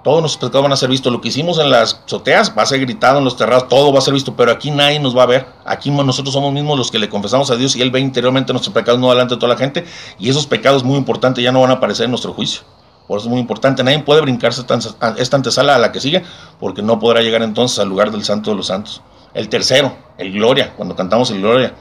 todos 0.07 0.21
nuestros 0.21 0.49
pecados 0.49 0.63
van 0.63 0.73
a 0.73 0.77
ser 0.77 0.89
vistos. 0.89 1.13
Lo 1.13 1.21
que 1.21 1.31
hicimos 1.31 1.59
en 1.59 1.69
las 1.69 2.01
azoteas 2.07 2.57
va 2.57 2.63
a 2.63 2.67
ser 2.67 2.79
gritado 2.79 3.19
en 3.19 3.25
los 3.25 3.37
terrados, 3.37 3.67
todo 3.67 3.93
va 3.93 3.99
a 3.99 4.03
ser 4.03 4.15
visto, 4.15 4.37
pero 4.37 4.53
aquí 4.53 4.71
nadie 4.71 5.01
nos 5.01 5.17
va 5.17 5.25
a 5.25 5.27
ver. 5.27 5.49
Aquí 5.65 5.91
nosotros 5.91 6.33
somos 6.33 6.53
mismos 6.53 6.79
los 6.79 6.93
que 6.93 7.01
le 7.01 7.09
confesamos 7.09 7.51
a 7.51 7.57
Dios 7.57 7.75
y 7.75 7.83
Él 7.83 7.91
ve 7.91 7.99
interiormente 7.99 8.53
nuestros 8.53 8.73
pecados, 8.73 9.01
no 9.01 9.11
delante 9.11 9.35
de 9.35 9.41
toda 9.41 9.53
la 9.53 9.59
gente. 9.59 9.85
Y 10.21 10.29
esos 10.29 10.47
pecados 10.47 10.85
muy 10.85 10.97
importantes 10.97 11.43
ya 11.43 11.51
no 11.51 11.61
van 11.61 11.73
a 11.73 11.75
aparecer 11.75 12.05
en 12.05 12.13
nuestro 12.13 12.33
juicio. 12.35 12.61
Por 13.09 13.19
eso 13.19 13.27
es 13.27 13.31
muy 13.33 13.41
importante. 13.41 13.83
Nadie 13.83 13.99
puede 13.99 14.21
brincarse 14.21 14.61
esta 14.61 15.37
antesala 15.37 15.75
a 15.75 15.79
la 15.81 15.91
que 15.91 15.99
sigue, 15.99 16.23
porque 16.61 16.83
no 16.83 17.01
podrá 17.01 17.21
llegar 17.23 17.43
entonces 17.43 17.81
al 17.81 17.89
lugar 17.89 18.13
del 18.13 18.23
Santo 18.23 18.53
de 18.53 18.59
los 18.59 18.69
Santos. 18.69 19.03
El 19.35 19.49
tercero, 19.49 19.93
el 20.19 20.31
Gloria, 20.33 20.73
cuando 20.77 20.95
cantamos 20.95 21.33
el 21.33 21.41
Gloria. 21.41 21.75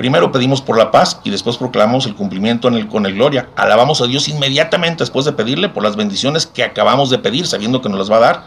Primero 0.00 0.32
pedimos 0.32 0.62
por 0.62 0.78
la 0.78 0.90
paz 0.90 1.20
y 1.24 1.30
después 1.30 1.58
proclamamos 1.58 2.06
el 2.06 2.14
cumplimiento 2.14 2.68
en 2.68 2.74
el, 2.76 2.88
con 2.88 3.04
el 3.04 3.16
gloria. 3.16 3.50
Alabamos 3.54 4.00
a 4.00 4.06
Dios 4.06 4.28
inmediatamente 4.28 5.02
después 5.02 5.26
de 5.26 5.32
pedirle 5.32 5.68
por 5.68 5.82
las 5.82 5.94
bendiciones 5.94 6.46
que 6.46 6.64
acabamos 6.64 7.10
de 7.10 7.18
pedir, 7.18 7.46
sabiendo 7.46 7.82
que 7.82 7.90
nos 7.90 7.98
las 7.98 8.10
va 8.10 8.16
a 8.16 8.20
dar. 8.20 8.44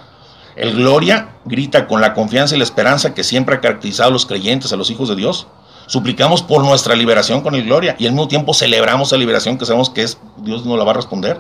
El 0.56 0.74
gloria 0.74 1.36
grita 1.46 1.88
con 1.88 2.02
la 2.02 2.16
confianza 2.16 2.56
y 2.56 2.58
la 2.58 2.64
esperanza 2.64 3.14
que 3.14 3.24
siempre 3.24 3.54
ha 3.54 3.62
caracterizado 3.62 4.10
a 4.10 4.12
los 4.12 4.26
creyentes, 4.26 4.74
a 4.74 4.78
los 4.78 4.90
hijos 4.90 5.10
de 5.10 5.16
Dios. 5.16 5.46
Suplicamos 5.86 6.42
por 6.42 6.64
nuestra 6.64 6.96
liberación 6.96 7.42
con 7.42 7.54
el 7.54 7.66
gloria 7.66 7.96
y 8.00 8.08
al 8.08 8.14
mismo 8.14 8.28
tiempo 8.28 8.56
celebramos 8.56 9.12
la 9.12 9.20
liberación 9.20 9.60
que 9.60 9.68
sabemos 9.68 9.92
que 9.92 10.02
es 10.02 10.18
Dios 10.38 10.66
nos 10.66 10.76
la 10.76 10.86
va 10.86 10.94
a 10.94 10.96
responder. 10.96 11.40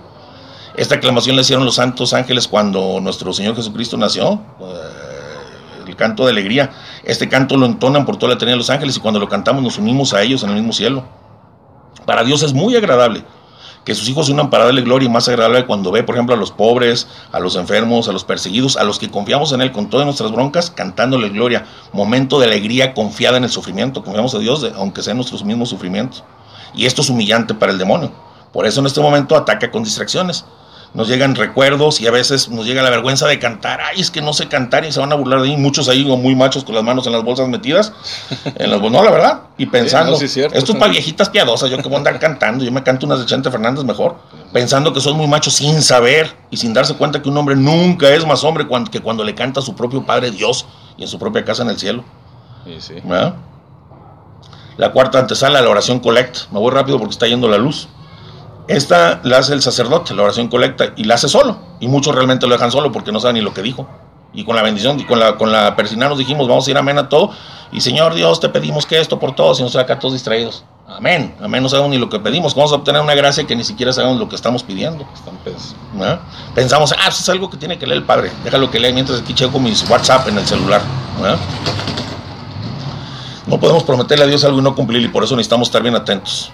Esta 0.77 0.93
aclamación 0.93 1.35
la 1.35 1.41
hicieron 1.41 1.65
los 1.65 1.73
santos 1.73 2.13
ángeles 2.13 2.47
cuando 2.47 2.99
nuestro 3.01 3.33
Señor 3.33 3.55
Jesucristo 3.55 3.97
nació. 3.97 4.33
Eh, 4.61 5.12
el 5.93 5.97
canto 5.97 6.25
de 6.25 6.31
alegría. 6.31 6.71
Este 7.03 7.29
canto 7.29 7.55
lo 7.55 7.65
entonan 7.65 8.05
por 8.05 8.17
toda 8.17 8.29
la 8.29 8.35
eternidad 8.35 8.55
de 8.55 8.59
los 8.59 8.69
ángeles 8.69 8.97
y 8.97 8.99
cuando 8.99 9.19
lo 9.19 9.29
cantamos 9.29 9.63
nos 9.63 9.77
unimos 9.77 10.13
a 10.13 10.21
ellos 10.21 10.43
en 10.43 10.49
el 10.49 10.55
mismo 10.55 10.73
cielo. 10.73 11.05
Para 12.05 12.23
Dios 12.23 12.43
es 12.43 12.53
muy 12.53 12.75
agradable 12.75 13.23
que 13.85 13.95
sus 13.95 14.07
hijos 14.07 14.27
se 14.27 14.31
unan 14.31 14.49
para 14.49 14.65
darle 14.65 14.81
gloria 14.81 15.07
y 15.07 15.11
más 15.11 15.27
agradable 15.27 15.65
cuando 15.65 15.91
ve, 15.91 16.03
por 16.03 16.15
ejemplo, 16.15 16.33
a 16.33 16.37
los 16.37 16.51
pobres, 16.51 17.07
a 17.31 17.39
los 17.39 17.55
enfermos, 17.55 18.07
a 18.07 18.13
los 18.13 18.23
perseguidos, 18.23 18.77
a 18.77 18.83
los 18.83 18.97
que 18.97 19.11
confiamos 19.11 19.51
en 19.51 19.61
Él 19.61 19.71
con 19.71 19.89
todas 19.89 20.05
nuestras 20.05 20.31
broncas, 20.31 20.71
cantándole 20.71 21.29
gloria. 21.29 21.65
Momento 21.91 22.39
de 22.39 22.45
alegría 22.45 22.93
confiada 22.93 23.37
en 23.37 23.43
el 23.43 23.49
sufrimiento. 23.49 24.03
Confiamos 24.03 24.33
a 24.35 24.39
Dios, 24.39 24.65
aunque 24.75 25.03
sean 25.03 25.17
nuestros 25.17 25.43
mismos 25.43 25.69
sufrimientos. 25.69 26.23
Y 26.73 26.85
esto 26.85 27.01
es 27.01 27.09
humillante 27.09 27.53
para 27.53 27.71
el 27.71 27.77
demonio. 27.77 28.11
Por 28.53 28.65
eso 28.65 28.79
en 28.79 28.85
este 28.85 29.01
momento 29.01 29.35
ataca 29.35 29.69
con 29.69 29.83
distracciones 29.83 30.45
nos 30.93 31.07
llegan 31.07 31.33
recuerdos 31.35 32.01
y 32.01 32.07
a 32.07 32.11
veces 32.11 32.49
nos 32.49 32.65
llega 32.65 32.83
la 32.83 32.91
vergüenza 32.91 33.27
de 33.27 33.39
cantar. 33.39 33.81
Ay, 33.81 33.99
es 33.99 34.11
que 34.11 34.21
no 34.21 34.31
sé 34.31 34.47
cantar 34.47 34.85
y 34.85 34.91
se 34.91 34.99
van 34.99 35.11
a 35.11 35.15
burlar 35.15 35.41
de 35.41 35.49
mí. 35.49 35.57
Muchos 35.57 35.89
ahí 35.89 36.05
muy 36.05 36.35
machos 36.35 36.63
con 36.63 36.75
las 36.75 36.83
manos 36.83 37.07
en 37.07 37.13
las 37.13 37.23
bolsas 37.23 37.47
metidas. 37.47 37.93
En 38.55 38.69
las, 38.69 38.79
no, 38.79 39.03
la 39.03 39.09
verdad. 39.09 39.41
Y 39.57 39.65
pensando, 39.65 40.15
esto 40.15 40.47
es 40.51 40.75
para 40.77 40.91
viejitas 40.91 41.29
piadosas. 41.29 41.71
Yo 41.71 41.77
que 41.77 41.83
voy 41.83 41.95
a 41.95 41.97
andar 41.97 42.19
cantando. 42.19 42.63
Yo 42.63 42.71
me 42.71 42.83
canto 42.83 43.07
unas 43.07 43.19
de 43.19 43.25
Chente 43.25 43.49
Fernández 43.49 43.83
mejor. 43.83 44.17
Pensando 44.51 44.93
que 44.93 45.01
son 45.01 45.17
muy 45.17 45.27
machos 45.27 45.55
sin 45.55 45.81
saber 45.81 46.31
y 46.51 46.57
sin 46.57 46.73
darse 46.73 46.93
cuenta 46.95 47.21
que 47.21 47.29
un 47.29 47.37
hombre 47.37 47.55
nunca 47.55 48.09
es 48.09 48.25
más 48.27 48.43
hombre 48.43 48.67
que 48.91 48.99
cuando 48.99 49.23
le 49.23 49.33
canta 49.33 49.61
a 49.61 49.63
su 49.63 49.75
propio 49.75 50.05
Padre 50.05 50.29
Dios 50.29 50.67
y 50.95 51.03
en 51.03 51.07
su 51.07 51.17
propia 51.17 51.43
casa 51.43 51.63
en 51.63 51.69
el 51.69 51.79
cielo. 51.79 52.03
Sí, 52.79 52.93
La 54.77 54.91
cuarta 54.91 55.19
antesala, 55.19 55.59
la 55.61 55.69
oración 55.69 55.99
collect. 55.99 56.51
Me 56.51 56.59
voy 56.59 56.71
rápido 56.71 56.99
porque 56.99 57.13
está 57.13 57.25
yendo 57.25 57.47
la 57.47 57.57
luz. 57.57 57.87
Esta 58.67 59.19
la 59.23 59.39
hace 59.39 59.53
el 59.53 59.61
sacerdote, 59.61 60.13
la 60.13 60.23
oración 60.23 60.47
colecta, 60.47 60.93
y 60.95 61.03
la 61.03 61.15
hace 61.15 61.27
solo. 61.27 61.57
Y 61.79 61.87
muchos 61.87 62.15
realmente 62.15 62.47
lo 62.47 62.53
dejan 62.53 62.71
solo 62.71 62.91
porque 62.91 63.11
no 63.11 63.19
saben 63.19 63.35
ni 63.35 63.41
lo 63.41 63.53
que 63.53 63.61
dijo. 63.61 63.87
Y 64.33 64.45
con 64.45 64.55
la 64.55 64.63
bendición, 64.63 64.99
y 64.99 65.03
con 65.03 65.19
la, 65.19 65.37
con 65.37 65.51
la 65.51 65.75
persina 65.75 66.07
nos 66.09 66.17
dijimos, 66.17 66.47
vamos 66.47 66.67
a 66.67 66.71
ir 66.71 66.77
amén 66.77 66.97
a 66.97 67.09
todo. 67.09 67.31
Y 67.71 67.81
Señor 67.81 68.13
Dios, 68.13 68.39
te 68.39 68.49
pedimos 68.49 68.85
que 68.85 68.99
esto 68.99 69.19
por 69.19 69.35
todos, 69.35 69.59
y 69.59 69.63
nos 69.63 69.75
acá 69.75 69.99
todos 69.99 70.13
distraídos. 70.13 70.63
Amén. 70.87 71.35
Amén, 71.41 71.63
no 71.63 71.69
sabemos 71.69 71.91
ni 71.91 71.97
lo 71.97 72.09
que 72.09 72.19
pedimos. 72.19 72.55
Vamos 72.55 72.71
a 72.71 72.75
obtener 72.75 73.01
una 73.01 73.15
gracia 73.15 73.45
que 73.45 73.55
ni 73.55 73.63
siquiera 73.63 73.93
sabemos 73.93 74.17
lo 74.19 74.29
que 74.29 74.35
estamos 74.35 74.63
pidiendo. 74.63 75.05
Pensamos, 76.55 76.93
ah, 76.93 77.07
eso 77.07 77.21
es 77.21 77.29
algo 77.29 77.49
que 77.49 77.57
tiene 77.57 77.77
que 77.77 77.85
leer 77.85 77.99
el 77.99 78.05
Padre. 78.05 78.31
Déjalo 78.43 78.69
que 78.69 78.79
lea 78.79 78.91
mientras 78.91 79.21
aquí 79.21 79.33
checo 79.33 79.59
mis 79.59 79.87
WhatsApp 79.89 80.27
en 80.27 80.37
el 80.37 80.45
celular. 80.45 80.81
No 83.47 83.59
podemos 83.59 83.83
prometerle 83.83 84.25
a 84.25 84.27
Dios 84.27 84.43
algo 84.45 84.59
y 84.59 84.61
no 84.61 84.75
cumplirlo, 84.75 85.07
y 85.07 85.11
por 85.11 85.23
eso 85.23 85.35
necesitamos 85.35 85.67
estar 85.67 85.81
bien 85.81 85.95
atentos. 85.95 86.51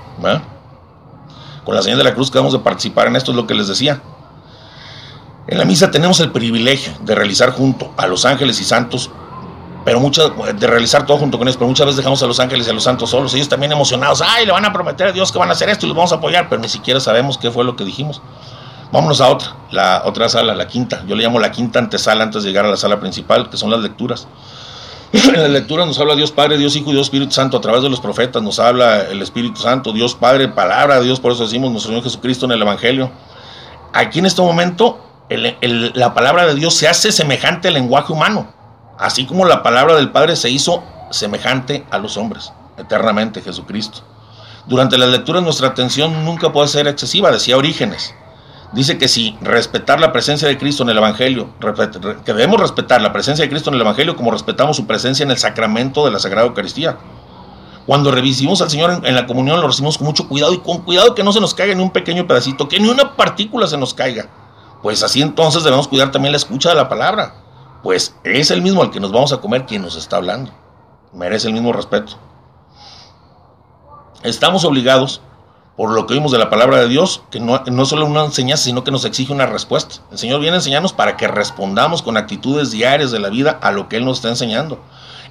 Con 1.69 1.75
la 1.75 1.83
señal 1.83 1.99
de 1.99 2.03
la 2.03 2.15
cruz 2.15 2.31
que 2.31 2.39
vamos 2.39 2.55
a 2.55 2.63
participar 2.63 3.05
en 3.05 3.15
esto, 3.15 3.29
es 3.29 3.37
lo 3.37 3.45
que 3.45 3.53
les 3.53 3.67
decía. 3.67 4.01
En 5.45 5.59
la 5.59 5.65
misa 5.65 5.91
tenemos 5.91 6.19
el 6.19 6.31
privilegio 6.31 6.93
de 7.01 7.13
realizar 7.13 7.51
junto 7.51 7.93
a 7.95 8.07
los 8.07 8.25
ángeles 8.25 8.59
y 8.59 8.63
santos, 8.63 9.11
pero 9.85 9.99
muchas, 9.99 10.31
de 10.59 10.65
realizar 10.65 11.05
todo 11.05 11.19
junto 11.19 11.37
con 11.37 11.47
ellos, 11.47 11.57
pero 11.57 11.67
muchas 11.67 11.85
veces 11.85 11.97
dejamos 11.97 12.23
a 12.23 12.25
los 12.25 12.39
ángeles 12.39 12.65
y 12.65 12.71
a 12.71 12.73
los 12.73 12.83
santos 12.83 13.11
solos, 13.11 13.35
ellos 13.35 13.49
también 13.49 13.71
emocionados, 13.71 14.23
ay, 14.25 14.47
le 14.47 14.51
van 14.51 14.65
a 14.65 14.73
prometer 14.73 15.09
a 15.09 15.11
Dios 15.11 15.31
que 15.31 15.37
van 15.37 15.49
a 15.49 15.51
hacer 15.51 15.69
esto 15.69 15.85
y 15.85 15.89
los 15.89 15.95
vamos 15.95 16.11
a 16.11 16.15
apoyar, 16.15 16.49
pero 16.49 16.59
ni 16.59 16.69
siquiera 16.69 16.99
sabemos 16.99 17.37
qué 17.37 17.51
fue 17.51 17.63
lo 17.63 17.75
que 17.75 17.83
dijimos. 17.83 18.19
Vámonos 18.91 19.21
a 19.21 19.29
otra, 19.29 19.55
la 19.69 20.01
otra 20.05 20.27
sala, 20.27 20.55
la 20.55 20.67
quinta. 20.67 21.03
Yo 21.05 21.15
le 21.15 21.21
llamo 21.21 21.39
la 21.39 21.51
quinta 21.51 21.77
antesala 21.77 22.23
antes 22.23 22.41
de 22.41 22.49
llegar 22.49 22.65
a 22.65 22.69
la 22.69 22.77
sala 22.77 22.99
principal, 22.99 23.47
que 23.51 23.57
son 23.57 23.69
las 23.69 23.81
lecturas. 23.81 24.27
En 25.13 25.41
la 25.41 25.47
lectura 25.47 25.85
nos 25.85 25.99
habla 25.99 26.15
Dios 26.15 26.31
Padre, 26.31 26.57
Dios 26.57 26.75
Hijo 26.75 26.91
y 26.91 26.93
Dios 26.93 27.07
Espíritu 27.07 27.31
Santo. 27.31 27.57
A 27.57 27.61
través 27.61 27.81
de 27.81 27.89
los 27.89 27.99
profetas 27.99 28.43
nos 28.43 28.59
habla 28.59 29.01
el 29.03 29.21
Espíritu 29.21 29.59
Santo, 29.61 29.91
Dios 29.91 30.15
Padre, 30.15 30.47
palabra 30.49 30.99
de 30.99 31.05
Dios, 31.05 31.19
por 31.19 31.31
eso 31.31 31.43
decimos 31.43 31.71
nuestro 31.71 31.91
Señor 31.91 32.03
Jesucristo 32.03 32.45
en 32.45 32.51
el 32.51 32.61
Evangelio. 32.61 33.11
Aquí 33.93 34.19
en 34.19 34.27
este 34.27 34.41
momento 34.41 34.99
la 35.29 36.13
palabra 36.13 36.45
de 36.45 36.55
Dios 36.55 36.75
se 36.75 36.87
hace 36.87 37.11
semejante 37.11 37.67
al 37.67 37.75
lenguaje 37.75 38.13
humano, 38.13 38.51
así 38.97 39.25
como 39.25 39.45
la 39.45 39.63
palabra 39.63 39.95
del 39.95 40.11
Padre 40.11 40.35
se 40.35 40.49
hizo 40.49 40.83
semejante 41.11 41.85
a 41.89 41.97
los 41.97 42.17
hombres, 42.17 42.51
eternamente 42.77 43.41
Jesucristo. 43.41 44.01
Durante 44.67 44.97
las 44.97 45.09
lecturas 45.09 45.41
nuestra 45.41 45.69
atención 45.69 46.25
nunca 46.25 46.51
puede 46.51 46.67
ser 46.67 46.87
excesiva, 46.87 47.31
decía 47.31 47.57
Orígenes 47.57 48.13
dice 48.73 48.97
que 48.97 49.07
si 49.07 49.37
respetar 49.41 49.99
la 49.99 50.11
presencia 50.11 50.47
de 50.47 50.57
Cristo 50.57 50.83
en 50.83 50.89
el 50.89 50.97
Evangelio, 50.97 51.49
que 52.25 52.33
debemos 52.33 52.59
respetar 52.59 53.01
la 53.01 53.11
presencia 53.11 53.43
de 53.43 53.49
Cristo 53.49 53.69
en 53.69 53.75
el 53.75 53.81
Evangelio 53.81 54.15
como 54.15 54.31
respetamos 54.31 54.77
su 54.77 54.85
presencia 54.85 55.23
en 55.23 55.31
el 55.31 55.37
sacramento 55.37 56.05
de 56.05 56.11
la 56.11 56.19
Sagrada 56.19 56.47
Eucaristía. 56.47 56.97
Cuando 57.85 58.11
revisamos 58.11 58.61
al 58.61 58.69
Señor 58.69 59.01
en, 59.03 59.15
la 59.15 59.25
comunión 59.25 59.59
lo 59.61 59.67
recibimos 59.67 59.97
con 59.97 60.05
mucho 60.05 60.27
cuidado 60.27 60.53
y 60.53 60.59
con 60.59 60.83
cuidado 60.83 61.15
que 61.15 61.23
no 61.23 61.33
se 61.33 61.41
nos 61.41 61.55
caiga 61.55 61.73
ni 61.73 61.81
un 61.81 61.89
pequeño 61.89 62.27
pedacito, 62.27 62.67
que 62.67 62.79
ni 62.79 62.87
una 62.87 63.15
partícula 63.15 63.65
se 63.65 63.77
nos 63.77 63.95
caiga. 63.95 64.29
Pues 64.83 65.01
así 65.01 65.21
entonces 65.21 65.63
debemos 65.63 65.87
cuidar 65.87 66.11
también 66.11 66.31
la 66.31 66.37
escucha 66.37 66.69
de 66.69 66.75
la 66.75 66.87
palabra. 66.87 67.33
Pues 67.81 68.15
es 68.23 68.51
el 68.51 68.61
mismo 68.61 68.83
al 68.83 68.91
que 68.91 68.99
nos 68.99 69.11
vamos 69.11 69.33
a 69.33 69.37
comer 69.37 69.65
quien 69.65 69.81
nos 69.81 69.95
está 69.95 70.17
hablando. 70.17 70.51
Merece 71.13 71.47
el 71.47 71.53
mismo 71.53 71.73
respeto. 71.73 72.13
Estamos 74.21 74.65
obligados 74.65 75.21
por 75.79 75.91
lo 75.91 76.05
que 76.05 76.13
oímos 76.13 76.33
de 76.33 76.37
la 76.37 76.49
palabra 76.49 76.81
de 76.81 76.89
Dios, 76.89 77.21
que 77.31 77.39
no, 77.39 77.63
no 77.65 77.85
solo 77.85 78.05
una 78.05 78.25
enseñanza, 78.25 78.65
sino 78.65 78.83
que 78.83 78.91
nos 78.91 79.05
exige 79.05 79.31
una 79.31 79.45
respuesta. 79.45 80.01
El 80.11 80.17
Señor 80.17 80.41
viene 80.41 80.55
a 80.55 80.57
enseñarnos 80.57 80.91
para 80.91 81.15
que 81.15 81.25
respondamos 81.25 82.01
con 82.01 82.17
actitudes 82.17 82.69
diarias 82.69 83.11
de 83.11 83.19
la 83.19 83.29
vida 83.29 83.57
a 83.61 83.71
lo 83.71 83.87
que 83.87 83.95
Él 83.95 84.03
nos 84.03 84.17
está 84.17 84.27
enseñando. 84.27 84.83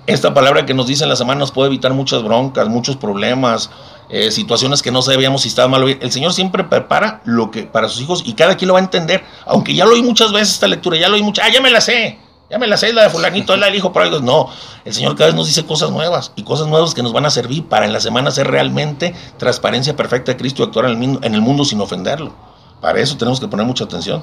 Esta 0.07 0.33
palabra 0.33 0.65
que 0.65 0.73
nos 0.73 0.87
dice 0.87 1.03
en 1.03 1.11
la 1.11 1.17
semana 1.17 1.41
nos 1.41 1.53
puede 1.53 1.69
evitar 1.69 1.93
muchas 1.93 2.23
broncas, 2.23 2.67
muchos 2.67 2.97
problemas, 2.97 3.69
eh, 4.09 4.31
situaciones 4.31 4.81
que 4.81 4.91
no 4.91 5.03
sabíamos 5.03 5.43
si 5.43 5.49
estaba 5.49 5.69
mal 5.69 5.85
o 5.85 5.89
El 5.89 6.11
Señor 6.11 6.33
siempre 6.33 6.65
prepara 6.65 7.21
lo 7.27 7.51
que 7.51 7.65
para 7.65 7.91
sus 7.91 8.01
hijos 8.01 8.23
y 8.25 8.33
cada 8.33 8.57
quien 8.57 8.69
lo 8.69 8.73
va 8.73 8.81
a 8.81 8.85
entender. 8.85 9.23
Aunque 9.45 9.75
ya 9.75 9.85
lo 9.85 9.93
oí 9.93 10.03
muchas 10.03 10.33
veces 10.33 10.55
esta 10.55 10.67
lectura, 10.67 10.97
ya 10.97 11.11
lo 11.11 11.17
oí 11.17 11.23
muchas, 11.23 11.45
ah, 11.45 11.51
ya 11.53 11.61
me 11.61 11.71
la 11.71 11.83
sé. 11.83 12.19
Ya 12.51 12.59
me 12.59 12.67
la 12.67 12.79
sé, 12.79 12.95
de 12.95 13.11
fulanito, 13.11 13.53
él 13.53 13.61
la 13.61 13.67
dijo 13.67 13.93
por 13.93 14.03
algo. 14.03 14.21
No, 14.21 14.49
el 14.87 14.95
Señor 14.95 15.17
cada 15.17 15.27
vez 15.27 15.35
nos 15.35 15.47
dice 15.47 15.67
cosas 15.67 15.91
nuevas 15.91 16.33
y 16.35 16.45
cosas 16.45 16.67
nuevas 16.67 16.95
que 16.95 17.03
nos 17.03 17.13
van 17.13 17.27
a 17.27 17.31
servir 17.31 17.67
para 17.67 17.85
en 17.85 17.93
la 17.93 18.01
semana 18.01 18.31
ser 18.31 18.51
realmente 18.51 19.15
transparencia 19.37 19.95
perfecta 19.97 20.33
de 20.33 20.39
Cristo 20.39 20.63
y 20.63 20.67
actuar 20.67 20.87
en 20.87 21.35
el, 21.35 21.41
mundo 21.43 21.67
sin 21.67 21.81
ofenderlo. 21.81 22.33
Para 22.81 23.01
eso 23.01 23.19
tenemos 23.19 23.39
que 23.39 23.49
poner 23.49 23.67
mucha 23.67 23.85
atención. 23.85 24.23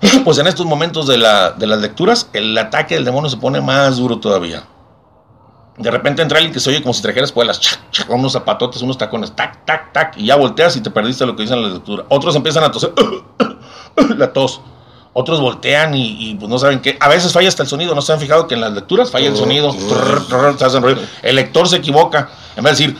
Pues 0.24 0.38
en 0.38 0.46
estos 0.46 0.66
momentos 0.66 1.06
de, 1.06 1.18
la, 1.18 1.50
de 1.52 1.66
las 1.66 1.80
lecturas, 1.80 2.28
el 2.32 2.56
ataque 2.56 2.94
del 2.94 3.04
demonio 3.04 3.30
se 3.30 3.36
pone 3.36 3.60
más 3.60 3.96
duro 3.96 4.18
todavía. 4.18 4.64
De 5.76 5.90
repente 5.90 6.22
entra 6.22 6.38
alguien 6.38 6.52
que 6.52 6.60
se 6.60 6.70
oye 6.70 6.82
como 6.82 6.92
si 6.92 7.02
trajera 7.02 7.24
espuelas, 7.24 7.60
chac, 7.60 8.10
unos 8.10 8.32
zapatotes, 8.32 8.82
unos 8.82 8.98
tacones, 8.98 9.34
tac, 9.34 9.64
tac, 9.64 9.92
tac, 9.92 10.16
y 10.16 10.26
ya 10.26 10.36
volteas 10.36 10.76
y 10.76 10.80
te 10.80 10.90
perdiste 10.90 11.24
lo 11.24 11.36
que 11.36 11.42
dicen 11.42 11.58
en 11.58 11.64
la 11.64 11.70
lectura. 11.70 12.04
Otros 12.08 12.34
empiezan 12.34 12.64
a 12.64 12.72
toser, 12.72 12.92
la 14.16 14.32
tos 14.32 14.60
otros 15.18 15.40
voltean 15.40 15.96
y, 15.96 16.36
pues 16.38 16.48
no 16.48 16.60
saben 16.60 16.78
qué. 16.78 16.96
A 17.00 17.08
veces 17.08 17.32
falla 17.32 17.48
hasta 17.48 17.64
el 17.64 17.68
sonido, 17.68 17.92
¿no 17.92 18.02
se 18.02 18.12
han 18.12 18.20
fijado 18.20 18.46
que 18.46 18.54
en 18.54 18.60
las 18.60 18.72
lecturas 18.72 19.10
falla 19.10 19.26
el 19.26 19.36
sonido? 19.36 19.74
El 21.22 21.34
lector 21.34 21.68
se 21.68 21.74
equivoca. 21.74 22.28
En 22.54 22.62
vez 22.62 22.78
de 22.78 22.84
decir, 22.84 22.98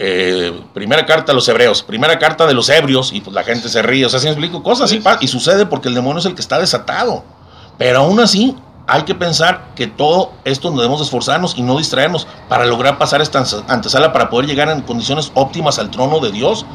eh, 0.00 0.60
primera 0.74 1.06
carta 1.06 1.30
a 1.30 1.34
los 1.34 1.48
hebreos, 1.48 1.84
primera 1.84 2.18
carta 2.18 2.44
de 2.44 2.54
los 2.54 2.68
ebrios, 2.70 3.12
y 3.12 3.20
pues 3.20 3.32
la 3.34 3.44
gente 3.44 3.68
se 3.68 3.82
ríe. 3.82 4.04
O 4.04 4.08
sea, 4.08 4.18
si 4.18 4.26
me 4.26 4.32
explico, 4.32 4.64
cosas 4.64 4.90
así, 4.90 5.00
y 5.20 5.28
sucede 5.28 5.64
porque 5.64 5.86
el 5.86 5.94
demonio 5.94 6.18
es 6.18 6.26
el 6.26 6.34
que 6.34 6.40
está 6.40 6.58
desatado. 6.58 7.22
Pero 7.78 8.00
aún 8.00 8.18
así, 8.18 8.56
hay 8.88 9.04
que 9.04 9.14
pensar 9.14 9.68
que 9.76 9.86
todo 9.86 10.32
esto 10.44 10.72
debemos 10.72 11.00
esforzarnos 11.00 11.56
y 11.56 11.62
no 11.62 11.78
distraernos 11.78 12.26
para 12.48 12.66
lograr 12.66 12.98
pasar 12.98 13.22
esta 13.22 13.44
antesala 13.68 14.12
para 14.12 14.28
poder 14.28 14.48
llegar 14.48 14.68
en 14.70 14.80
condiciones 14.80 15.30
óptimas 15.34 15.78
al 15.78 15.92
trono 15.92 16.18
de 16.18 16.32
Dios. 16.32 16.66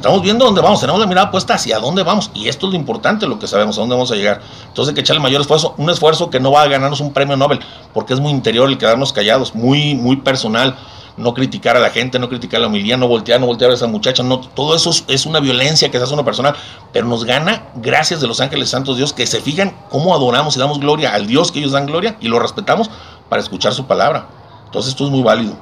Estamos 0.00 0.22
viendo 0.22 0.46
dónde 0.46 0.62
vamos, 0.62 0.80
tenemos 0.80 0.98
la 0.98 1.06
mirada 1.06 1.30
puesta 1.30 1.52
hacia 1.52 1.78
dónde 1.78 2.02
vamos. 2.02 2.30
Y 2.32 2.48
esto 2.48 2.68
es 2.68 2.72
lo 2.72 2.78
importante, 2.78 3.26
lo 3.26 3.38
que 3.38 3.46
sabemos, 3.46 3.76
a 3.76 3.82
dónde 3.82 3.96
vamos 3.96 4.10
a 4.10 4.14
llegar. 4.14 4.40
Entonces 4.66 4.88
hay 4.88 4.94
que 4.94 5.02
echarle 5.02 5.20
mayor 5.20 5.42
esfuerzo, 5.42 5.74
un 5.76 5.90
esfuerzo 5.90 6.30
que 6.30 6.40
no 6.40 6.50
va 6.52 6.62
a 6.62 6.68
ganarnos 6.68 7.00
un 7.00 7.12
premio 7.12 7.36
Nobel, 7.36 7.60
porque 7.92 8.14
es 8.14 8.20
muy 8.20 8.32
interior 8.32 8.66
el 8.70 8.78
quedarnos 8.78 9.12
callados, 9.12 9.54
muy, 9.54 9.94
muy 9.94 10.16
personal. 10.16 10.74
No 11.18 11.34
criticar 11.34 11.76
a 11.76 11.80
la 11.80 11.90
gente, 11.90 12.18
no 12.18 12.30
criticar 12.30 12.56
a 12.56 12.62
la 12.62 12.68
humildad, 12.68 12.96
no 12.96 13.08
voltear, 13.08 13.40
no 13.40 13.46
voltear 13.46 13.72
a 13.72 13.74
esa 13.74 13.88
muchacha, 13.88 14.22
no, 14.22 14.40
todo 14.40 14.74
eso 14.74 14.90
es 15.06 15.26
una 15.26 15.38
violencia 15.38 15.90
que 15.90 15.98
se 15.98 16.04
hace 16.04 16.14
una 16.14 16.24
personal, 16.24 16.54
pero 16.94 17.06
nos 17.06 17.26
gana 17.26 17.64
gracias 17.74 18.22
de 18.22 18.26
los 18.26 18.40
ángeles 18.40 18.70
santos 18.70 18.96
Dios 18.96 19.12
que 19.12 19.26
se 19.26 19.42
fijan 19.42 19.76
cómo 19.90 20.14
adoramos 20.14 20.56
y 20.56 20.60
damos 20.60 20.80
gloria 20.80 21.12
al 21.12 21.26
Dios 21.26 21.52
que 21.52 21.58
ellos 21.58 21.72
dan 21.72 21.84
gloria 21.84 22.16
y 22.22 22.28
lo 22.28 22.38
respetamos 22.38 22.88
para 23.28 23.42
escuchar 23.42 23.74
su 23.74 23.84
palabra. 23.84 24.28
Entonces 24.64 24.92
esto 24.92 25.04
es 25.04 25.10
muy 25.10 25.22
válido. 25.22 25.58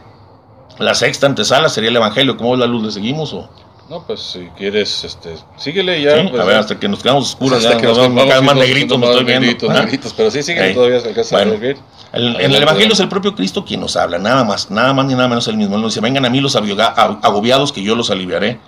La 0.79 0.95
sexta 0.95 1.27
antesala 1.27 1.69
sería 1.71 1.91
el 1.91 1.97
Evangelio. 1.97 2.37
¿Cómo 2.37 2.55
es 2.55 2.61
la 2.61 2.67
luz? 2.67 2.85
¿Le 2.85 2.93
seguimos 2.93 3.33
o...? 3.33 3.49
No, 3.89 4.03
pues 4.03 4.21
si 4.21 4.49
quieres, 4.57 5.03
este, 5.05 5.37
síguele 5.57 6.03
ya. 6.03 6.29
Pues, 6.29 6.43
a 6.43 6.45
ver, 6.45 6.57
hasta 6.57 6.79
que 6.79 6.89
nos 6.89 7.03
quedamos 7.03 7.31
oscuros, 7.31 7.65
hasta 7.65 7.79
que 7.79 7.87
nos, 7.87 7.97
quedamos 7.97 8.43
más 8.43 8.57
negritos, 8.57 9.03
estoy 9.03 9.25
viendo. 9.25 9.47
Negritos, 9.47 9.71
negritos, 9.71 10.15
pero 10.15 10.31
sí, 10.31 10.43
síguele 10.43 10.75
todavía, 10.75 11.01
se 11.01 11.09
alcanza 11.09 11.37
bueno, 11.37 11.53
a 11.53 12.17
el, 12.17 12.41
En 12.41 12.55
el 12.55 12.63
Evangelio 12.63 12.93
es 12.93 13.01
el 13.01 13.09
propio 13.09 13.35
Cristo 13.35 13.65
quien 13.65 13.81
nos 13.81 13.97
habla, 13.97 14.19
nada 14.19 14.45
más, 14.45 14.71
nada 14.71 14.93
más 14.93 15.07
ni 15.07 15.15
nada 15.15 15.29
menos 15.29 15.49
el 15.49 15.57
mismo. 15.57 15.77
Él 15.77 15.83
nos 15.83 15.93
dice, 15.93 16.03
vengan 16.03 16.27
a 16.27 16.31
mí 16.31 16.41
los 16.41 16.55
agobiados 16.55 17.73
que 17.73 17.83
yo 17.83 17.95
los 17.95 18.11
aliviaré. 18.11 18.61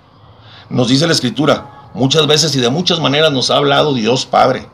Nos 0.71 0.89
dice 0.89 1.07
la 1.07 1.13
Escritura, 1.13 1.91
muchas 1.93 2.27
veces 2.27 2.55
y 2.57 2.61
de 2.61 2.71
muchas 2.71 2.99
maneras 2.99 3.31
nos 3.31 3.51
ha 3.51 3.57
hablado 3.57 3.93
Dios 3.93 4.25
Padre 4.25 4.67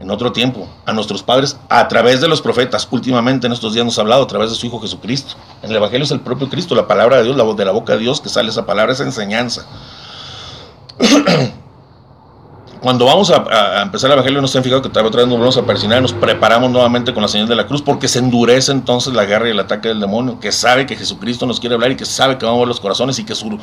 en 0.00 0.10
otro 0.10 0.32
tiempo, 0.32 0.66
a 0.86 0.92
nuestros 0.92 1.22
padres 1.22 1.58
a 1.68 1.86
través 1.86 2.20
de 2.20 2.28
los 2.28 2.40
profetas. 2.40 2.88
Últimamente 2.90 3.46
en 3.46 3.52
estos 3.52 3.74
días 3.74 3.84
nos 3.84 3.98
ha 3.98 4.00
hablado 4.00 4.22
a 4.22 4.26
través 4.26 4.50
de 4.50 4.56
su 4.56 4.66
Hijo 4.66 4.80
Jesucristo. 4.80 5.34
En 5.62 5.70
el 5.70 5.76
Evangelio 5.76 6.04
es 6.04 6.10
el 6.10 6.20
propio 6.20 6.48
Cristo, 6.48 6.74
la 6.74 6.86
palabra 6.86 7.18
de 7.18 7.24
Dios, 7.24 7.36
la 7.36 7.44
voz 7.44 7.56
de 7.56 7.66
la 7.66 7.72
boca 7.72 7.92
de 7.92 8.00
Dios 8.00 8.20
que 8.20 8.30
sale 8.30 8.48
esa 8.48 8.64
palabra, 8.66 8.92
esa 8.92 9.04
enseñanza. 9.04 9.66
Cuando 12.80 13.04
vamos 13.04 13.30
a, 13.30 13.82
empezar 13.82 14.08
el 14.08 14.14
Evangelio, 14.14 14.40
nos 14.40 14.56
han 14.56 14.64
fijado 14.64 14.80
que 14.80 14.88
otra 14.88 15.02
vez 15.02 15.28
nos 15.28 15.38
vamos 15.38 15.56
a 15.58 15.66
persinar 15.66 15.98
y 15.98 16.02
nos 16.02 16.14
preparamos 16.14 16.70
nuevamente 16.70 17.12
con 17.12 17.22
la 17.22 17.28
señal 17.28 17.46
de 17.46 17.54
la 17.54 17.66
cruz, 17.66 17.82
porque 17.82 18.08
se 18.08 18.20
endurece 18.20 18.72
entonces 18.72 19.12
la 19.12 19.26
guerra 19.26 19.48
y 19.48 19.50
el 19.50 19.60
ataque 19.60 19.88
del 19.88 20.00
demonio, 20.00 20.40
que 20.40 20.50
sabe 20.50 20.86
que 20.86 20.96
Jesucristo 20.96 21.44
nos 21.44 21.60
quiere 21.60 21.74
hablar 21.74 21.92
y 21.92 21.96
que 21.96 22.06
sabe 22.06 22.38
que 22.38 22.46
vamos 22.46 22.56
a 22.56 22.60
ver 22.60 22.68
los 22.68 22.80
corazones 22.80 23.18
y 23.18 23.24
que, 23.24 23.34
su, 23.34 23.58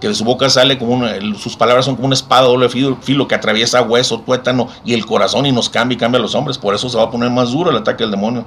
que 0.00 0.08
de 0.08 0.14
su 0.14 0.24
boca 0.24 0.48
sale 0.48 0.78
como 0.78 1.06
sus 1.36 1.54
palabras 1.54 1.84
son 1.84 1.96
como 1.96 2.06
una 2.06 2.14
espada 2.14 2.44
doble 2.44 2.70
filo, 2.70 2.96
filo, 3.02 3.28
que 3.28 3.34
atraviesa 3.34 3.82
hueso, 3.82 4.20
tuétano 4.20 4.68
y 4.86 4.94
el 4.94 5.04
corazón 5.04 5.44
y 5.44 5.52
nos 5.52 5.68
cambia 5.68 5.96
y 5.96 5.98
cambia 5.98 6.18
a 6.18 6.22
los 6.22 6.34
hombres. 6.34 6.56
Por 6.56 6.74
eso 6.74 6.88
se 6.88 6.96
va 6.96 7.04
a 7.04 7.10
poner 7.10 7.28
más 7.28 7.52
duro 7.52 7.70
el 7.70 7.76
ataque 7.76 8.04
del 8.04 8.12
demonio. 8.12 8.46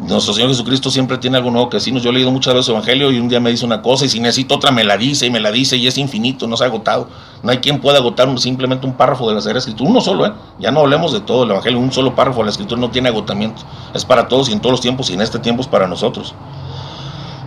Nuestro 0.00 0.32
Señor 0.32 0.50
Jesucristo 0.50 0.90
siempre 0.92 1.18
tiene 1.18 1.38
algo 1.38 1.50
nuevo 1.50 1.68
que 1.68 1.78
decirnos. 1.78 2.04
Yo 2.04 2.10
he 2.10 2.12
leído 2.12 2.30
muchas 2.30 2.54
veces 2.54 2.68
el 2.68 2.76
Evangelio 2.76 3.10
y 3.10 3.18
un 3.18 3.28
día 3.28 3.40
me 3.40 3.50
dice 3.50 3.64
una 3.64 3.82
cosa 3.82 4.04
y 4.04 4.08
si 4.08 4.20
necesito 4.20 4.54
otra 4.54 4.70
me 4.70 4.84
la 4.84 4.96
dice 4.96 5.26
y 5.26 5.30
me 5.30 5.40
la 5.40 5.50
dice 5.50 5.76
y 5.76 5.88
es 5.88 5.98
infinito, 5.98 6.46
no 6.46 6.56
se 6.56 6.62
ha 6.62 6.68
agotado. 6.68 7.08
No 7.42 7.50
hay 7.50 7.58
quien 7.58 7.80
pueda 7.80 7.98
agotar 7.98 8.28
simplemente 8.38 8.86
un 8.86 8.92
párrafo 8.92 9.28
de 9.28 9.34
la 9.34 9.40
Sagrada 9.40 9.58
Escritura, 9.58 9.90
uno 9.90 10.00
solo, 10.00 10.26
¿eh? 10.26 10.32
Ya 10.60 10.70
no 10.70 10.80
hablemos 10.80 11.12
de 11.12 11.20
todo 11.20 11.42
el 11.42 11.50
Evangelio, 11.50 11.80
un 11.80 11.90
solo 11.92 12.14
párrafo 12.14 12.38
de 12.38 12.44
la 12.44 12.50
Escritura 12.52 12.80
no 12.80 12.90
tiene 12.90 13.08
agotamiento. 13.08 13.62
Es 13.92 14.04
para 14.04 14.28
todos 14.28 14.48
y 14.48 14.52
en 14.52 14.60
todos 14.60 14.72
los 14.72 14.80
tiempos 14.80 15.10
y 15.10 15.14
en 15.14 15.20
este 15.20 15.40
tiempo 15.40 15.62
es 15.62 15.68
para 15.68 15.88
nosotros. 15.88 16.32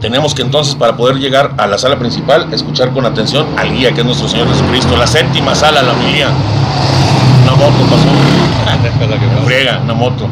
Tenemos 0.02 0.34
que 0.34 0.42
entonces, 0.42 0.74
para 0.74 0.98
poder 0.98 1.18
llegar 1.18 1.54
a 1.58 1.68
la 1.68 1.78
sala 1.78 2.00
principal, 2.00 2.52
escuchar 2.52 2.92
con 2.92 3.06
atención 3.06 3.46
al 3.56 3.72
guía 3.72 3.94
que 3.94 4.02
es 4.02 4.06
nuestro 4.06 4.28
Señor 4.28 4.50
Jesucristo, 4.50 4.98
la 4.98 5.06
séptima 5.08 5.54
sala, 5.54 5.84
la 5.84 5.92
homilía. 5.94 6.30
Una 7.54 7.70
moto 7.70 7.86
pasó. 7.90 9.46
Friega, 9.46 9.80
una 9.84 9.94
moto. 9.94 10.30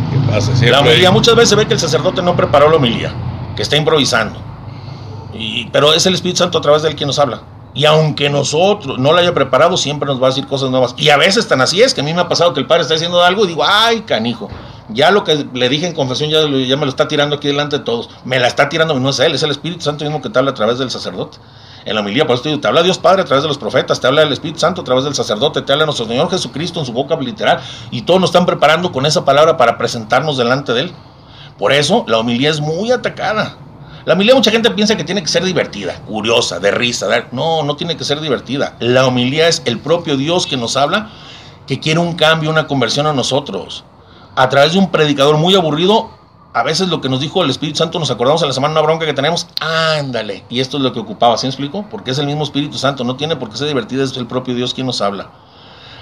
La 0.62 0.80
homilía, 0.80 1.12
muchas 1.12 1.36
veces 1.36 1.50
se 1.50 1.56
ve 1.56 1.68
que 1.68 1.74
el 1.74 1.80
sacerdote 1.80 2.22
no 2.22 2.36
preparó 2.36 2.70
la 2.70 2.78
homilía, 2.78 3.14
que 3.56 3.62
está 3.62 3.78
improvisando. 3.78 4.40
Y, 5.34 5.66
pero 5.68 5.94
es 5.94 6.06
el 6.06 6.14
Espíritu 6.14 6.40
Santo 6.40 6.58
a 6.58 6.62
través 6.62 6.82
del 6.82 6.96
que 6.96 7.06
nos 7.06 7.20
habla. 7.20 7.42
Y 7.74 7.86
aunque 7.86 8.30
nosotros 8.30 9.00
no 9.00 9.14
lo 9.14 9.20
haya 9.20 9.34
preparado, 9.34 9.78
siempre 9.78 10.08
nos 10.08 10.22
va 10.22 10.28
a 10.28 10.30
decir 10.30 10.46
cosas 10.46 10.70
nuevas. 10.72 10.94
Y 10.98 11.10
a 11.10 11.18
veces 11.18 11.48
tan 11.48 11.62
así 11.62 11.82
es, 11.82 11.94
que 11.94 12.02
a 12.02 12.04
mí 12.04 12.14
me 12.14 12.22
ha 12.22 12.28
pasado 12.28 12.54
que 12.54 12.60
el 12.60 12.68
padre 12.68 12.82
está 12.82 12.96
haciendo 12.96 13.24
algo 13.24 13.46
y 13.46 13.50
digo, 13.50 13.64
ay, 13.66 14.02
canijo. 14.02 14.50
Ya 14.90 15.10
lo 15.12 15.24
que 15.24 15.46
le 15.54 15.70
dije 15.70 15.88
en 15.88 15.94
confesión 15.94 16.30
ya, 16.30 16.42
ya 16.42 16.76
me 16.76 16.86
lo 16.86 16.90
está 16.90 17.08
tirando 17.08 17.38
aquí 17.38 17.48
delante 17.48 17.78
de 17.78 17.86
todos. 17.86 18.10
Me 18.26 18.40
la 18.40 18.48
está 18.48 18.68
tirando, 18.68 19.00
no 19.00 19.10
es 19.10 19.20
él, 19.20 19.34
es 19.34 19.44
el 19.44 19.52
Espíritu 19.52 19.82
Santo 19.82 20.04
mismo 20.04 20.22
que 20.22 20.30
te 20.30 20.38
habla 20.38 20.52
a 20.52 20.54
través 20.54 20.80
del 20.80 20.92
sacerdote. 20.92 21.38
En 21.86 21.96
la 21.96 22.02
homilía, 22.02 22.28
por 22.28 22.36
eso 22.36 22.44
te, 22.44 22.50
digo, 22.50 22.62
te 22.62 22.68
habla 22.68 22.84
Dios 22.84 23.00
Padre 23.00 23.24
a 23.24 23.26
través 23.26 23.44
de 23.44 23.48
los 23.48 23.58
profetas, 23.58 24.00
te 24.00 24.08
habla 24.08 24.22
el 24.22 24.32
Espíritu 24.32 24.60
Santo 24.60 24.82
a 24.82 24.84
través 24.84 25.04
del 25.04 25.16
sacerdote, 25.16 25.62
te 25.62 25.74
habla 25.74 25.86
nuestro 25.86 26.06
Señor 26.06 26.30
Jesucristo 26.30 26.80
en 26.80 26.86
su 26.86 26.94
boca 26.94 27.16
literal. 27.16 27.60
Y 27.90 28.04
todos 28.04 28.20
nos 28.20 28.30
están 28.30 28.46
preparando 28.46 28.92
con 28.92 29.06
esa 29.06 29.26
palabra 29.26 29.58
para 29.58 29.78
presentarnos 29.78 30.38
delante 30.38 30.74
de 30.74 30.82
Él. 30.82 30.92
Por 31.58 31.74
eso 31.74 32.06
la 32.08 32.20
homilía 32.20 32.50
es 32.50 32.60
muy 32.60 32.92
atacada. 32.92 33.58
La 34.06 34.14
homilía 34.14 34.34
mucha 34.34 34.52
gente 34.52 34.72
piensa 34.72 34.96
que 34.96 35.04
tiene 35.04 35.22
que 35.22 35.28
ser 35.28 35.44
divertida, 35.44 36.00
curiosa, 36.08 36.60
de 36.60 36.72
risa. 36.72 37.08
No, 37.32 37.64
no 37.64 37.76
tiene 37.76 37.98
que 37.98 38.04
ser 38.04 38.20
divertida. 38.20 38.76
La 38.80 39.06
homilía 39.06 39.48
es 39.48 39.62
el 39.66 39.80
propio 39.80 40.18
Dios 40.18 40.48
que 40.48 40.58
nos 40.58 40.76
habla, 40.76 41.10
que 41.68 41.80
quiere 41.80 42.00
un 42.00 42.16
cambio, 42.16 42.50
una 42.50 42.68
conversión 42.68 43.06
a 43.06 43.14
nosotros. 43.14 43.84
A 44.36 44.50
través 44.50 44.74
de 44.74 44.80
un 44.80 44.92
predicador 44.92 45.38
muy 45.38 45.54
aburrido, 45.56 46.10
a 46.54 46.64
veces 46.64 46.90
lo 46.90 47.02
que 47.02 47.10
nos 47.10 47.20
dijo 47.20 47.44
el 47.44 47.50
Espíritu 47.50 47.78
Santo, 47.78 48.00
nos 48.00 48.12
acordamos 48.12 48.42
en 48.42 48.50
la 48.50 48.54
semana 48.54 48.74
una 48.74 48.82
bronca 48.82 49.06
que 49.06 49.14
tenemos, 49.14 49.48
ándale. 49.60 50.44
Y 50.50 50.60
esto 50.60 50.78
es 50.78 50.84
lo 50.84 50.94
que 50.94 51.00
ocupaba, 51.00 51.38
¿sí 51.38 51.46
me 51.48 51.50
explico? 51.50 51.86
Porque 51.90 52.12
es 52.12 52.18
el 52.20 52.28
mismo 52.28 52.44
Espíritu 52.44 52.78
Santo, 52.78 53.04
no 53.04 53.16
tiene 53.16 53.36
por 53.36 53.50
qué 53.50 53.58
ser 53.58 53.68
divertida, 53.68 54.04
es 54.04 54.16
el 54.18 54.28
propio 54.28 54.54
Dios 54.54 54.74
quien 54.74 54.88
nos 54.88 55.02
habla. 55.02 55.30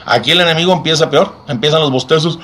Aquí 0.06 0.32
el 0.32 0.42
enemigo 0.42 0.74
empieza 0.74 1.10
peor, 1.10 1.36
empiezan 1.48 1.82
los 1.82 1.92
bostezos 1.92 2.40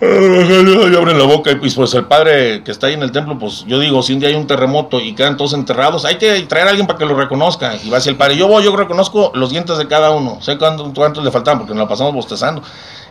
y 0.00 0.96
abren 0.96 1.18
la 1.18 1.24
boca 1.24 1.52
y 1.52 1.54
pues 1.56 1.94
el 1.94 2.04
padre 2.04 2.62
que 2.64 2.72
está 2.72 2.88
ahí 2.88 2.94
en 2.94 3.02
el 3.02 3.12
templo, 3.12 3.38
pues 3.38 3.64
yo 3.66 3.78
digo, 3.78 4.02
si 4.02 4.12
un 4.12 4.20
día 4.20 4.28
hay 4.28 4.34
un 4.34 4.46
terremoto 4.46 5.00
y 5.00 5.14
quedan 5.14 5.36
todos 5.36 5.52
enterrados, 5.54 6.04
hay 6.04 6.16
que 6.16 6.42
traer 6.42 6.66
a 6.66 6.70
alguien 6.70 6.86
para 6.86 6.98
que 6.98 7.06
lo 7.06 7.14
reconozca. 7.14 7.76
Y 7.82 7.90
va 7.90 7.98
hacia 7.98 8.10
el 8.10 8.16
padre, 8.16 8.36
yo 8.36 8.48
voy, 8.48 8.64
yo 8.64 8.74
reconozco 8.74 9.30
los 9.34 9.50
dientes 9.50 9.78
de 9.78 9.86
cada 9.86 10.10
uno, 10.10 10.38
sé 10.40 10.58
cuántos, 10.58 10.92
cuántos 10.94 11.24
le 11.24 11.30
faltan 11.30 11.58
porque 11.58 11.74
nos 11.74 11.84
la 11.84 11.88
pasamos 11.88 12.12
bostezando. 12.12 12.62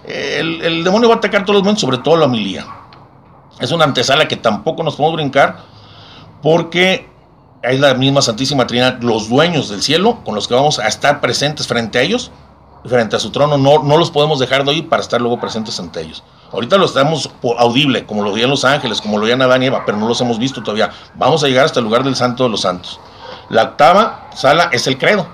El, 0.05 0.83
demonio 0.83 1.07
va 1.07 1.15
a 1.15 1.17
atacar 1.19 1.45
todos 1.45 1.55
los 1.55 1.63
momentos, 1.63 1.81
sobre 1.81 1.99
todo 1.99 2.17
la 2.17 2.25
homilía. 2.25 2.65
Es 3.59 3.71
una 3.71 3.85
antesala 3.85 4.27
que 4.27 4.35
tampoco 4.35 4.83
nos 4.83 4.95
podemos 4.95 5.15
brincar 5.15 5.57
porque 6.41 7.09
es 7.61 7.79
la 7.79 7.93
misma 7.93 8.21
Santísima 8.21 8.67
Trinidad, 8.67 9.01
los 9.01 9.29
dueños 9.29 9.69
del 9.69 9.81
cielo 9.81 10.19
con 10.25 10.35
los 10.35 10.47
que 10.47 10.53
vamos 10.53 10.79
a 10.79 10.87
estar 10.87 11.21
presentes 11.21 11.67
frente 11.67 11.99
a 11.99 12.01
ellos, 12.01 12.31
frente 12.85 13.15
a 13.15 13.19
su 13.19 13.31
trono, 13.31 13.57
no, 13.57 13.81
no 13.81 13.97
los 13.97 14.11
podemos 14.11 14.39
dejar 14.39 14.65
de 14.65 14.71
oír 14.71 14.89
para 14.89 15.01
estar 15.01 15.21
luego 15.21 15.39
presentes 15.39 15.79
ante 15.79 16.01
ellos. 16.01 16.23
Ahorita 16.51 16.77
lo 16.77 16.85
estamos 16.85 17.31
audible, 17.57 18.05
como 18.05 18.23
lo 18.23 18.31
oían 18.31 18.49
los 18.49 18.65
ángeles, 18.65 19.01
como 19.01 19.17
lo 19.17 19.25
oían 19.25 19.41
Adán 19.41 19.63
y 19.63 19.67
Eva, 19.67 19.83
pero 19.85 19.97
no 19.97 20.07
los 20.07 20.19
hemos 20.21 20.37
visto 20.37 20.61
todavía. 20.61 20.91
Vamos 21.15 21.43
a 21.43 21.47
llegar 21.47 21.65
hasta 21.65 21.79
el 21.79 21.85
lugar 21.85 22.03
del 22.03 22.15
Santo 22.15 22.43
de 22.43 22.49
los 22.49 22.61
Santos. 22.61 22.99
La 23.49 23.63
octava 23.63 24.29
sala 24.35 24.69
es 24.71 24.85
el 24.87 24.97
credo. 24.97 25.25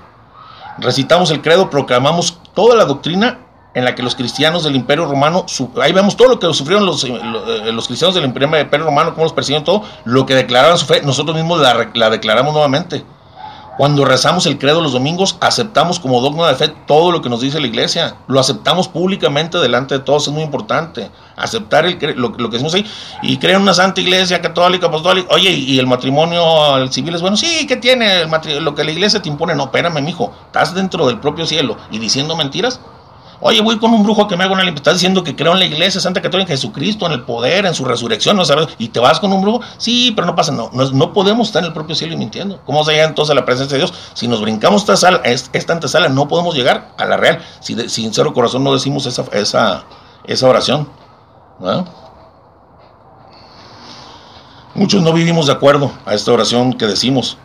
Recitamos 0.78 1.30
el 1.30 1.42
credo, 1.42 1.68
proclamamos 1.68 2.38
toda 2.54 2.76
la 2.76 2.84
doctrina 2.84 3.38
en 3.74 3.84
la 3.84 3.94
que 3.94 4.02
los 4.02 4.14
cristianos 4.14 4.64
del 4.64 4.74
Imperio 4.74 5.06
Romano, 5.06 5.46
ahí 5.80 5.92
vemos 5.92 6.16
todo 6.16 6.28
lo 6.28 6.38
que 6.38 6.52
sufrieron 6.52 6.86
los, 6.86 7.04
eh, 7.04 7.12
eh, 7.12 7.72
los 7.72 7.86
cristianos 7.86 8.14
del 8.14 8.24
Imperio 8.24 8.84
Romano, 8.84 9.12
cómo 9.12 9.24
los 9.24 9.32
persiguieron 9.32 9.64
todo, 9.64 9.84
lo 10.04 10.26
que 10.26 10.34
declaraban 10.34 10.76
su 10.78 10.86
fe, 10.86 11.02
nosotros 11.02 11.36
mismos 11.36 11.60
la, 11.60 11.90
la 11.94 12.10
declaramos 12.10 12.52
nuevamente. 12.52 13.04
Cuando 13.80 14.04
rezamos 14.04 14.44
el 14.44 14.58
credo 14.58 14.82
los 14.82 14.92
domingos, 14.92 15.38
aceptamos 15.40 15.98
como 16.00 16.20
dogma 16.20 16.48
de 16.48 16.54
fe 16.54 16.68
todo 16.86 17.12
lo 17.12 17.22
que 17.22 17.30
nos 17.30 17.40
dice 17.40 17.60
la 17.60 17.66
iglesia. 17.66 18.14
Lo 18.26 18.38
aceptamos 18.38 18.88
públicamente 18.88 19.56
delante 19.56 19.94
de 19.94 20.00
todos, 20.00 20.28
es 20.28 20.34
muy 20.34 20.42
importante. 20.42 21.10
Aceptar 21.34 21.86
lo, 22.16 22.32
que 22.32 22.48
decimos 22.50 22.74
ahí. 22.74 22.84
Y 23.22 23.38
crear 23.38 23.58
una 23.58 23.72
santa 23.72 24.02
iglesia 24.02 24.42
católica, 24.42 24.88
apostólica. 24.88 25.34
Oye, 25.34 25.50
¿y 25.52 25.78
el 25.78 25.86
matrimonio 25.86 26.42
civil 26.90 27.14
es 27.14 27.22
bueno? 27.22 27.38
Sí, 27.38 27.66
¿qué 27.66 27.76
tiene? 27.76 28.20
El 28.20 28.64
lo 28.64 28.74
que 28.74 28.84
la 28.84 28.90
iglesia 28.90 29.22
te 29.22 29.30
impone. 29.30 29.54
No, 29.54 29.64
espérame, 29.64 30.02
mijo. 30.02 30.30
Estás 30.44 30.74
dentro 30.74 31.06
del 31.06 31.18
propio 31.18 31.46
cielo 31.46 31.78
y 31.90 31.98
diciendo 31.98 32.36
mentiras. 32.36 32.80
Oye, 33.42 33.62
voy 33.62 33.78
con 33.78 33.92
un 33.94 34.02
brujo 34.02 34.28
que 34.28 34.36
me 34.36 34.44
haga 34.44 34.52
una 34.52 34.64
limpieza. 34.64 34.80
Estás 34.82 34.94
diciendo 34.94 35.24
que 35.24 35.34
creo 35.34 35.52
en 35.52 35.60
la 35.60 35.64
iglesia 35.64 36.00
Santa 36.00 36.20
Católica, 36.20 36.52
en 36.52 36.58
Jesucristo, 36.58 37.06
en 37.06 37.12
el 37.12 37.22
poder, 37.22 37.64
en 37.64 37.74
su 37.74 37.84
resurrección, 37.84 38.36
¿no 38.36 38.44
sabes? 38.44 38.68
Y 38.78 38.88
te 38.88 39.00
vas 39.00 39.18
con 39.18 39.32
un 39.32 39.40
brujo. 39.40 39.60
Sí, 39.78 40.12
pero 40.14 40.26
no 40.26 40.34
pasa, 40.34 40.52
no. 40.52 40.70
No, 40.72 41.12
podemos 41.12 41.48
estar 41.48 41.62
en 41.62 41.68
el 41.68 41.72
propio 41.72 41.94
cielo 41.96 42.12
y 42.12 42.16
mintiendo. 42.18 42.60
¿Cómo 42.66 42.84
se 42.84 42.92
llega 42.92 43.04
entonces 43.04 43.30
a 43.30 43.34
la 43.34 43.46
presencia 43.46 43.78
de 43.78 43.84
Dios? 43.84 43.94
Si 44.12 44.28
nos 44.28 44.42
brincamos 44.42 44.82
esta, 44.82 44.96
sala, 44.96 45.22
esta 45.24 45.72
antesala, 45.72 46.08
no 46.10 46.28
podemos 46.28 46.54
llegar 46.54 46.92
a 46.98 47.04
la 47.06 47.16
real. 47.16 47.40
Si 47.60 47.74
de 47.74 47.88
sincero 47.88 48.34
corazón 48.34 48.62
no 48.62 48.74
decimos 48.74 49.06
esa, 49.06 49.24
esa, 49.32 49.84
esa 50.24 50.46
oración. 50.46 50.88
Muchos 54.74 55.02
no 55.02 55.12
vivimos 55.12 55.46
de 55.46 55.52
acuerdo 55.52 55.92
a 56.04 56.14
esta 56.14 56.32
oración 56.32 56.74
que 56.74 56.86
decimos 56.86 57.38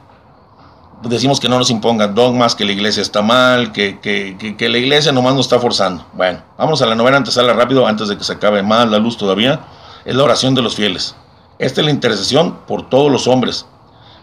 decimos 1.10 1.40
que 1.40 1.50
no 1.50 1.58
nos 1.58 1.70
impongan 1.70 2.16
dogmas, 2.16 2.56
que 2.56 2.66
la 2.66 2.72
iglesia 2.72 3.02
está 3.02 3.22
mal, 3.22 3.72
que, 3.72 4.00
que, 4.00 4.70
la 4.70 4.78
iglesia 4.78 5.12
nomás 5.12 5.36
nos 5.36 5.46
está 5.46 5.60
forzando. 5.60 6.06
Bueno, 6.14 6.42
vamos 6.58 6.82
a 6.82 6.86
la 6.86 6.96
novena 6.96 7.18
antesala 7.18 7.54
rápido 7.54 7.86
antes 7.88 8.08
de 8.08 8.18
que 8.18 8.24
se 8.24 8.34
acabe 8.34 8.64
más 8.64 8.90
la 8.90 8.98
luz 8.98 9.18
todavía. 9.18 9.62
Es 10.06 10.16
la 10.16 10.24
oración 10.24 10.56
de 10.56 10.62
los 10.62 10.76
fieles. 10.76 11.16
Esta 11.60 11.82
es 11.82 11.86
la 11.86 11.92
intercesión 11.92 12.60
por 12.68 12.90
todos 12.90 13.12
los 13.12 13.28
hombres, 13.28 13.66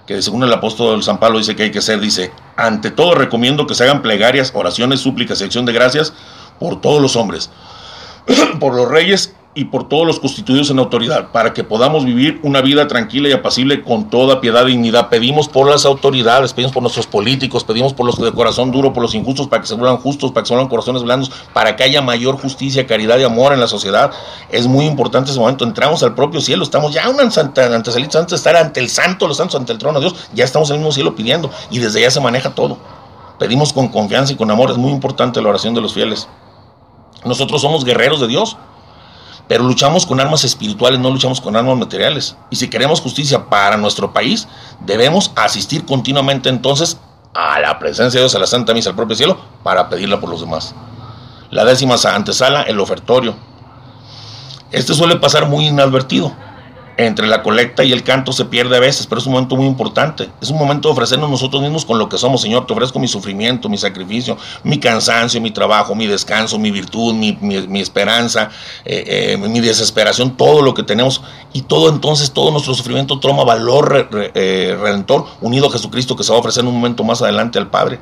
que 0.06 0.20
según 0.20 0.42
el 0.42 0.52
apóstol 0.52 1.02
San 1.02 1.18
Pablo 1.18 1.38
dice 1.38 1.56
que 1.56 1.64
hay 1.64 1.70
que 1.70 1.78
hacer, 1.78 2.00
dice, 2.00 2.32
ante 2.56 2.90
todo 2.90 3.14
recomiendo 3.14 3.66
que 3.66 3.74
se 3.74 3.84
hagan 3.84 4.02
plegarias, 4.02 4.52
oraciones, 4.54 5.00
súplicas 5.00 5.40
y 5.40 5.44
acción 5.44 5.64
de 5.64 5.72
gracias 5.72 6.12
por 6.58 6.80
todos 6.80 7.00
los 7.00 7.16
hombres, 7.16 7.50
por 8.60 8.74
los 8.74 8.88
reyes 8.88 9.34
y 9.54 9.66
por 9.66 9.86
todos 9.86 10.06
los 10.06 10.18
constituidos 10.18 10.70
en 10.70 10.78
autoridad, 10.78 11.30
para 11.30 11.52
que 11.52 11.62
podamos 11.62 12.06
vivir 12.06 12.40
una 12.42 12.62
vida 12.62 12.88
tranquila 12.88 13.28
y 13.28 13.32
apacible 13.32 13.82
con 13.82 14.08
toda 14.08 14.40
piedad 14.40 14.66
y 14.66 14.70
dignidad. 14.70 15.10
Pedimos 15.10 15.48
por 15.48 15.68
las 15.68 15.84
autoridades, 15.84 16.54
pedimos 16.54 16.72
por 16.72 16.82
nuestros 16.82 17.06
políticos, 17.06 17.62
pedimos 17.62 17.92
por 17.92 18.06
los 18.06 18.18
de 18.18 18.32
corazón 18.32 18.70
duro, 18.70 18.94
por 18.94 19.02
los 19.02 19.14
injustos, 19.14 19.48
para 19.48 19.60
que 19.60 19.68
se 19.68 19.74
vuelvan 19.74 19.98
justos, 19.98 20.32
para 20.32 20.42
que 20.42 20.48
se 20.48 20.54
vuelvan 20.54 20.70
corazones 20.70 21.02
blandos, 21.02 21.30
para 21.52 21.76
que 21.76 21.82
haya 21.82 22.00
mayor 22.00 22.40
justicia, 22.40 22.86
caridad 22.86 23.18
y 23.18 23.24
amor 23.24 23.52
en 23.52 23.60
la 23.60 23.66
sociedad. 23.68 24.10
Es 24.48 24.66
muy 24.66 24.86
importante 24.86 25.30
ese 25.30 25.38
momento. 25.38 25.64
Entramos 25.64 26.02
al 26.02 26.14
propio 26.14 26.40
cielo, 26.40 26.62
estamos 26.64 26.94
ya 26.94 27.10
una 27.10 27.30
santa, 27.30 27.66
antes 27.74 27.94
de 27.94 28.36
estar 28.36 28.56
ante 28.56 28.80
el 28.80 28.88
santo, 28.88 29.28
los 29.28 29.36
santos, 29.36 29.60
ante 29.60 29.72
el 29.72 29.78
trono 29.78 30.00
de 30.00 30.06
Dios, 30.06 30.28
ya 30.32 30.44
estamos 30.44 30.70
en 30.70 30.76
el 30.76 30.80
mismo 30.80 30.92
cielo 30.92 31.14
pidiendo 31.14 31.50
y 31.70 31.78
desde 31.78 31.98
allá 31.98 32.10
se 32.10 32.20
maneja 32.20 32.54
todo. 32.54 32.78
Pedimos 33.38 33.74
con 33.74 33.88
confianza 33.88 34.32
y 34.32 34.36
con 34.36 34.50
amor, 34.50 34.70
es 34.70 34.78
muy 34.78 34.92
importante 34.92 35.42
la 35.42 35.50
oración 35.50 35.74
de 35.74 35.82
los 35.82 35.92
fieles. 35.92 36.26
Nosotros 37.24 37.60
somos 37.60 37.84
guerreros 37.84 38.20
de 38.20 38.28
Dios 38.28 38.56
pero 39.52 39.64
luchamos 39.64 40.06
con 40.06 40.18
armas 40.18 40.44
espirituales, 40.44 40.98
no 40.98 41.10
luchamos 41.10 41.38
con 41.38 41.54
armas 41.54 41.76
materiales. 41.76 42.38
Y 42.48 42.56
si 42.56 42.70
queremos 42.70 43.02
justicia 43.02 43.50
para 43.50 43.76
nuestro 43.76 44.10
país, 44.10 44.48
debemos 44.80 45.30
asistir 45.36 45.84
continuamente 45.84 46.48
entonces 46.48 46.96
a 47.34 47.60
la 47.60 47.78
presencia 47.78 48.18
de 48.18 48.24
Dios, 48.24 48.34
a 48.34 48.38
la 48.38 48.46
Santa 48.46 48.72
Misa, 48.72 48.88
al 48.88 48.96
propio 48.96 49.14
cielo, 49.14 49.38
para 49.62 49.90
pedirla 49.90 50.18
por 50.20 50.30
los 50.30 50.40
demás. 50.40 50.74
La 51.50 51.66
décima 51.66 51.96
antesala, 52.02 52.62
el 52.62 52.80
ofertorio. 52.80 53.36
Este 54.70 54.94
suele 54.94 55.16
pasar 55.16 55.46
muy 55.46 55.66
inadvertido 55.66 56.32
entre 56.96 57.26
la 57.26 57.42
colecta 57.42 57.85
y 57.85 57.92
el 57.92 58.02
canto 58.02 58.33
se 58.33 58.44
pierde 58.44 58.76
a 58.76 58.81
veces, 58.81 59.07
pero 59.07 59.20
es 59.20 59.26
un 59.26 59.33
momento 59.33 59.57
muy 59.57 59.66
importante. 59.66 60.28
Es 60.40 60.50
un 60.50 60.59
momento 60.59 60.88
de 60.88 60.92
ofrecernos 60.92 61.31
nosotros 61.31 61.62
mismos 61.62 61.85
con 61.85 61.98
lo 61.98 62.09
que 62.09 62.18
somos, 62.18 62.42
Señor. 62.42 62.66
Te 62.66 62.72
ofrezco 62.72 62.98
mi 62.98 63.09
sufrimiento, 63.09 63.68
mi 63.68 63.78
sacrificio, 63.78 64.37
mi 64.62 64.78
cansancio, 64.78 65.40
mi 65.40 65.50
trabajo, 65.50 65.94
mi 65.94 66.07
descanso, 66.07 66.59
mi 66.59 66.70
virtud, 66.70 67.14
mi, 67.14 67.81
esperanza, 67.81 68.50
eh, 68.85 69.35
eh, 69.35 69.48
mi 69.48 69.61
desesperación, 69.61 70.37
todo 70.37 70.62
lo 70.62 70.74
que 70.74 70.83
tenemos. 70.83 71.22
Y 71.52 71.62
todo 71.62 71.88
entonces, 71.88 72.33
todo 72.33 72.50
nuestro 72.50 72.74
sufrimiento 72.74 73.18
toma 73.18 73.44
valor 73.44 74.09
eh, 74.35 74.76
redentor 74.81 75.26
unido 75.40 75.68
a 75.68 75.72
Jesucristo 75.72 76.16
que 76.16 76.24
se 76.24 76.31
va 76.31 76.37
a 76.37 76.40
ofrecer 76.40 76.62
en 76.62 76.68
un 76.68 76.74
momento 76.74 77.05
más 77.05 77.22
adelante 77.22 77.59
al 77.59 77.68
Padre. 77.68 78.00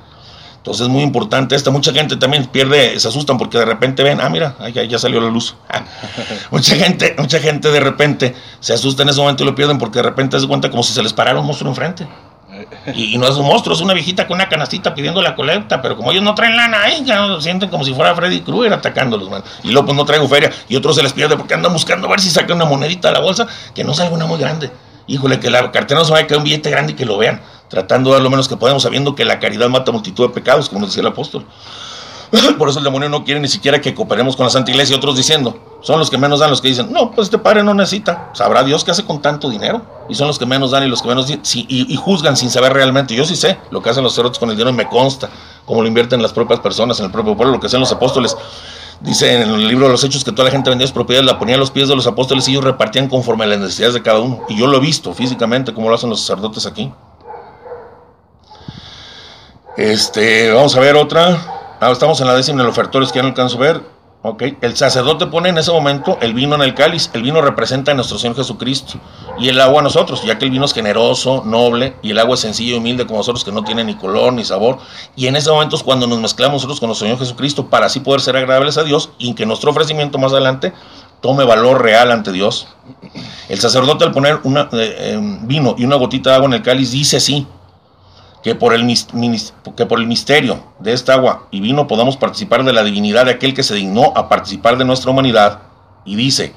Entonces 0.61 0.83
es 0.83 0.93
muy 0.93 1.03
importante 1.03 1.57
esta. 1.57 1.71
Mucha 1.71 1.91
gente 1.93 2.17
también 2.17 2.45
pierde, 2.45 3.01
se 3.01 3.09
asustan 3.09 3.39
porque 3.39 3.57
de 3.57 3.65
repente 3.65 4.03
ven, 4.03 4.21
ah, 4.21 4.29
mira, 4.29 4.57
ya, 4.75 4.85
ya 4.85 4.99
salió 4.99 5.19
la 5.19 5.31
luz. 5.31 5.57
mucha 6.51 6.77
gente, 6.77 7.15
mucha 7.17 7.41
gente 7.41 7.71
de 7.71 7.81
repente 7.81 8.35
se 8.61 8.75
asusta 8.75 9.03
en 9.03 9.09
ese 9.09 9.21
momento 9.21 9.43
y 9.43 9.47
lo 9.47 9.55
pierden 9.55 9.79
porque 9.79 10.01
de 10.01 10.03
repente 10.03 10.39
se 10.39 10.47
cuenta 10.47 10.71
como 10.71 10.83
si 10.83 10.93
se 10.93 11.03
les 11.03 11.15
parara 11.15 11.41
un 11.41 11.47
monstruo 11.47 11.71
enfrente. 11.71 12.07
Y, 12.95 13.17
no 13.17 13.27
es 13.27 13.37
un 13.37 13.47
monstruo, 13.47 13.75
es 13.75 13.81
una 13.81 13.95
viejita 13.95 14.27
con 14.27 14.35
una 14.35 14.51
canastita 14.51 14.95
pidiendo 14.95 15.23
la 15.23 15.35
colecta, 15.35 15.81
pero 15.81 15.97
como 15.97 16.11
ellos 16.11 16.23
no 16.23 16.35
traen 16.35 16.57
lana, 16.57 16.83
ahí 16.83 17.03
ya 17.07 17.41
sienten 17.41 17.71
como 17.71 17.85
si 17.85 17.95
fuera 17.95 18.15
Freddy 18.15 18.43
Krueger 18.43 18.73
atacándolos, 18.73 19.31
man. 19.31 19.43
Y 19.63 19.69
luego 19.69 19.87
pues 19.87 19.97
no 19.97 20.05
traigo 20.05 20.29
feria, 20.29 20.51
y 20.69 20.77
otros 20.77 20.97
se 20.97 21.03
les 21.03 21.13
pierde 21.13 21.37
porque 21.37 21.55
andan 21.55 21.73
buscando 21.73 22.07
a 22.07 22.11
ver 22.11 22.21
si 22.21 22.29
sacan 22.29 22.57
una 22.57 22.67
monedita 22.67 23.09
a 23.09 23.13
la 23.13 23.21
bolsa, 23.21 23.47
que 23.75 23.85
no 23.85 23.95
salga 23.95 24.15
una 24.15 24.27
muy 24.27 24.39
grande. 24.39 24.71
Híjole, 25.07 25.41
que 25.41 25.51
la 25.51 25.73
cartera 25.73 26.01
no 26.01 26.05
se 26.05 26.13
vaya 26.13 26.25
a 26.25 26.27
caer 26.27 26.39
un 26.39 26.45
billete 26.45 26.71
grande 26.71 26.93
y 26.93 26.97
que 26.97 27.05
lo 27.05 27.17
vean, 27.17 27.41
tratando 27.71 28.11
de 28.11 28.17
dar 28.17 28.23
lo 28.23 28.31
menos 28.31 28.49
que 28.49 28.57
podemos, 28.57 28.83
sabiendo 28.83 29.15
que 29.15 29.25
la 29.25 29.39
caridad 29.39 29.71
mata 29.71 29.93
multitud 29.93 30.27
de 30.27 30.35
pecados, 30.35 30.69
como 30.69 30.85
decía 30.85 31.01
el 31.01 31.07
apóstol. 31.07 31.47
Por 32.59 32.69
eso 32.69 32.79
el 32.79 32.85
demonio 32.85 33.09
no 33.09 33.25
quiere 33.25 33.41
ni 33.41 33.49
siquiera 33.49 33.81
que 33.81 33.95
cooperemos 33.95 34.37
con 34.37 34.45
la 34.45 34.51
Santa 34.51 34.71
Iglesia 34.71 34.95
y 34.95 34.99
otros 34.99 35.17
diciendo, 35.17 35.59
son 35.81 35.99
los 35.99 36.11
que 36.11 36.19
menos 36.19 36.41
dan 36.41 36.51
los 36.51 36.61
que 36.61 36.69
dicen, 36.69 36.93
no, 36.93 37.11
pues 37.11 37.27
este 37.27 37.39
padre 37.39 37.63
no 37.63 37.73
necesita. 37.75 38.31
Sabrá 38.35 38.63
Dios 38.63 38.85
qué 38.85 38.91
hace 38.91 39.05
con 39.05 39.23
tanto 39.23 39.49
dinero. 39.49 39.83
Y 40.09 40.15
son 40.15 40.27
los 40.27 40.39
que 40.39 40.47
menos 40.47 40.73
dan 40.73 40.85
y 40.85 40.89
los 40.89 41.03
que 41.03 41.09
menos 41.09 41.31
y, 41.31 41.97
juzgan 41.97 42.37
sin 42.37 42.51
saber 42.51 42.73
realmente. 42.73 43.15
Yo 43.15 43.25
sí 43.25 43.37
sé 43.37 43.59
lo 43.71 43.81
que 43.81 43.91
hacen 43.91 44.03
los 44.03 44.15
cerotes 44.15 44.39
con 44.39 44.51
el 44.51 44.57
dinero 44.57 44.73
me 44.73 44.89
consta 44.89 45.31
cómo 45.65 45.83
lo 45.83 45.89
invierten 45.89 46.21
las 46.21 46.33
propias 46.33 46.59
personas 46.61 46.99
en 46.99 47.07
el 47.07 47.13
propio 47.13 47.37
pueblo, 47.37 47.55
lo 47.55 47.61
que 47.61 47.69
hacen 47.69 47.81
los 47.81 47.93
apóstoles. 47.93 48.37
Dice 49.01 49.41
en 49.41 49.49
el 49.49 49.69
libro 49.69 49.87
de 49.87 49.93
los 49.93 50.05
Hechos 50.05 50.25
que 50.25 50.33
toda 50.33 50.45
la 50.45 50.51
gente 50.51 50.69
vendía 50.69 50.87
sus 50.87 50.93
propiedades, 50.93 51.31
la 51.31 51.39
ponía 51.39 51.55
a 51.55 51.59
los 51.59 51.71
pies 51.71 51.89
de 51.89 51.97
los 51.97 52.07
apóstoles 52.07 52.47
y 52.49 52.51
ellos 52.51 52.65
repartían 52.65 53.09
conforme 53.09 53.45
a 53.45 53.47
las 53.47 53.59
necesidades 53.59 53.95
de 53.95 54.03
cada 54.03 54.21
uno. 54.21 54.43
Y 54.49 54.59
yo 54.59 54.67
lo 54.67 54.77
he 54.77 54.81
visto 54.81 55.15
físicamente, 55.15 55.73
como 55.73 55.89
lo 55.89 55.95
hacen 55.95 56.11
los 56.11 56.21
sacerdotes 56.21 56.67
aquí. 56.67 56.93
Este, 59.77 60.53
vamos 60.53 60.77
a 60.77 60.81
ver 60.81 60.97
otra. 60.97 61.77
Ah, 61.81 61.91
estamos 61.91 62.21
en 62.21 62.27
la 62.27 62.35
décima 62.35 62.57
en 62.57 62.67
el 62.67 62.71
ofertorio, 62.71 63.09
que 63.09 63.15
ya 63.15 63.23
no 63.23 63.29
alcanzo 63.29 63.57
a 63.57 63.61
ver. 63.61 64.01
Ok, 64.23 64.43
el 64.61 64.77
sacerdote 64.77 65.29
pone 65.29 65.49
en 65.49 65.57
ese 65.57 65.73
momento 65.73 66.19
el 66.21 66.35
vino 66.35 66.55
en 66.55 66.61
el 66.61 66.75
cáliz. 66.75 67.09
El 67.15 67.23
vino 67.23 67.41
representa 67.41 67.93
a 67.93 67.95
nuestro 67.95 68.19
Señor 68.19 68.37
Jesucristo. 68.37 68.99
Y 69.39 69.49
el 69.49 69.59
agua 69.59 69.81
a 69.81 69.83
nosotros, 69.85 70.23
ya 70.25 70.37
que 70.37 70.45
el 70.45 70.51
vino 70.51 70.67
es 70.67 70.75
generoso, 70.75 71.43
noble, 71.47 71.97
y 72.03 72.11
el 72.11 72.19
agua 72.19 72.35
es 72.35 72.41
sencillo 72.41 72.75
y 72.75 72.79
humilde 72.79 73.07
como 73.07 73.21
nosotros, 73.21 73.45
que 73.45 73.53
no 73.53 73.65
tiene 73.65 73.83
ni 73.83 73.95
color 73.95 74.35
ni 74.35 74.45
sabor. 74.45 74.79
Y 75.17 75.27
en 75.27 75.37
ese 75.37 75.51
momento 75.51 75.77
es 75.77 75.83
cuando 75.83 76.07
nos 76.07 76.19
mezclamos 76.19 76.57
nosotros 76.57 76.81
con 76.81 76.89
nuestro 76.89 77.07
Señor 77.07 77.19
Jesucristo 77.19 77.71
para 77.71 77.87
así 77.87 78.01
poder 78.01 78.21
ser 78.21 78.37
agradables 78.37 78.77
a 78.77 78.83
Dios 78.85 79.11
y 79.19 79.33
que 79.35 79.47
nuestro 79.47 79.71
ofrecimiento 79.71 80.19
más 80.19 80.33
adelante 80.33 80.75
tome 81.23 81.45
valor 81.45 81.81
real 81.81 82.11
ante 82.11 82.33
Dios. 82.33 82.69
El 83.49 83.59
sacerdote 83.59 84.05
al 84.05 84.13
poner 84.13 84.41
una, 84.45 84.69
eh, 84.73 85.13
em, 85.15 85.47
vino 85.47 85.77
y 85.79 85.85
una 85.85 85.97
gotita 85.97 86.31
de 86.31 86.37
agua 86.37 86.49
en 86.49 86.55
el 86.55 86.63
cáliz 86.63 86.91
dice 86.91 87.17
así, 87.17 87.47
que 88.43 88.55
por, 88.55 88.73
el, 88.75 88.85
misterio 88.85 90.65
de 90.79 90.93
esta 90.93 91.15
agua 91.15 91.47
y 91.51 91.61
vino 91.61 91.87
podamos 91.87 92.17
participar 92.17 92.65
de 92.65 92.73
la 92.73 92.83
divinidad 92.83 93.27
de 93.27 93.33
aquel 93.33 93.53
que 93.55 93.63
se 93.63 93.75
dignó 93.75 94.13
a 94.17 94.29
participar 94.29 94.79
de 94.79 94.85
nuestra 94.85 95.11
humanidad. 95.11 95.61
Y 96.07 96.17
dice, 96.17 96.55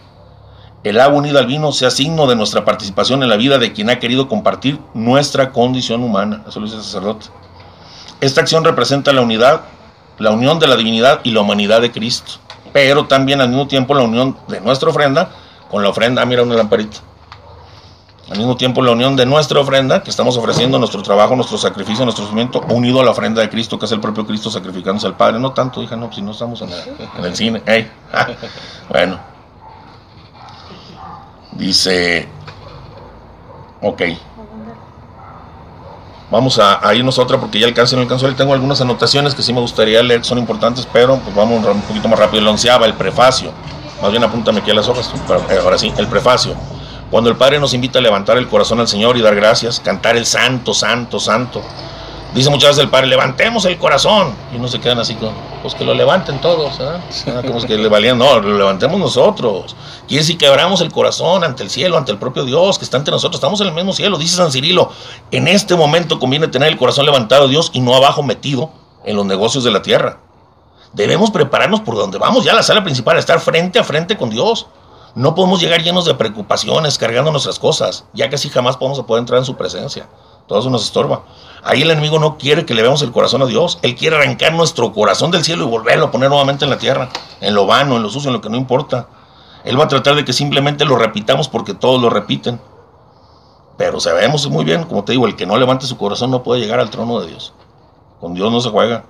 el 0.83 0.99
agua 0.99 1.19
unida 1.19 1.39
al 1.39 1.47
vino 1.47 1.71
sea 1.73 1.91
signo 1.91 2.25
de 2.27 2.35
nuestra 2.35 2.63
participación 2.63 3.21
en 3.21 3.29
la 3.29 3.35
vida 3.35 3.57
de 3.57 3.73
quien 3.73 3.89
ha 3.89 3.99
querido 3.99 4.29
compartir 4.29 4.79
nuestra 4.93 5.51
condición 5.51 6.03
humana. 6.03 6.43
Eso 6.47 6.59
lo 6.59 6.65
dice 6.65 6.77
el 6.77 6.83
sacerdote. 6.83 7.25
Esta 8.21 8.41
acción 8.41 8.63
representa 8.63 9.11
la 9.11 9.21
unidad, 9.21 9.61
la 10.19 10.31
unión 10.31 10.59
de 10.59 10.67
la 10.67 10.77
divinidad 10.77 11.19
y 11.23 11.31
la 11.31 11.41
humanidad 11.41 11.81
de 11.81 11.91
Cristo, 11.91 12.33
pero 12.71 13.07
también 13.07 13.41
al 13.41 13.49
mismo 13.49 13.67
tiempo 13.67 13.93
la 13.93 14.03
unión 14.03 14.37
de 14.47 14.61
nuestra 14.61 14.89
ofrenda 14.89 15.31
con 15.69 15.83
la 15.83 15.89
ofrenda. 15.89 16.21
Ah, 16.21 16.25
mira 16.25 16.43
una 16.43 16.55
lamparita 16.55 16.99
al 18.29 18.37
mismo 18.37 18.55
tiempo, 18.55 18.81
la 18.81 18.91
unión 18.91 19.15
de 19.15 19.25
nuestra 19.25 19.59
ofrenda, 19.59 20.01
que 20.01 20.09
estamos 20.09 20.37
ofreciendo 20.37 20.79
nuestro 20.79 21.03
trabajo, 21.03 21.35
nuestro 21.35 21.57
sacrificio, 21.57 22.05
nuestro 22.05 22.23
sufrimiento, 22.23 22.61
unido 22.69 23.01
a 23.01 23.03
la 23.03 23.11
ofrenda 23.11 23.41
de 23.41 23.49
Cristo, 23.49 23.77
que 23.77 23.85
es 23.85 23.91
el 23.91 23.99
propio 23.99 24.25
Cristo 24.25 24.49
sacrificándose 24.49 25.07
al 25.07 25.17
Padre. 25.17 25.39
No 25.39 25.51
tanto, 25.51 25.83
hija, 25.83 25.97
no, 25.97 26.11
si 26.11 26.21
no 26.21 26.31
estamos 26.31 26.61
en 26.61 26.69
el, 27.23 27.35
cine. 27.35 27.61
bueno. 28.89 29.19
Dice, 31.51 32.27
ok. 33.81 34.01
Vamos 36.31 36.57
a, 36.57 36.95
irnos 36.95 37.19
a 37.19 37.21
otra 37.21 37.37
porque 37.39 37.59
ya 37.59 37.67
alcancé, 37.67 37.95
no 37.95 38.01
alcanzó. 38.03 38.33
Tengo 38.33 38.53
algunas 38.53 38.79
anotaciones 38.79 39.35
que 39.35 39.43
sí 39.43 39.51
me 39.51 39.59
gustaría 39.59 40.01
leer, 40.01 40.23
son 40.23 40.37
importantes, 40.37 40.87
pero 40.91 41.17
pues 41.17 41.35
vamos 41.35 41.63
un 41.65 41.81
poquito 41.81 42.07
más 42.07 42.17
rápido. 42.17 42.41
El 42.41 42.47
onceaba, 42.47 42.85
el 42.85 42.93
prefacio. 42.93 43.51
Más 44.01 44.11
bien 44.11 44.23
apúntame 44.23 44.61
aquí 44.61 44.71
a 44.71 44.73
las 44.73 44.87
hojas. 44.87 45.11
Eh, 45.49 45.59
ahora 45.61 45.77
sí, 45.77 45.93
el 45.97 46.07
prefacio. 46.07 46.55
Cuando 47.13 47.29
el 47.29 47.35
Padre 47.35 47.59
nos 47.59 47.75
invita 47.75 47.99
a 47.99 48.01
levantar 48.01 48.39
el 48.39 48.47
corazón 48.47 48.79
al 48.79 48.87
Señor 48.87 49.15
y 49.17 49.21
dar 49.21 49.35
gracias, 49.35 49.79
cantar 49.79 50.17
el 50.17 50.25
santo, 50.25 50.73
santo, 50.73 51.19
santo. 51.19 51.61
Dice 52.33 52.49
muchas 52.49 52.71
veces 52.71 52.85
el 52.85 52.89
Padre, 52.89 53.05
levantemos 53.05 53.65
el 53.65 53.77
corazón. 53.77 54.33
Y 54.51 54.57
no 54.57 54.67
se 54.67 54.79
quedan 54.79 54.97
así 54.97 55.13
como, 55.13 55.31
pues 55.61 55.75
que 55.75 55.85
lo 55.85 55.93
levanten 55.93 56.41
todos, 56.41 56.79
¿eh? 56.79 57.41
Como 57.45 57.61
que 57.61 57.77
le 57.77 57.87
valían, 57.87 58.17
no, 58.17 58.39
lo 58.39 58.57
levantemos 58.57 58.99
nosotros. 58.99 59.75
Quiere 60.07 60.23
decir 60.23 60.39
que 60.39 60.47
abramos 60.47 60.81
el 60.81 60.91
corazón 60.91 61.43
ante 61.43 61.61
el 61.61 61.69
cielo, 61.69 61.99
ante 61.99 62.11
el 62.11 62.17
propio 62.17 62.45
Dios 62.45 62.79
que 62.79 62.83
está 62.83 62.97
ante 62.97 63.11
nosotros. 63.11 63.35
Estamos 63.35 63.61
en 63.61 63.67
el 63.67 63.73
mismo 63.75 63.93
cielo, 63.93 64.17
dice 64.17 64.37
San 64.37 64.51
Cirilo. 64.51 64.89
En 65.29 65.47
este 65.47 65.75
momento 65.75 66.17
conviene 66.17 66.47
tener 66.47 66.69
el 66.69 66.79
corazón 66.79 67.05
levantado 67.05 67.45
a 67.45 67.47
Dios 67.47 67.69
y 67.75 67.81
no 67.81 67.93
abajo 67.93 68.23
metido 68.23 68.71
en 69.05 69.17
los 69.17 69.25
negocios 69.27 69.63
de 69.63 69.69
la 69.69 69.83
tierra. 69.83 70.17
Debemos 70.93 71.29
prepararnos 71.29 71.81
por 71.81 71.95
donde 71.95 72.17
vamos, 72.17 72.43
ya 72.43 72.55
la 72.55 72.63
sala 72.63 72.83
principal, 72.83 73.19
estar 73.19 73.39
frente 73.39 73.77
a 73.77 73.83
frente 73.83 74.17
con 74.17 74.31
Dios. 74.31 74.65
No 75.15 75.35
podemos 75.35 75.61
llegar 75.61 75.83
llenos 75.83 76.05
de 76.05 76.15
preocupaciones, 76.15 76.97
cargando 76.97 77.31
nuestras 77.31 77.59
cosas, 77.59 78.05
ya 78.13 78.29
que 78.29 78.35
así 78.35 78.49
jamás 78.49 78.77
podemos 78.77 78.99
poder 79.03 79.21
entrar 79.21 79.37
en 79.37 79.45
su 79.45 79.55
presencia. 79.55 80.09
Todo 80.47 80.59
eso 80.59 80.71
nos 80.71 80.83
estorba. 80.83 81.23
Ahí 81.63 81.83
el 81.83 81.91
enemigo 81.91 82.17
no 82.17 82.37
quiere 82.37 82.65
que 82.65 82.73
le 82.73 82.81
veamos 82.81 83.03
el 83.03 83.11
corazón 83.11 83.43
a 83.43 83.45
Dios. 83.45 83.77
Él 83.83 83.95
quiere 83.95 84.15
arrancar 84.15 84.53
nuestro 84.53 84.91
corazón 84.91 85.29
del 85.29 85.43
cielo 85.43 85.65
y 85.65 85.67
volverlo 85.67 86.05
a 86.05 86.11
poner 86.11 86.29
nuevamente 86.29 86.65
en 86.65 86.71
la 86.71 86.79
tierra, 86.79 87.09
en 87.41 87.53
lo 87.53 87.67
vano, 87.67 87.95
en 87.95 88.03
lo 88.03 88.09
sucio, 88.09 88.29
en 88.29 88.33
lo 88.33 88.41
que 88.41 88.49
no 88.49 88.57
importa. 88.57 89.07
Él 89.63 89.79
va 89.79 89.83
a 89.83 89.87
tratar 89.87 90.15
de 90.15 90.25
que 90.25 90.33
simplemente 90.33 90.83
lo 90.83 90.95
repitamos 90.95 91.47
porque 91.47 91.75
todos 91.75 92.01
lo 92.01 92.09
repiten. 92.09 92.59
Pero 93.77 93.99
sabemos 93.99 94.49
muy 94.49 94.65
bien, 94.65 94.83
como 94.83 95.03
te 95.03 95.11
digo, 95.11 95.27
el 95.27 95.35
que 95.35 95.45
no 95.45 95.57
levante 95.57 95.85
su 95.85 95.97
corazón 95.97 96.31
no 96.31 96.41
puede 96.41 96.59
llegar 96.59 96.79
al 96.79 96.89
trono 96.89 97.19
de 97.19 97.27
Dios. 97.27 97.53
Con 98.19 98.33
Dios 98.33 98.51
no 98.51 98.61
se 98.61 98.69
juega. 98.69 99.05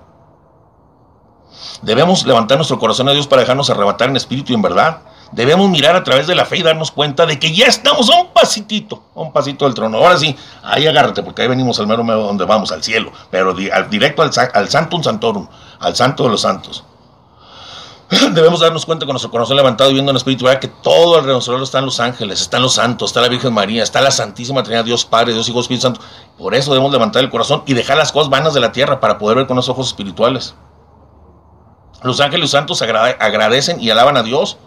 Debemos 1.81 2.25
levantar 2.25 2.57
nuestro 2.57 2.77
corazón 2.77 3.07
a 3.07 3.13
Dios 3.13 3.25
para 3.25 3.41
dejarnos 3.41 3.69
arrebatar 3.69 4.09
en 4.09 4.17
espíritu 4.17 4.51
y 4.51 4.55
en 4.55 4.61
verdad 4.61 5.01
debemos 5.33 5.69
mirar 5.69 5.95
a 5.95 6.03
través 6.03 6.27
de 6.27 6.35
la 6.35 6.45
fe 6.45 6.57
y 6.57 6.63
darnos 6.63 6.91
cuenta 6.91 7.25
de 7.25 7.39
que 7.39 7.53
ya 7.53 7.65
estamos 7.65 8.09
a 8.09 8.21
un 8.21 8.27
pasitito, 8.27 9.03
a 9.15 9.21
un 9.21 9.33
pasito 9.33 9.65
del 9.65 9.73
trono. 9.73 9.97
Ahora 9.97 10.17
sí, 10.17 10.35
ahí 10.63 10.87
agárrate, 10.87 11.23
porque 11.23 11.41
ahí 11.41 11.47
venimos 11.47 11.79
al 11.79 11.87
mero 11.87 12.03
medio 12.03 12.21
donde 12.21 12.45
vamos, 12.45 12.71
al 12.71 12.83
cielo, 12.83 13.11
pero 13.31 13.53
directo 13.53 14.21
al, 14.21 14.31
al 14.53 14.69
Santum 14.69 15.03
Santorum, 15.03 15.47
al 15.79 15.95
Santo 15.95 16.23
de 16.23 16.29
los 16.29 16.41
Santos. 16.41 16.83
Debemos 18.33 18.59
darnos 18.59 18.85
cuenta 18.85 19.05
con 19.05 19.13
nuestro 19.13 19.31
corazón 19.31 19.55
levantado 19.57 19.89
y 19.89 19.93
viendo 19.93 20.11
en 20.11 20.17
espíritu 20.17 20.45
que 20.61 20.67
todo 20.67 21.17
alrededor 21.17 21.63
están 21.63 21.85
los 21.85 21.99
ángeles, 21.99 22.41
están 22.41 22.61
los 22.61 22.75
santos, 22.75 23.09
está 23.09 23.21
la 23.21 23.29
Virgen 23.29 23.53
María, 23.53 23.81
está 23.81 24.01
la 24.01 24.11
Santísima 24.11 24.61
Trinidad, 24.61 24.85
Dios 24.85 25.05
Padre, 25.05 25.33
Dios 25.33 25.47
Hijo, 25.49 25.59
Espíritu 25.59 25.83
Santo. 25.83 26.01
Por 26.37 26.53
eso 26.53 26.71
debemos 26.71 26.91
levantar 26.91 27.23
el 27.23 27.29
corazón 27.29 27.63
y 27.65 27.73
dejar 27.73 27.97
las 27.97 28.11
cosas 28.11 28.29
vanas 28.29 28.53
de 28.53 28.59
la 28.59 28.71
tierra 28.71 28.99
para 28.99 29.17
poder 29.17 29.37
ver 29.37 29.47
con 29.47 29.55
los 29.55 29.69
ojos 29.69 29.87
espirituales. 29.87 30.53
Los 32.03 32.19
ángeles 32.19 32.51
santos 32.51 32.81
agradecen 32.81 33.81
y 33.81 33.89
alaban 33.89 34.17
a 34.17 34.23
Dios 34.23 34.57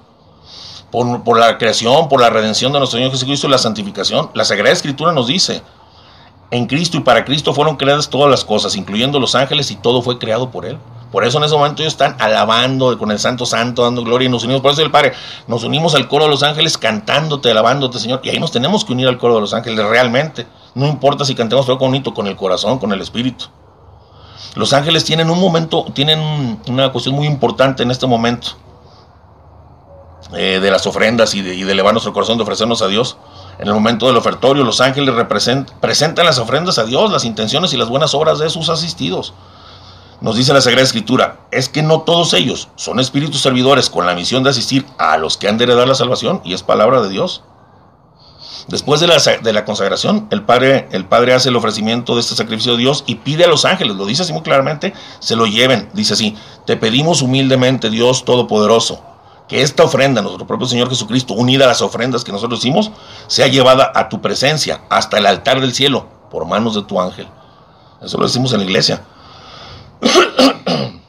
por, 1.24 1.38
la 1.38 1.58
creación, 1.58 2.08
por 2.08 2.22
la 2.22 2.30
redención 2.30 2.72
de 2.72 2.78
nuestro 2.78 2.98
Señor 2.98 3.12
Jesucristo 3.12 3.46
y 3.46 3.50
la 3.50 3.58
santificación. 3.58 4.30
La 4.32 4.44
Sagrada 4.46 4.72
Escritura 4.72 5.12
nos 5.12 5.26
dice, 5.26 5.62
en 6.50 6.66
Cristo 6.66 6.96
y 6.96 7.00
para 7.00 7.24
Cristo 7.24 7.52
fueron 7.52 7.76
creadas 7.76 8.08
todas 8.08 8.30
las 8.30 8.44
cosas, 8.44 8.76
incluyendo 8.76 9.20
los 9.20 9.34
ángeles, 9.34 9.70
y 9.70 9.76
todo 9.76 10.00
fue 10.00 10.18
creado 10.18 10.50
por 10.50 10.64
Él. 10.64 10.78
Por 11.12 11.24
eso 11.24 11.36
en 11.36 11.44
ese 11.44 11.54
momento 11.54 11.82
ellos 11.82 11.92
están 11.92 12.16
alabando 12.18 12.96
con 12.98 13.10
el 13.10 13.18
Santo 13.18 13.44
Santo, 13.44 13.82
dando 13.82 14.02
gloria 14.04 14.26
y 14.26 14.30
nos 14.30 14.44
unimos. 14.44 14.62
Por 14.62 14.72
eso 14.72 14.82
el 14.82 14.90
Padre, 14.90 15.12
nos 15.46 15.64
unimos 15.64 15.94
al 15.94 16.08
coro 16.08 16.24
de 16.24 16.30
los 16.30 16.42
ángeles 16.42 16.78
cantándote, 16.78 17.50
alabándote, 17.50 17.98
Señor. 17.98 18.20
Y 18.24 18.30
ahí 18.30 18.40
nos 18.40 18.50
tenemos 18.50 18.84
que 18.84 18.92
unir 18.92 19.06
al 19.06 19.18
coro 19.18 19.34
de 19.34 19.42
los 19.42 19.52
ángeles 19.52 19.84
realmente. 19.84 20.46
No 20.74 20.86
importa 20.86 21.26
si 21.26 21.34
cantemos 21.34 21.66
todo 21.66 21.78
con 21.78 22.00
con 22.02 22.26
el 22.26 22.36
corazón, 22.36 22.78
con 22.78 22.92
el 22.92 23.02
espíritu. 23.02 23.46
Los 24.54 24.72
ángeles 24.72 25.04
tienen 25.04 25.28
un 25.28 25.40
momento, 25.40 25.84
tienen 25.92 26.58
una 26.68 26.90
cuestión 26.90 27.14
muy 27.14 27.26
importante 27.26 27.82
en 27.82 27.90
este 27.90 28.06
momento. 28.06 28.56
Eh, 30.34 30.58
de 30.60 30.70
las 30.72 30.86
ofrendas 30.88 31.34
y 31.34 31.42
de, 31.42 31.54
y 31.54 31.62
elevar 31.62 31.92
nuestro 31.92 32.12
corazón, 32.12 32.36
de 32.36 32.42
ofrecernos 32.42 32.82
a 32.82 32.88
Dios. 32.88 33.16
En 33.58 33.68
el 33.68 33.74
momento 33.74 34.08
del 34.08 34.16
ofertorio, 34.16 34.64
los 34.64 34.80
ángeles 34.80 35.14
presentan 35.80 36.26
las 36.26 36.38
ofrendas 36.38 36.78
a 36.78 36.84
Dios, 36.84 37.12
las 37.12 37.24
intenciones 37.24 37.72
y 37.72 37.76
las 37.76 37.88
buenas 37.88 38.12
obras 38.12 38.38
de 38.38 38.50
sus 38.50 38.68
asistidos. 38.68 39.34
Nos 40.20 40.36
dice 40.36 40.52
la 40.52 40.60
Sagrada 40.60 40.84
Escritura, 40.84 41.40
es 41.52 41.68
que 41.68 41.82
no 41.82 42.00
todos 42.00 42.32
ellos 42.34 42.68
son 42.74 42.98
espíritus 42.98 43.40
servidores 43.40 43.88
con 43.88 44.04
la 44.04 44.14
misión 44.14 44.42
de 44.42 44.50
asistir 44.50 44.84
a 44.98 45.16
los 45.16 45.36
que 45.36 45.48
han 45.48 45.58
de 45.58 45.64
heredar 45.64 45.86
la 45.86 45.94
salvación, 45.94 46.40
y 46.44 46.54
es 46.54 46.62
palabra 46.62 47.02
de 47.02 47.10
Dios. 47.10 47.42
Después 48.66 49.00
de 49.00 49.06
la, 49.06 49.18
de 49.18 49.52
la 49.52 49.64
consagración, 49.64 50.26
el 50.30 50.42
padre, 50.42 50.88
el 50.90 51.04
padre 51.04 51.34
hace 51.34 51.50
el 51.50 51.56
ofrecimiento 51.56 52.14
de 52.14 52.20
este 52.20 52.34
sacrificio 52.34 52.72
de 52.72 52.78
Dios 52.78 53.04
y 53.06 53.16
pide 53.16 53.44
a 53.44 53.48
los 53.48 53.64
ángeles, 53.64 53.94
lo 53.94 54.06
dice 54.06 54.22
así 54.22 54.32
muy 54.32 54.42
claramente, 54.42 54.92
se 55.20 55.36
lo 55.36 55.46
lleven. 55.46 55.88
Dice 55.92 56.14
así, 56.14 56.36
te 56.66 56.76
pedimos 56.76 57.22
humildemente, 57.22 57.90
Dios 57.90 58.24
Todopoderoso, 58.24 59.02
que 59.48 59.62
esta 59.62 59.84
ofrenda, 59.84 60.22
nuestro 60.22 60.46
propio 60.46 60.66
Señor 60.66 60.88
Jesucristo, 60.88 61.34
unida 61.34 61.64
a 61.64 61.68
las 61.68 61.82
ofrendas 61.82 62.24
que 62.24 62.32
nosotros 62.32 62.58
hicimos, 62.60 62.90
sea 63.28 63.46
llevada 63.46 63.92
a 63.94 64.08
tu 64.08 64.20
presencia, 64.20 64.82
hasta 64.88 65.18
el 65.18 65.26
altar 65.26 65.60
del 65.60 65.74
cielo, 65.74 66.06
por 66.30 66.46
manos 66.46 66.74
de 66.74 66.82
tu 66.82 67.00
ángel. 67.00 67.28
Eso 68.02 68.18
lo 68.18 68.24
decimos 68.24 68.52
en 68.52 68.58
la 68.58 68.64
iglesia. 68.64 69.02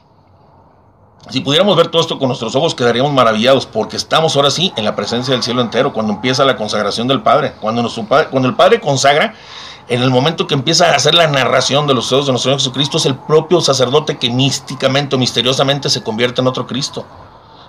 si 1.30 1.40
pudiéramos 1.40 1.76
ver 1.76 1.88
todo 1.88 2.00
esto 2.00 2.18
con 2.18 2.28
nuestros 2.28 2.54
ojos, 2.54 2.76
quedaríamos 2.76 3.12
maravillados, 3.12 3.66
porque 3.66 3.96
estamos 3.96 4.36
ahora 4.36 4.52
sí 4.52 4.72
en 4.76 4.84
la 4.84 4.94
presencia 4.94 5.34
del 5.34 5.42
cielo 5.42 5.60
entero, 5.60 5.92
cuando 5.92 6.12
empieza 6.12 6.44
la 6.44 6.56
consagración 6.56 7.08
del 7.08 7.22
Padre. 7.22 7.54
Cuando, 7.60 7.82
el 7.82 8.54
Padre 8.54 8.80
consagra, 8.80 9.34
En 9.88 10.02
el 10.02 10.10
momento 10.10 10.46
que 10.46 10.52
empieza 10.52 10.90
a 10.90 10.94
hacer 10.94 11.14
la 11.14 11.26
narración 11.28 11.86
de 11.86 11.94
los 11.94 12.04
sucesos 12.04 12.26
de 12.26 12.32
nuestro 12.32 12.50
Señor 12.50 12.60
Jesucristo, 12.60 12.98
es 12.98 13.06
el 13.06 13.14
propio 13.14 13.62
sacerdote 13.62 14.18
que 14.18 14.28
místicamente 14.28 15.16
o 15.16 15.18
misteriosamente 15.18 15.88
se 15.88 16.02
convierte 16.02 16.42
en 16.42 16.46
otro 16.46 16.66
Cristo. 16.66 17.06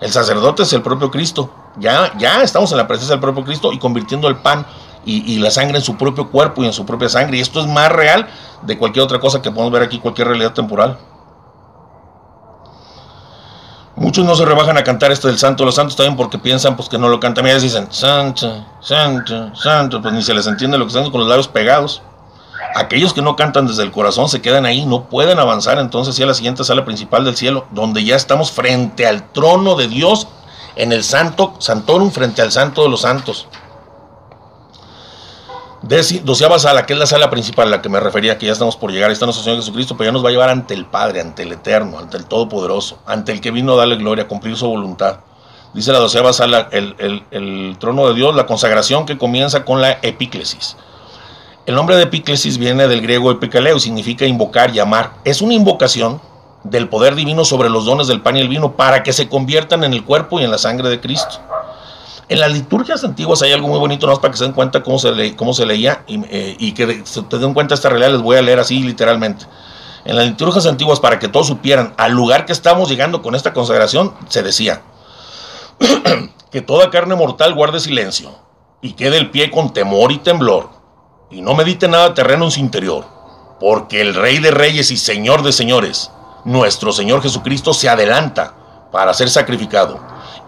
El 0.01 0.11
sacerdote 0.11 0.63
es 0.63 0.73
el 0.73 0.81
propio 0.81 1.11
Cristo. 1.11 1.49
Ya, 1.77 2.13
ya 2.17 2.41
estamos 2.41 2.71
en 2.71 2.77
la 2.77 2.87
presencia 2.87 3.15
del 3.15 3.21
propio 3.21 3.43
Cristo 3.43 3.71
y 3.73 3.79
convirtiendo 3.79 4.27
el 4.27 4.37
pan 4.37 4.65
y, 5.05 5.39
la 5.39 5.49
sangre 5.49 5.77
en 5.77 5.83
su 5.83 5.97
propio 5.97 6.29
cuerpo 6.29 6.63
y 6.63 6.67
en 6.67 6.73
su 6.73 6.85
propia 6.85 7.09
sangre. 7.09 7.37
Y 7.37 7.41
esto 7.41 7.59
es 7.59 7.67
más 7.67 7.91
real 7.91 8.27
de 8.61 8.77
cualquier 8.77 9.03
otra 9.03 9.19
cosa 9.19 9.41
que 9.41 9.51
podemos 9.51 9.71
ver 9.71 9.83
aquí, 9.83 9.99
cualquier 9.99 10.27
realidad 10.27 10.53
temporal. 10.53 10.97
Muchos 13.95 14.23
no 14.23 14.33
se 14.35 14.45
rebajan 14.45 14.77
a 14.77 14.83
cantar 14.83 15.11
esto 15.11 15.27
del 15.27 15.37
Santo 15.37 15.65
los 15.65 15.75
Santos 15.75 15.97
también 15.97 16.15
porque 16.15 16.37
piensan 16.37 16.77
pues 16.77 16.87
que 16.87 16.97
no 16.97 17.09
lo 17.09 17.19
cantan. 17.19 17.43
Mira, 17.43 17.59
dicen 17.59 17.87
Santo, 17.91 18.65
Santo, 18.79 19.53
Santo, 19.55 20.01
pues 20.01 20.13
ni 20.13 20.21
se 20.21 20.33
les 20.33 20.47
entiende 20.47 20.77
lo 20.77 20.85
que 20.85 20.89
están 20.89 21.11
con 21.11 21.19
los 21.19 21.29
labios 21.29 21.49
pegados. 21.49 22.01
Aquellos 22.75 23.13
que 23.13 23.21
no 23.21 23.35
cantan 23.35 23.67
desde 23.67 23.83
el 23.83 23.91
corazón 23.91 24.29
se 24.29 24.41
quedan 24.41 24.65
ahí, 24.65 24.85
no 24.85 25.09
pueden 25.09 25.39
avanzar 25.39 25.79
entonces 25.79 26.19
a 26.19 26.25
la 26.25 26.33
siguiente 26.33 26.63
sala 26.63 26.85
principal 26.85 27.25
del 27.25 27.35
cielo, 27.35 27.65
donde 27.71 28.03
ya 28.03 28.15
estamos 28.15 28.51
frente 28.51 29.07
al 29.07 29.31
trono 29.31 29.75
de 29.75 29.87
Dios 29.87 30.27
en 30.75 30.91
el 30.91 31.03
Santo 31.03 31.55
Santorum, 31.59 32.11
frente 32.11 32.41
al 32.41 32.51
Santo 32.51 32.83
de 32.83 32.89
los 32.89 33.01
Santos 33.01 33.47
doceava 36.23 36.59
sala, 36.59 36.85
que 36.85 36.93
es 36.93 36.99
la 36.99 37.05
sala 37.05 37.29
principal 37.29 37.67
a 37.67 37.77
la 37.77 37.81
que 37.81 37.89
me 37.89 37.99
refería, 37.99 38.37
que 38.37 38.45
ya 38.45 38.51
estamos 38.51 38.75
por 38.75 38.91
llegar, 38.91 39.11
está 39.11 39.25
nuestro 39.25 39.43
Señor 39.43 39.59
Jesucristo, 39.59 39.95
pero 39.95 40.09
ya 40.09 40.11
nos 40.11 40.23
va 40.23 40.29
a 40.29 40.31
llevar 40.31 40.49
ante 40.49 40.73
el 40.73 40.85
Padre, 40.85 41.21
ante 41.21 41.43
el 41.43 41.53
Eterno, 41.53 41.99
ante 41.99 42.17
el 42.17 42.25
Todopoderoso, 42.25 42.99
ante 43.05 43.31
el 43.31 43.39
que 43.39 43.51
vino 43.51 43.73
a 43.73 43.77
darle 43.77 43.95
gloria, 43.95 44.25
a 44.25 44.27
cumplir 44.27 44.57
su 44.57 44.67
voluntad. 44.67 45.19
Dice 45.73 45.91
la 45.91 45.99
doceava 45.99 46.33
sala, 46.33 46.67
el, 46.71 47.23
el 47.31 47.77
trono 47.79 48.07
de 48.07 48.13
Dios, 48.13 48.35
la 48.35 48.45
consagración 48.45 49.05
que 49.05 49.17
comienza 49.17 49.65
con 49.65 49.81
la 49.81 49.91
epíclesis. 50.01 50.75
El 51.65 51.75
nombre 51.75 51.97
de 51.97 52.03
epíclesis 52.03 52.57
viene 52.57 52.87
del 52.87 53.01
griego 53.01 53.31
epikaleo, 53.31 53.79
significa 53.79 54.25
invocar, 54.25 54.71
llamar. 54.71 55.13
Es 55.23 55.41
una 55.41 55.53
invocación 55.53 56.21
del 56.63 56.89
poder 56.89 57.15
divino 57.15 57.45
sobre 57.45 57.69
los 57.69 57.85
dones 57.85 58.07
del 58.07 58.21
pan 58.21 58.37
y 58.37 58.41
el 58.41 58.49
vino 58.49 58.75
para 58.75 59.03
que 59.03 59.13
se 59.13 59.29
conviertan 59.29 59.83
en 59.83 59.93
el 59.93 60.03
cuerpo 60.03 60.39
y 60.39 60.43
en 60.43 60.51
la 60.51 60.57
sangre 60.57 60.89
de 60.89 60.99
Cristo. 60.99 61.39
En 62.27 62.39
las 62.39 62.51
liturgias 62.51 63.03
antiguas 63.03 63.41
hay 63.41 63.51
algo 63.51 63.67
muy 63.67 63.79
bonito, 63.79 64.07
más 64.07 64.19
para 64.19 64.31
que 64.31 64.37
se 64.37 64.43
den 64.45 64.53
cuenta 64.53 64.83
cómo 64.83 64.99
se, 64.99 65.35
cómo 65.35 65.53
se 65.53 65.65
leía 65.65 66.03
y, 66.07 66.21
eh, 66.29 66.73
que 66.73 67.01
se 67.03 67.21
den 67.21 67.53
cuenta 67.53 67.73
esta 67.73 67.89
realidad, 67.89 68.11
les 68.11 68.21
voy 68.21 68.37
a 68.37 68.41
leer 68.41 68.59
así 68.59 68.79
literalmente. 68.81 69.45
En 70.05 70.15
las 70.15 70.25
liturgias 70.25 70.65
antiguas, 70.65 70.99
para 70.99 71.19
que 71.19 71.27
todos 71.27 71.47
supieran 71.47 71.93
al 71.97 72.13
lugar 72.13 72.45
que 72.45 72.53
estamos 72.53 72.89
llegando 72.89 73.21
con 73.21 73.35
esta 73.35 73.53
consagración, 73.53 74.13
se 74.27 74.43
decía 74.43 74.81
que 76.51 76.61
toda 76.61 76.89
carne 76.89 77.15
mortal 77.15 77.53
guarde 77.53 77.79
silencio 77.79 78.31
y 78.81 78.93
quede 78.93 79.17
el 79.17 79.29
pie 79.29 79.51
con 79.51 79.73
temor 79.73 80.11
y 80.11 80.19
temblor 80.19 80.78
y 81.31 81.41
no 81.41 81.53
medite 81.53 81.87
nada 81.87 82.13
terreno 82.13 82.45
en 82.45 82.51
su 82.51 82.59
interior, 82.59 83.05
porque 83.59 84.01
el 84.01 84.15
Rey 84.15 84.39
de 84.39 84.51
Reyes 84.51 84.91
y 84.91 84.97
Señor 84.97 85.43
de 85.43 85.51
Señores, 85.51 86.11
nuestro 86.45 86.91
Señor 86.91 87.21
Jesucristo, 87.21 87.73
se 87.73 87.89
adelanta 87.89 88.53
para 88.91 89.13
ser 89.13 89.29
sacrificado 89.29 89.99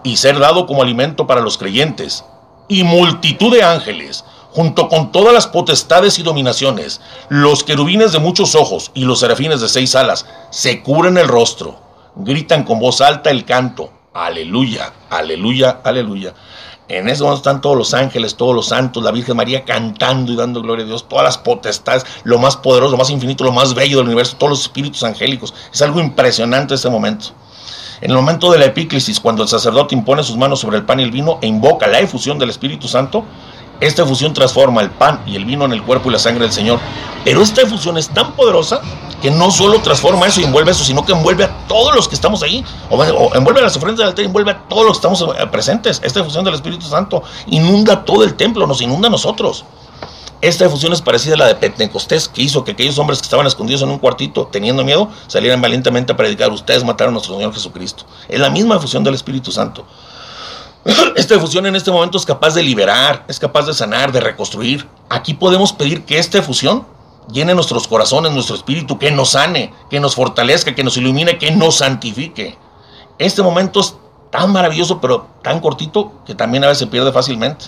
y 0.02 0.16
ser 0.16 0.38
dado 0.38 0.66
como 0.66 0.82
alimento 0.82 1.26
para 1.26 1.40
los 1.40 1.58
creyentes, 1.58 2.24
y 2.68 2.84
multitud 2.84 3.52
de 3.52 3.62
ángeles, 3.62 4.24
junto 4.52 4.88
con 4.88 5.12
todas 5.12 5.32
las 5.32 5.46
potestades 5.46 6.18
y 6.18 6.22
dominaciones, 6.22 7.00
los 7.28 7.64
querubines 7.64 8.12
de 8.12 8.18
muchos 8.18 8.54
ojos 8.54 8.90
y 8.94 9.04
los 9.04 9.20
serafines 9.20 9.60
de 9.60 9.68
seis 9.68 9.94
alas, 9.94 10.26
se 10.50 10.82
cubren 10.82 11.16
el 11.16 11.28
rostro, 11.28 11.80
gritan 12.16 12.64
con 12.64 12.78
voz 12.78 13.00
alta 13.00 13.30
el 13.30 13.44
canto, 13.44 13.90
aleluya, 14.12 14.92
aleluya, 15.10 15.80
aleluya. 15.84 16.34
En 16.92 17.08
ese 17.08 17.22
momento 17.22 17.38
están 17.38 17.62
todos 17.62 17.74
los 17.74 17.94
ángeles, 17.94 18.36
todos 18.36 18.54
los 18.54 18.66
santos, 18.66 19.02
la 19.02 19.12
Virgen 19.12 19.34
María 19.34 19.64
cantando 19.64 20.30
y 20.30 20.36
dando 20.36 20.60
gloria 20.60 20.84
a 20.84 20.88
Dios, 20.88 21.08
todas 21.08 21.24
las 21.24 21.38
potestades, 21.38 22.04
lo 22.22 22.38
más 22.38 22.58
poderoso, 22.58 22.92
lo 22.92 22.98
más 22.98 23.08
infinito, 23.08 23.44
lo 23.44 23.52
más 23.52 23.72
bello 23.72 23.96
del 23.96 24.08
universo, 24.08 24.36
todos 24.36 24.50
los 24.50 24.60
espíritus 24.60 25.02
angélicos. 25.02 25.54
Es 25.72 25.80
algo 25.80 26.00
impresionante 26.00 26.74
este 26.74 26.90
momento. 26.90 27.28
En 28.02 28.10
el 28.10 28.16
momento 28.16 28.52
de 28.52 28.58
la 28.58 28.66
epíclesis, 28.66 29.20
cuando 29.20 29.42
el 29.42 29.48
sacerdote 29.48 29.94
impone 29.94 30.22
sus 30.22 30.36
manos 30.36 30.60
sobre 30.60 30.76
el 30.76 30.84
pan 30.84 31.00
y 31.00 31.04
el 31.04 31.10
vino 31.10 31.38
e 31.40 31.46
invoca 31.46 31.86
la 31.86 31.98
efusión 31.98 32.38
del 32.38 32.50
Espíritu 32.50 32.86
Santo, 32.86 33.24
esta 33.82 34.02
efusión 34.02 34.32
transforma 34.32 34.80
el 34.80 34.90
pan 34.90 35.20
y 35.26 35.34
el 35.34 35.44
vino 35.44 35.64
en 35.64 35.72
el 35.72 35.82
cuerpo 35.82 36.08
y 36.08 36.12
la 36.12 36.20
sangre 36.20 36.44
del 36.44 36.52
Señor. 36.52 36.78
Pero 37.24 37.42
esta 37.42 37.62
efusión 37.62 37.98
es 37.98 38.08
tan 38.08 38.32
poderosa 38.32 38.80
que 39.20 39.30
no 39.30 39.50
solo 39.50 39.80
transforma 39.80 40.26
eso 40.26 40.40
y 40.40 40.44
envuelve 40.44 40.70
eso, 40.70 40.84
sino 40.84 41.04
que 41.04 41.10
envuelve 41.10 41.44
a 41.44 41.66
todos 41.66 41.94
los 41.94 42.08
que 42.08 42.14
estamos 42.14 42.44
ahí, 42.44 42.64
o, 42.90 43.34
envuelve 43.34 43.60
a 43.60 43.64
las 43.64 43.76
ofrendas 43.76 43.98
del 43.98 44.08
altar, 44.08 44.24
envuelve 44.24 44.52
a 44.52 44.68
todos 44.68 44.84
los 44.84 45.00
que 45.00 45.06
estamos 45.06 45.36
eh, 45.36 45.46
presentes. 45.48 46.00
Esta 46.04 46.20
efusión 46.20 46.44
del 46.44 46.54
Espíritu 46.54 46.86
Santo 46.86 47.24
inunda 47.46 48.04
todo 48.04 48.22
el 48.22 48.34
templo, 48.34 48.68
nos 48.68 48.80
inunda 48.80 49.08
a 49.08 49.10
nosotros. 49.10 49.64
Esta 50.40 50.64
efusión 50.64 50.92
es 50.92 51.02
parecida 51.02 51.34
a 51.34 51.38
la 51.38 51.46
de 51.46 51.56
Pentecostés, 51.56 52.28
que 52.28 52.42
hizo 52.42 52.62
que 52.62 52.72
aquellos 52.72 52.98
hombres 52.98 53.20
que 53.20 53.26
estaban 53.26 53.46
escondidos 53.46 53.82
en 53.82 53.90
un 53.90 53.98
cuartito, 53.98 54.48
teniendo 54.50 54.84
miedo, 54.84 55.08
salieran 55.26 55.60
valientemente 55.60 56.12
a 56.12 56.16
predicar. 56.16 56.50
Ustedes 56.50 56.84
mataron 56.84 57.12
a 57.12 57.14
nuestro 57.14 57.34
Señor 57.34 57.52
Jesucristo. 57.52 58.04
Es 58.28 58.40
la 58.40 58.50
misma 58.50 58.76
efusión 58.76 59.04
del 59.04 59.14
Espíritu 59.14 59.52
Santo. 59.52 59.84
Esta 61.16 61.36
efusión 61.36 61.66
en 61.66 61.76
este 61.76 61.92
momento 61.92 62.18
es 62.18 62.26
capaz 62.26 62.54
de 62.54 62.62
liberar, 62.62 63.24
es 63.28 63.38
capaz 63.38 63.66
de 63.66 63.74
sanar, 63.74 64.10
de 64.10 64.20
reconstruir. 64.20 64.88
Aquí 65.08 65.34
podemos 65.34 65.72
pedir 65.72 66.04
que 66.04 66.18
esta 66.18 66.38
efusión 66.38 66.86
llene 67.30 67.54
nuestros 67.54 67.86
corazones, 67.86 68.32
nuestro 68.32 68.56
espíritu, 68.56 68.98
que 68.98 69.10
nos 69.12 69.30
sane, 69.30 69.72
que 69.90 70.00
nos 70.00 70.16
fortalezca, 70.16 70.74
que 70.74 70.82
nos 70.82 70.96
ilumine, 70.96 71.38
que 71.38 71.52
nos 71.52 71.76
santifique. 71.76 72.58
Este 73.18 73.42
momento 73.42 73.80
es 73.80 73.96
tan 74.30 74.50
maravilloso, 74.50 75.00
pero 75.00 75.28
tan 75.42 75.60
cortito, 75.60 76.12
que 76.26 76.34
también 76.34 76.64
a 76.64 76.68
veces 76.68 76.80
se 76.80 76.86
pierde 76.88 77.12
fácilmente. 77.12 77.66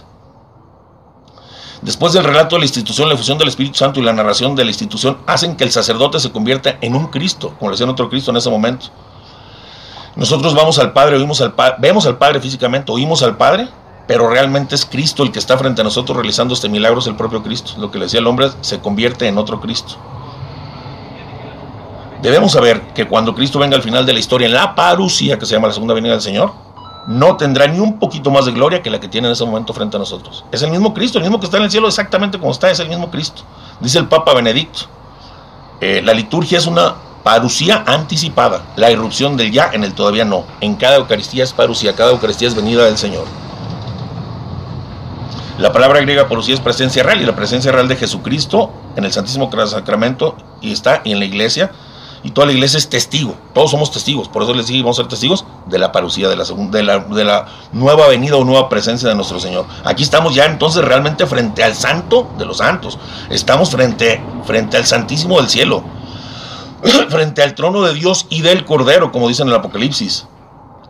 Después 1.82 2.14
del 2.14 2.24
relato 2.24 2.56
de 2.56 2.60
la 2.60 2.64
institución, 2.64 3.08
la 3.08 3.14
efusión 3.14 3.36
del 3.36 3.48
Espíritu 3.48 3.76
Santo 3.76 4.00
y 4.00 4.02
la 4.02 4.12
narración 4.12 4.56
de 4.56 4.64
la 4.64 4.70
institución 4.70 5.18
hacen 5.26 5.54
que 5.54 5.64
el 5.64 5.70
sacerdote 5.70 6.18
se 6.18 6.32
convierta 6.32 6.78
en 6.80 6.96
un 6.96 7.08
Cristo, 7.08 7.54
como 7.58 7.70
le 7.70 7.76
decía 7.76 7.88
otro 7.88 8.08
Cristo 8.08 8.30
en 8.30 8.38
ese 8.38 8.48
momento. 8.48 8.86
Nosotros 10.16 10.54
vamos 10.54 10.78
al 10.78 10.92
Padre, 10.92 11.16
oímos 11.16 11.40
al 11.40 11.54
vemos 11.78 12.06
al 12.06 12.18
Padre 12.18 12.40
físicamente, 12.40 12.92
oímos 12.92 13.22
al 13.22 13.36
Padre, 13.36 13.68
pero 14.06 14.28
realmente 14.28 14.74
es 14.74 14.84
Cristo 14.84 15.22
el 15.22 15.32
que 15.32 15.38
está 15.38 15.58
frente 15.58 15.80
a 15.80 15.84
nosotros 15.84 16.16
realizando 16.16 16.54
este 16.54 16.68
milagro, 16.68 17.00
es 17.00 17.06
el 17.06 17.16
propio 17.16 17.42
Cristo. 17.42 17.72
Lo 17.78 17.90
que 17.90 17.98
le 17.98 18.04
decía 18.04 18.20
el 18.20 18.26
hombre 18.26 18.50
se 18.60 18.80
convierte 18.80 19.26
en 19.26 19.38
otro 19.38 19.60
Cristo. 19.60 19.96
Debemos 22.22 22.52
saber 22.52 22.80
que 22.94 23.06
cuando 23.06 23.34
Cristo 23.34 23.58
venga 23.58 23.76
al 23.76 23.82
final 23.82 24.06
de 24.06 24.12
la 24.12 24.18
historia, 24.18 24.46
en 24.46 24.54
la 24.54 24.74
parucía, 24.74 25.38
que 25.38 25.46
se 25.46 25.54
llama 25.54 25.68
la 25.68 25.74
segunda 25.74 25.94
venida 25.94 26.12
del 26.12 26.22
Señor, 26.22 26.52
no 27.06 27.36
tendrá 27.36 27.66
ni 27.66 27.80
un 27.80 27.98
poquito 27.98 28.30
más 28.30 28.46
de 28.46 28.52
gloria 28.52 28.82
que 28.82 28.90
la 28.90 28.98
que 28.98 29.08
tiene 29.08 29.26
en 29.26 29.32
ese 29.32 29.44
momento 29.44 29.74
frente 29.74 29.96
a 29.96 29.98
nosotros. 29.98 30.44
Es 30.50 30.62
el 30.62 30.70
mismo 30.70 30.94
Cristo, 30.94 31.18
el 31.18 31.24
mismo 31.24 31.38
que 31.38 31.46
está 31.46 31.58
en 31.58 31.64
el 31.64 31.70
cielo 31.70 31.88
exactamente 31.88 32.38
como 32.38 32.52
está, 32.52 32.70
es 32.70 32.80
el 32.80 32.88
mismo 32.88 33.10
Cristo. 33.10 33.42
Dice 33.80 33.98
el 33.98 34.08
Papa 34.08 34.32
Benedicto. 34.32 34.80
Eh, 35.80 36.00
la 36.02 36.14
liturgia 36.14 36.56
es 36.56 36.66
una 36.66 36.94
parucía 37.24 37.82
anticipada, 37.86 38.62
la 38.76 38.90
irrupción 38.90 39.36
del 39.36 39.50
ya 39.50 39.70
en 39.72 39.82
el 39.82 39.94
todavía 39.94 40.24
no. 40.24 40.44
En 40.60 40.76
cada 40.76 40.96
Eucaristía 40.96 41.42
es 41.42 41.52
parucía, 41.52 41.96
cada 41.96 42.12
Eucaristía 42.12 42.46
es 42.46 42.54
venida 42.54 42.84
del 42.84 42.98
Señor. 42.98 43.24
La 45.58 45.72
palabra 45.72 46.00
griega 46.00 46.28
parucía 46.28 46.54
es 46.54 46.60
presencia 46.60 47.02
real 47.02 47.22
y 47.22 47.24
la 47.24 47.34
presencia 47.34 47.72
real 47.72 47.88
de 47.88 47.96
Jesucristo 47.96 48.70
en 48.94 49.04
el 49.04 49.12
Santísimo 49.12 49.50
Sacramento 49.66 50.36
y 50.60 50.72
está 50.72 51.00
en 51.04 51.18
la 51.18 51.24
iglesia 51.24 51.72
y 52.24 52.30
toda 52.30 52.46
la 52.46 52.52
iglesia 52.52 52.78
es 52.78 52.88
testigo, 52.88 53.36
todos 53.52 53.70
somos 53.70 53.90
testigos, 53.90 54.28
por 54.28 54.42
eso 54.42 54.54
les 54.54 54.66
digo, 54.66 54.84
vamos 54.84 54.98
a 54.98 55.02
ser 55.02 55.08
testigos 55.08 55.44
de 55.66 55.78
la 55.78 55.92
parucía, 55.92 56.28
de 56.28 56.36
la, 56.36 56.44
de, 56.44 56.82
la, 56.82 56.98
de 57.00 57.24
la 57.24 57.46
nueva 57.72 58.08
venida 58.08 58.36
o 58.36 58.44
nueva 58.44 58.68
presencia 58.70 59.08
de 59.08 59.14
nuestro 59.14 59.38
Señor. 59.40 59.66
Aquí 59.84 60.02
estamos 60.02 60.34
ya 60.34 60.46
entonces 60.46 60.82
realmente 60.82 61.26
frente 61.26 61.62
al 61.62 61.74
santo 61.74 62.30
de 62.38 62.46
los 62.46 62.58
santos, 62.58 62.98
estamos 63.30 63.70
frente, 63.70 64.22
frente 64.44 64.78
al 64.78 64.86
santísimo 64.86 65.38
del 65.38 65.50
cielo, 65.50 65.84
frente 67.08 67.42
al 67.42 67.54
trono 67.54 67.82
de 67.82 67.94
Dios 67.94 68.26
y 68.28 68.42
del 68.42 68.64
Cordero, 68.64 69.10
como 69.10 69.28
dice 69.28 69.42
en 69.42 69.48
el 69.48 69.54
Apocalipsis. 69.54 70.26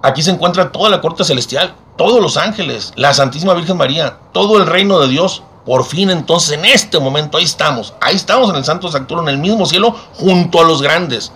Aquí 0.02 0.22
se 0.22 0.30
encuentra 0.30 0.72
toda 0.72 0.90
la 0.90 1.00
corte 1.00 1.24
celestial, 1.24 1.74
todos 1.96 2.20
los 2.20 2.36
ángeles, 2.36 2.92
la 2.96 3.14
Santísima 3.14 3.54
Virgen 3.54 3.76
María, 3.76 4.18
todo 4.32 4.58
el 4.58 4.66
reino 4.66 5.00
de 5.00 5.08
Dios, 5.08 5.42
por 5.64 5.84
fin 5.84 6.10
entonces 6.10 6.58
en 6.58 6.64
este 6.64 6.98
momento 6.98 7.38
ahí 7.38 7.44
estamos, 7.44 7.94
ahí 8.00 8.16
estamos 8.16 8.50
en 8.50 8.56
el 8.56 8.64
Santo 8.64 8.90
Sanctuario, 8.90 9.26
en 9.26 9.34
el 9.34 9.40
mismo 9.40 9.64
cielo, 9.66 9.96
junto 10.14 10.60
a 10.60 10.64
los 10.64 10.82
grandes 10.82 11.32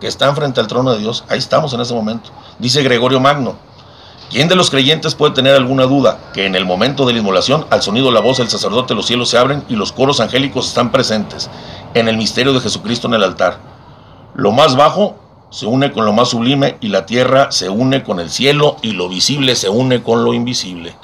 que 0.00 0.06
están 0.06 0.34
frente 0.36 0.60
al 0.60 0.66
trono 0.66 0.92
de 0.92 0.98
Dios. 0.98 1.24
Ahí 1.28 1.38
estamos 1.38 1.72
en 1.72 1.80
ese 1.80 1.94
momento. 1.94 2.30
Dice 2.58 2.82
Gregorio 2.82 3.20
Magno, 3.20 3.56
¿quién 4.30 4.48
de 4.48 4.56
los 4.56 4.70
creyentes 4.70 5.14
puede 5.14 5.34
tener 5.34 5.54
alguna 5.54 5.84
duda 5.84 6.18
que 6.32 6.46
en 6.46 6.54
el 6.54 6.64
momento 6.64 7.06
de 7.06 7.12
la 7.12 7.18
inmolación, 7.18 7.66
al 7.70 7.82
sonido 7.82 8.06
de 8.06 8.12
la 8.12 8.20
voz 8.20 8.38
del 8.38 8.48
sacerdote, 8.48 8.94
los 8.94 9.06
cielos 9.06 9.30
se 9.30 9.38
abren 9.38 9.64
y 9.68 9.74
los 9.74 9.92
coros 9.92 10.20
angélicos 10.20 10.68
están 10.68 10.92
presentes 10.92 11.50
en 11.94 12.08
el 12.08 12.16
misterio 12.16 12.52
de 12.52 12.60
Jesucristo 12.60 13.08
en 13.08 13.14
el 13.14 13.24
altar? 13.24 13.75
Lo 14.36 14.52
más 14.52 14.76
bajo 14.76 15.16
se 15.50 15.64
une 15.64 15.92
con 15.92 16.04
lo 16.04 16.12
más 16.12 16.28
sublime 16.28 16.76
y 16.82 16.88
la 16.88 17.06
tierra 17.06 17.50
se 17.50 17.70
une 17.70 18.02
con 18.02 18.20
el 18.20 18.28
cielo 18.28 18.76
y 18.82 18.92
lo 18.92 19.08
visible 19.08 19.56
se 19.56 19.70
une 19.70 20.02
con 20.02 20.24
lo 20.24 20.34
invisible. 20.34 20.94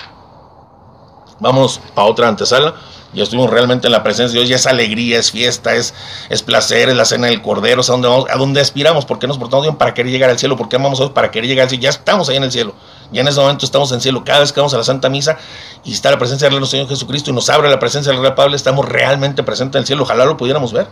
Vamos 1.41 1.81
a 1.97 2.05
otra 2.05 2.29
antesala. 2.29 2.75
Ya 3.15 3.23
estuvimos 3.23 3.51
realmente 3.51 3.89
en 3.89 3.93
la 3.93 4.03
presencia 4.03 4.39
de 4.39 4.47
Dios, 4.47 4.49
ya 4.51 4.57
es 4.57 4.67
alegría, 4.67 5.19
es 5.19 5.31
fiesta, 5.31 5.75
es, 5.75 5.95
es 6.29 6.43
placer, 6.43 6.91
es 6.91 6.97
la 6.97 7.05
cena 7.05 7.27
del 7.27 7.43
Cordero, 7.43 7.83
a 7.83 7.85
dónde 7.85 8.09
vamos, 8.09 8.27
a 8.31 8.37
dónde 8.37 8.61
aspiramos, 8.61 9.05
por 9.05 9.19
qué 9.19 9.27
nos 9.27 9.37
portamos 9.37 9.65
bien 9.67 9.77
para 9.77 9.93
querer 9.93 10.13
llegar 10.13 10.31
al 10.31 10.39
cielo, 10.39 10.57
por 10.57 10.71
qué 10.71 10.77
amamos 10.77 10.99
a 11.01 11.05
Dios 11.05 11.13
para 11.13 11.31
querer 11.31 11.49
llegar 11.49 11.65
al 11.65 11.69
cielo, 11.69 11.83
ya 11.83 11.91
estamos 11.91 12.31
ahí 12.31 12.37
en 12.37 12.45
el 12.45 12.53
cielo. 12.53 12.75
Y 13.13 13.19
en 13.19 13.29
ese 13.29 13.39
momento 13.39 13.67
estamos 13.67 13.93
en 13.93 14.01
cielo. 14.01 14.25
Cada 14.25 14.41
vez 14.41 14.53
que 14.53 14.61
vamos 14.61 14.73
a 14.73 14.79
la 14.79 14.85
Santa 14.85 15.11
Misa 15.11 15.37
y 15.85 15.93
está 15.93 16.11
la 16.11 16.19
presencia 16.19 16.49
del 16.49 16.67
Señor 16.67 16.89
Jesucristo 16.89 17.31
y 17.31 17.35
nos 17.35 17.51
abre 17.51 17.69
la 17.69 17.79
presencia 17.79 18.13
del 18.13 18.23
Rey 18.23 18.33
Pablo, 18.35 18.57
estamos 18.57 18.89
realmente 18.89 19.43
presentes 19.43 19.77
en 19.77 19.81
el 19.81 19.87
cielo. 19.87 20.03
Ojalá 20.05 20.25
lo 20.25 20.39
pudiéramos 20.39 20.73
ver. 20.73 20.87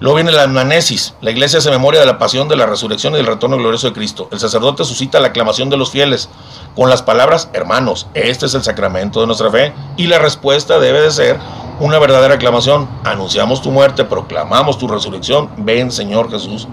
Luego 0.00 0.16
viene 0.16 0.32
la 0.32 0.44
ananesis. 0.44 1.14
La 1.20 1.30
iglesia 1.30 1.58
hace 1.58 1.70
memoria 1.70 2.00
de 2.00 2.06
la 2.06 2.18
pasión, 2.18 2.48
de 2.48 2.56
la 2.56 2.64
resurrección 2.64 3.12
y 3.12 3.18
del 3.18 3.26
retorno 3.26 3.58
glorioso 3.58 3.86
de 3.88 3.92
Cristo. 3.92 4.28
El 4.32 4.40
sacerdote 4.40 4.84
suscita 4.84 5.20
la 5.20 5.28
aclamación 5.28 5.68
de 5.68 5.76
los 5.76 5.90
fieles 5.90 6.30
con 6.74 6.88
las 6.88 7.02
palabras, 7.02 7.50
hermanos, 7.52 8.06
este 8.14 8.46
es 8.46 8.54
el 8.54 8.62
sacramento 8.62 9.20
de 9.20 9.26
nuestra 9.26 9.50
fe. 9.50 9.74
Y 9.98 10.06
la 10.06 10.18
respuesta 10.18 10.78
debe 10.78 11.02
de 11.02 11.10
ser 11.10 11.38
una 11.80 11.98
verdadera 11.98 12.34
aclamación. 12.34 12.88
Anunciamos 13.04 13.60
tu 13.60 13.70
muerte, 13.70 14.04
proclamamos 14.04 14.78
tu 14.78 14.88
resurrección. 14.88 15.50
Ven, 15.58 15.92
Señor 15.92 16.30
Jesús. 16.30 16.66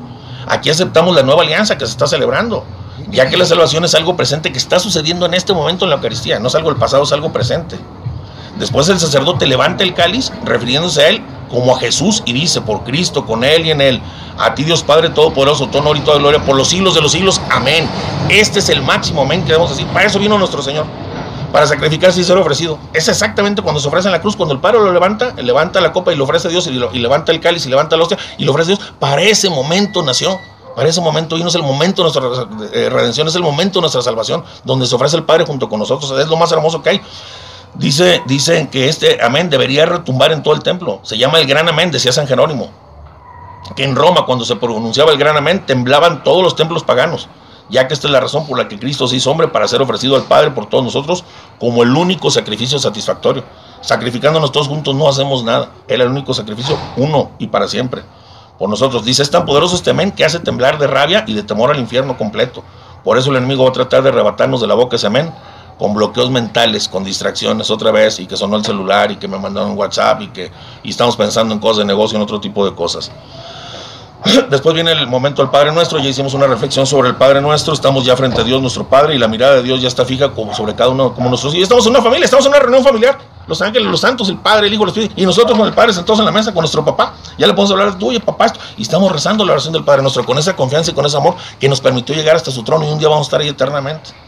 Aquí 0.47 0.69
aceptamos 0.69 1.13
la 1.13 1.23
nueva 1.23 1.43
alianza 1.43 1.77
que 1.77 1.85
se 1.85 1.91
está 1.91 2.07
celebrando. 2.07 2.63
Ya 3.09 3.29
que 3.29 3.35
la 3.35 3.45
salvación 3.45 3.83
es 3.83 3.93
algo 3.95 4.15
presente 4.15 4.53
que 4.53 4.57
está 4.57 4.79
sucediendo 4.79 5.25
en 5.25 5.33
este 5.33 5.53
momento 5.53 5.85
en 5.85 5.89
la 5.89 5.97
Eucaristía. 5.97 6.39
No 6.39 6.47
es 6.47 6.55
algo 6.55 6.69
del 6.69 6.79
pasado, 6.79 7.03
es 7.03 7.11
algo 7.11 7.33
presente. 7.33 7.77
Después 8.59 8.89
el 8.89 8.99
sacerdote 8.99 9.45
levanta 9.45 9.83
el 9.83 9.93
cáliz, 9.93 10.31
refiriéndose 10.43 11.01
a 11.01 11.09
él 11.09 11.21
como 11.49 11.75
a 11.75 11.79
Jesús 11.79 12.23
y 12.25 12.33
dice, 12.33 12.61
por 12.61 12.83
Cristo, 12.83 13.25
con 13.25 13.43
Él 13.43 13.65
y 13.65 13.71
en 13.71 13.81
Él, 13.81 14.01
a 14.37 14.53
ti 14.53 14.63
Dios 14.63 14.83
Padre 14.83 15.09
Todopoderoso, 15.09 15.67
todo 15.67 15.81
honor 15.81 15.97
y 15.97 16.01
toda 16.01 16.17
gloria 16.17 16.43
por 16.43 16.55
los 16.55 16.69
siglos 16.69 16.95
de 16.95 17.01
los 17.01 17.11
siglos, 17.11 17.41
amén. 17.49 17.87
Este 18.29 18.59
es 18.59 18.69
el 18.69 18.81
máximo 18.81 19.21
amén 19.21 19.41
que 19.41 19.47
debemos 19.47 19.69
decir. 19.69 19.87
Para 19.87 20.05
eso 20.05 20.19
vino 20.19 20.37
nuestro 20.37 20.61
Señor, 20.61 20.85
para 21.51 21.65
sacrificarse 21.67 22.21
y 22.21 22.23
ser 22.23 22.37
ofrecido. 22.37 22.77
Es 22.93 23.07
exactamente 23.07 23.61
cuando 23.61 23.79
se 23.79 23.87
ofrece 23.87 24.07
en 24.07 24.11
la 24.11 24.21
cruz, 24.21 24.35
cuando 24.35 24.53
el 24.53 24.59
Padre 24.59 24.79
lo 24.79 24.91
levanta, 24.91 25.33
levanta 25.37 25.81
la 25.81 25.93
copa 25.93 26.13
y 26.13 26.15
lo 26.15 26.25
ofrece 26.25 26.47
a 26.47 26.51
Dios, 26.51 26.67
y, 26.67 26.99
levanta 26.99 27.31
el 27.31 27.39
cáliz 27.39 27.65
y 27.65 27.69
levanta 27.69 27.95
la 27.95 28.03
hostia 28.03 28.17
y 28.37 28.45
lo 28.45 28.51
ofrece 28.51 28.73
a 28.73 28.75
Dios. 28.75 28.93
Para 28.99 29.21
ese 29.21 29.49
momento 29.49 30.03
nació. 30.03 30.39
Para 30.75 30.89
ese 30.89 31.01
momento 31.01 31.35
vino 31.35 31.49
es 31.49 31.55
el 31.55 31.63
momento 31.63 32.03
de 32.03 32.11
nuestra 32.11 32.69
eh, 32.71 32.87
redención, 32.91 33.27
es 33.27 33.33
el 33.33 33.41
momento 33.41 33.79
de 33.79 33.81
nuestra 33.81 34.03
salvación, 34.03 34.43
donde 34.63 34.85
se 34.85 34.93
ofrece 34.93 35.17
el 35.17 35.23
Padre 35.23 35.43
junto 35.43 35.67
con 35.67 35.79
nosotros. 35.79 36.11
Es 36.19 36.27
lo 36.27 36.37
más 36.37 36.51
hermoso 36.51 36.83
que 36.83 36.89
hay. 36.91 37.01
Dice, 37.77 38.23
dicen 38.25 38.67
que 38.67 38.89
este 38.89 39.23
amén 39.23 39.51
debería 39.51 39.85
retumbar 39.85 40.31
en 40.31 40.41
todo 40.41 40.55
el 40.55 40.63
templo. 40.63 40.99
Se 41.03 41.15
llama 41.15 41.39
el 41.39 41.45
gran 41.45 41.69
amén, 41.69 41.91
decía 41.91 42.11
San 42.11 42.25
Jerónimo. 42.25 42.71
Que 43.75 43.83
en 43.83 43.95
Roma, 43.95 44.25
cuando 44.25 44.45
se 44.45 44.55
pronunciaba 44.55 45.11
el 45.11 45.19
gran 45.19 45.37
amén, 45.37 45.63
temblaban 45.63 46.23
todos 46.23 46.41
los 46.41 46.55
templos 46.55 46.83
paganos. 46.83 47.29
Ya 47.69 47.87
que 47.87 47.93
esta 47.93 48.07
es 48.07 48.11
la 48.13 48.19
razón 48.19 48.47
por 48.47 48.57
la 48.57 48.67
que 48.67 48.79
Cristo 48.79 49.07
se 49.07 49.17
hizo 49.17 49.29
hombre 49.29 49.49
para 49.49 49.67
ser 49.67 49.79
ofrecido 49.81 50.15
al 50.15 50.23
Padre 50.23 50.51
por 50.51 50.65
todos 50.67 50.83
nosotros 50.83 51.23
como 51.59 51.83
el 51.83 51.95
único 51.95 52.31
sacrificio 52.31 52.79
satisfactorio. 52.79 53.43
Sacrificándonos 53.81 54.51
todos 54.51 54.67
juntos 54.67 54.95
no 54.95 55.07
hacemos 55.07 55.43
nada. 55.43 55.69
Él 55.87 56.01
es 56.01 56.05
el 56.07 56.11
único 56.11 56.33
sacrificio, 56.33 56.79
uno 56.95 57.29
y 57.37 57.47
para 57.47 57.67
siempre. 57.67 58.01
Por 58.57 58.69
nosotros. 58.69 59.05
Dice, 59.05 59.21
es 59.21 59.29
tan 59.29 59.45
poderoso 59.45 59.75
este 59.75 59.91
amén 59.91 60.11
que 60.11 60.25
hace 60.25 60.39
temblar 60.39 60.79
de 60.79 60.87
rabia 60.87 61.25
y 61.27 61.35
de 61.35 61.43
temor 61.43 61.69
al 61.69 61.79
infierno 61.79 62.17
completo. 62.17 62.63
Por 63.03 63.19
eso 63.19 63.29
el 63.29 63.35
enemigo 63.35 63.65
va 63.65 63.69
a 63.69 63.73
tratar 63.73 64.01
de 64.01 64.09
arrebatarnos 64.09 64.61
de 64.61 64.67
la 64.67 64.73
boca 64.73 64.95
ese 64.95 65.05
amén 65.05 65.31
con 65.77 65.93
bloqueos 65.93 66.29
mentales, 66.31 66.87
con 66.87 67.03
distracciones 67.03 67.69
otra 67.69 67.91
vez, 67.91 68.19
y 68.19 68.25
que 68.25 68.35
sonó 68.35 68.57
el 68.57 68.65
celular, 68.65 69.11
y 69.11 69.17
que 69.17 69.27
me 69.27 69.37
mandaron 69.37 69.77
WhatsApp, 69.77 70.21
y 70.21 70.27
que 70.29 70.51
y 70.83 70.89
estamos 70.89 71.15
pensando 71.15 71.53
en 71.53 71.59
cosas 71.59 71.79
de 71.79 71.85
negocio, 71.85 72.15
en 72.15 72.23
otro 72.23 72.39
tipo 72.39 72.65
de 72.65 72.73
cosas. 72.73 73.11
Después 74.49 74.73
viene 74.73 74.91
el 74.91 75.07
momento 75.07 75.43
del 75.43 75.51
Padre 75.51 75.71
Nuestro, 75.71 75.99
ya 75.99 76.09
hicimos 76.09 76.33
una 76.33 76.47
reflexión 76.47 76.87
sobre 76.87 77.09
el 77.09 77.15
Padre 77.15 77.41
Nuestro, 77.41 77.73
estamos 77.73 78.03
ya 78.03 78.15
frente 78.15 78.41
a 78.41 78.43
Dios 78.43 78.59
nuestro 78.61 78.87
Padre, 78.87 79.15
y 79.15 79.19
la 79.19 79.27
mirada 79.27 79.55
de 79.55 79.63
Dios 79.63 79.79
ya 79.81 79.87
está 79.87 80.05
fija 80.05 80.31
como 80.31 80.53
sobre 80.55 80.73
cada 80.73 80.89
uno, 80.89 81.13
como 81.13 81.29
nosotros, 81.29 81.55
y 81.55 81.61
estamos 81.61 81.85
en 81.85 81.91
una 81.91 82.01
familia, 82.01 82.25
estamos 82.25 82.45
en 82.45 82.51
una 82.51 82.59
reunión 82.59 82.83
familiar, 82.83 83.19
los 83.45 83.61
ángeles, 83.61 83.87
los 83.87 84.01
santos, 84.01 84.27
el 84.29 84.37
Padre, 84.37 84.67
el 84.67 84.73
Hijo, 84.73 84.83
el 84.83 84.89
Espíritu, 84.89 85.13
y 85.15 85.25
nosotros 85.25 85.55
con 85.55 85.67
el 85.67 85.73
Padre 85.73 85.93
sentados 85.93 86.19
en 86.19 86.25
la 86.25 86.31
mesa 86.31 86.51
con 86.51 86.61
nuestro 86.61 86.83
papá, 86.83 87.13
ya 87.37 87.45
le 87.45 87.53
podemos 87.53 87.71
hablar, 87.71 87.97
tú, 87.97 88.09
oye 88.09 88.19
papá, 88.19 88.51
y 88.75 88.81
estamos 88.81 89.11
rezando 89.11 89.45
la 89.45 89.53
oración 89.53 89.73
del 89.73 89.83
Padre 89.83 90.01
Nuestro, 90.01 90.25
con 90.25 90.37
esa 90.39 90.55
confianza 90.55 90.89
y 90.89 90.93
con 90.95 91.05
ese 91.05 91.17
amor 91.17 91.35
que 91.59 91.69
nos 91.69 91.79
permitió 91.79 92.15
llegar 92.15 92.35
hasta 92.35 92.49
su 92.49 92.63
trono, 92.63 92.85
y 92.85 92.91
un 92.91 92.97
día 92.97 93.07
vamos 93.07 93.27
a 93.27 93.27
estar 93.27 93.41
ahí 93.41 93.49
eternamente. 93.49 94.26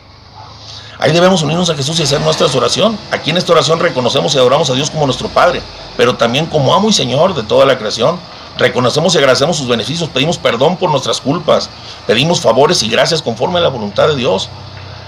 Ahí 1.01 1.13
debemos 1.13 1.41
unirnos 1.43 1.69
a 1.69 1.75
Jesús 1.75 1.97
y 2.01 2.03
hacer 2.03 2.19
nuestra 2.19 2.47
oración. 2.47 2.99
Aquí 3.11 3.29
en 3.29 3.37
esta 3.37 3.53
oración 3.53 3.79
reconocemos 3.79 4.35
y 4.35 4.37
adoramos 4.37 4.69
a 4.69 4.73
Dios 4.73 4.91
como 4.91 5.05
nuestro 5.05 5.29
Padre, 5.29 5.61
pero 5.95 6.17
también 6.17 6.45
como 6.45 6.75
amo 6.75 6.89
y 6.89 6.93
Señor 6.93 7.35
de 7.35 7.43
toda 7.43 7.65
la 7.65 7.77
creación. 7.77 8.19
Reconocemos 8.57 9.15
y 9.15 9.17
agradecemos 9.19 9.55
sus 9.55 9.69
beneficios, 9.69 10.09
pedimos 10.09 10.37
perdón 10.37 10.75
por 10.75 10.91
nuestras 10.91 11.21
culpas, 11.21 11.69
pedimos 12.05 12.41
favores 12.41 12.83
y 12.83 12.89
gracias 12.89 13.21
conforme 13.21 13.59
a 13.59 13.61
la 13.61 13.69
voluntad 13.69 14.09
de 14.09 14.17
Dios. 14.17 14.49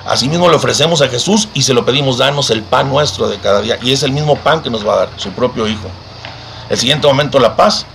Asimismo 0.06 0.48
le 0.48 0.56
ofrecemos 0.56 1.02
a 1.02 1.10
Jesús 1.10 1.50
y 1.54 1.64
se 1.64 1.74
lo 1.74 1.84
pedimos, 1.84 2.20
danos 2.20 2.52
el 2.52 2.64
pan 2.64 2.90
nuestro 2.90 3.28
de 3.28 3.40
cada 3.40 3.60
día. 3.60 3.78
Y 3.82 3.92
es 3.92 4.02
el 4.04 4.14
mismo 4.14 4.38
pan 4.38 4.62
que 4.62 4.70
nos 4.70 4.88
va 4.88 4.94
a 4.94 4.98
dar, 4.98 5.10
su 5.18 5.32
propio 5.32 5.68
Hijo. 5.68 5.90
El 6.70 6.78
siguiente 6.78 7.06
momento, 7.06 7.38
la 7.38 7.58
paz. 7.58 7.86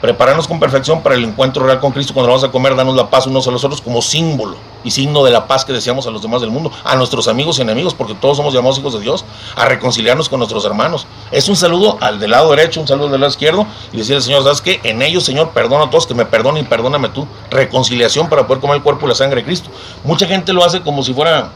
Prepararnos 0.00 0.46
con 0.46 0.60
perfección 0.60 1.02
para 1.02 1.16
el 1.16 1.24
encuentro 1.24 1.66
real 1.66 1.80
con 1.80 1.90
Cristo. 1.90 2.14
Cuando 2.14 2.28
vamos 2.28 2.44
a 2.44 2.52
comer, 2.52 2.76
danos 2.76 2.94
la 2.94 3.10
paz 3.10 3.26
unos 3.26 3.48
a 3.48 3.50
los 3.50 3.64
otros 3.64 3.80
como 3.80 4.00
símbolo 4.00 4.69
y 4.84 4.90
signo 4.90 5.24
de 5.24 5.30
la 5.30 5.46
paz 5.46 5.64
que 5.64 5.72
deseamos 5.72 6.06
a 6.06 6.10
los 6.10 6.22
demás 6.22 6.40
del 6.40 6.50
mundo, 6.50 6.70
a 6.84 6.96
nuestros 6.96 7.28
amigos 7.28 7.58
y 7.58 7.62
enemigos, 7.62 7.94
porque 7.94 8.14
todos 8.14 8.36
somos 8.36 8.54
llamados 8.54 8.78
hijos 8.78 8.94
de 8.94 9.00
Dios, 9.00 9.24
a 9.56 9.66
reconciliarnos 9.66 10.28
con 10.28 10.38
nuestros 10.38 10.64
hermanos. 10.64 11.06
Es 11.30 11.48
un 11.48 11.56
saludo 11.56 11.98
al 12.00 12.18
del 12.18 12.30
lado 12.30 12.50
derecho, 12.50 12.80
un 12.80 12.88
saludo 12.88 13.08
del 13.08 13.20
lado 13.20 13.30
izquierdo, 13.30 13.66
y 13.92 13.98
decirle 13.98 14.16
al 14.16 14.22
Señor, 14.22 14.42
¿sabes 14.42 14.60
qué? 14.60 14.80
En 14.84 15.02
ellos, 15.02 15.24
Señor, 15.24 15.50
perdona 15.50 15.84
a 15.84 15.90
todos, 15.90 16.06
que 16.06 16.14
me 16.14 16.24
perdonen 16.24 16.64
y 16.64 16.66
perdóname 16.66 17.08
tú. 17.08 17.26
Reconciliación 17.50 18.28
para 18.28 18.46
poder 18.46 18.60
comer 18.60 18.76
el 18.76 18.82
cuerpo 18.82 19.06
y 19.06 19.08
la 19.08 19.14
sangre 19.14 19.40
de 19.40 19.44
Cristo. 19.44 19.70
Mucha 20.04 20.26
gente 20.26 20.52
lo 20.52 20.64
hace 20.64 20.80
como 20.80 21.02
si 21.02 21.14
fuera 21.14 21.50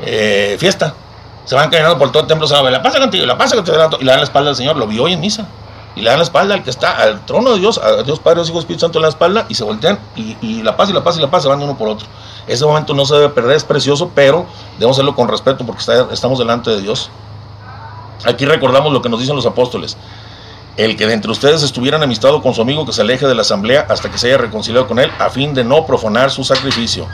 eh, 0.00 0.56
fiesta. 0.58 0.94
Se 1.44 1.54
van 1.54 1.70
caminando 1.70 1.98
por 1.98 2.10
todo 2.10 2.22
el 2.22 2.28
templo, 2.28 2.46
se 2.46 2.54
van 2.54 2.62
a 2.62 2.64
ver, 2.64 2.72
la 2.72 2.82
pasa 2.82 2.98
contigo, 2.98 3.24
la 3.24 3.38
pasa 3.38 3.54
contigo, 3.54 3.76
y 4.00 4.04
le 4.04 4.10
dan 4.10 4.18
la 4.18 4.24
espalda 4.24 4.50
al 4.50 4.56
Señor. 4.56 4.76
Lo 4.76 4.86
vi 4.86 4.98
hoy 4.98 5.12
en 5.12 5.20
misa 5.20 5.46
y 5.96 6.02
le 6.02 6.10
dan 6.10 6.18
la 6.18 6.24
espalda 6.24 6.54
al 6.54 6.62
que 6.62 6.70
está 6.70 7.02
al 7.02 7.24
trono 7.24 7.54
de 7.54 7.58
Dios, 7.58 7.78
a 7.78 8.02
Dios 8.02 8.20
Padre, 8.20 8.40
Dios 8.40 8.50
Hijo, 8.50 8.58
Espíritu 8.58 8.82
Santo 8.82 8.98
en 8.98 9.02
la 9.02 9.08
espalda 9.08 9.46
y 9.48 9.54
se 9.54 9.64
voltean 9.64 9.98
y, 10.14 10.62
la 10.62 10.76
paz 10.76 10.90
y 10.90 10.92
la 10.92 11.02
paz 11.02 11.16
y 11.16 11.20
la 11.20 11.30
paz 11.30 11.42
se 11.42 11.48
van 11.48 11.58
de 11.58 11.64
uno 11.64 11.76
por 11.76 11.88
otro. 11.88 12.06
Ese 12.46 12.64
momento 12.64 12.94
no 12.94 13.04
se 13.04 13.14
debe 13.14 13.28
perder, 13.30 13.56
es 13.56 13.64
precioso, 13.64 14.10
pero 14.14 14.46
debemos 14.74 14.96
hacerlo 14.96 15.14
con 15.14 15.28
respeto 15.28 15.66
porque 15.66 15.82
estamos 16.12 16.38
delante 16.38 16.70
de 16.70 16.80
Dios. 16.80 17.10
Aquí 18.24 18.44
recordamos 18.44 18.92
lo 18.92 19.02
que 19.02 19.08
nos 19.08 19.20
dicen 19.20 19.36
los 19.36 19.46
apóstoles. 19.46 19.96
El 20.76 20.96
que 20.96 21.06
de 21.06 21.14
entre 21.14 21.30
ustedes 21.30 21.62
estuviera 21.62 21.96
enemistado 21.96 22.42
con 22.42 22.54
su 22.54 22.62
amigo 22.62 22.84
que 22.84 22.92
se 22.92 23.00
aleje 23.00 23.26
de 23.26 23.34
la 23.34 23.42
asamblea 23.42 23.86
hasta 23.88 24.10
que 24.10 24.18
se 24.18 24.28
haya 24.28 24.38
reconciliado 24.38 24.86
con 24.86 24.98
él, 24.98 25.10
a 25.18 25.30
fin 25.30 25.54
de 25.54 25.64
no 25.64 25.86
profanar 25.86 26.30
su 26.30 26.44
sacrificio. 26.44 27.06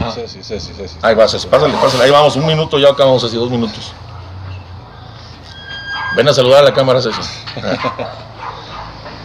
Ah. 0.00 0.12
Sí, 0.14 0.22
sí, 0.42 0.60
sí, 0.60 0.72
ahí 1.02 1.14
va, 1.14 1.24
pásale, 1.24 1.48
pásale. 1.50 2.04
Ahí 2.04 2.10
vamos, 2.10 2.36
un 2.36 2.46
minuto, 2.46 2.78
ya 2.78 2.90
acabamos 2.90 3.24
así, 3.24 3.36
dos 3.36 3.50
minutos. 3.50 3.92
Ven 6.16 6.28
a 6.28 6.32
saludar 6.32 6.60
a 6.60 6.64
la 6.64 6.74
cámara, 6.74 7.00
César. 7.00 7.24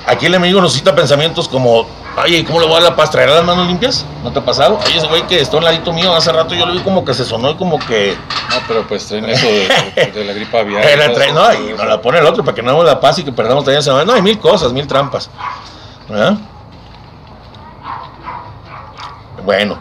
Aquí 0.08 0.26
el 0.26 0.34
enemigo 0.34 0.60
nos 0.60 0.74
cita 0.74 0.96
pensamientos 0.96 1.48
como, 1.48 1.86
oye, 2.18 2.44
¿cómo 2.46 2.60
le 2.60 2.66
voy 2.66 2.78
a 2.78 2.80
dar 2.82 2.92
la 2.92 2.96
paz? 2.96 3.12
¿Traerá 3.12 3.36
las 3.36 3.44
manos 3.44 3.68
limpias? 3.68 4.06
¿No 4.24 4.32
te 4.32 4.40
ha 4.40 4.46
pasado? 4.46 4.80
Oye, 4.86 4.98
ese 4.98 5.08
güey 5.08 5.26
que 5.28 5.40
está 5.40 5.58
al 5.58 5.64
ladito 5.64 5.94
mío 5.94 6.14
hace 6.16 6.32
rato 6.32 6.56
yo 6.56 6.66
lo 6.66 6.74
vi 6.74 6.80
como 6.80 7.06
que 7.06 7.14
se 7.14 7.26
sonó 7.26 7.52
y 7.52 7.56
como 7.56 7.80
que... 7.80 8.16
No, 8.50 8.56
pero 8.68 8.88
pues 8.88 9.06
traen 9.08 9.26
eso 9.30 9.46
de, 9.46 10.26
la 10.26 10.34
gripa 10.34 10.60
aviar. 10.60 10.84
no, 11.34 11.54
y 11.54 11.74
nos 11.74 11.86
la 11.86 12.02
pone 12.02 12.20
el 12.20 12.26
otro 12.26 12.44
para 12.44 12.56
que 12.56 12.62
no 12.62 12.70
hagamos 12.70 12.86
la 12.86 13.00
paz 13.00 13.20
y 13.20 13.24
que 13.24 13.32
perdamos 13.32 13.64
también 13.64 13.80
esa 13.80 14.04
No, 14.04 14.14
hay 14.14 14.22
mil 14.22 14.40
cosas, 14.40 14.74
mil 14.74 14.88
trampas. 14.88 15.30
Bueno, 19.44 19.80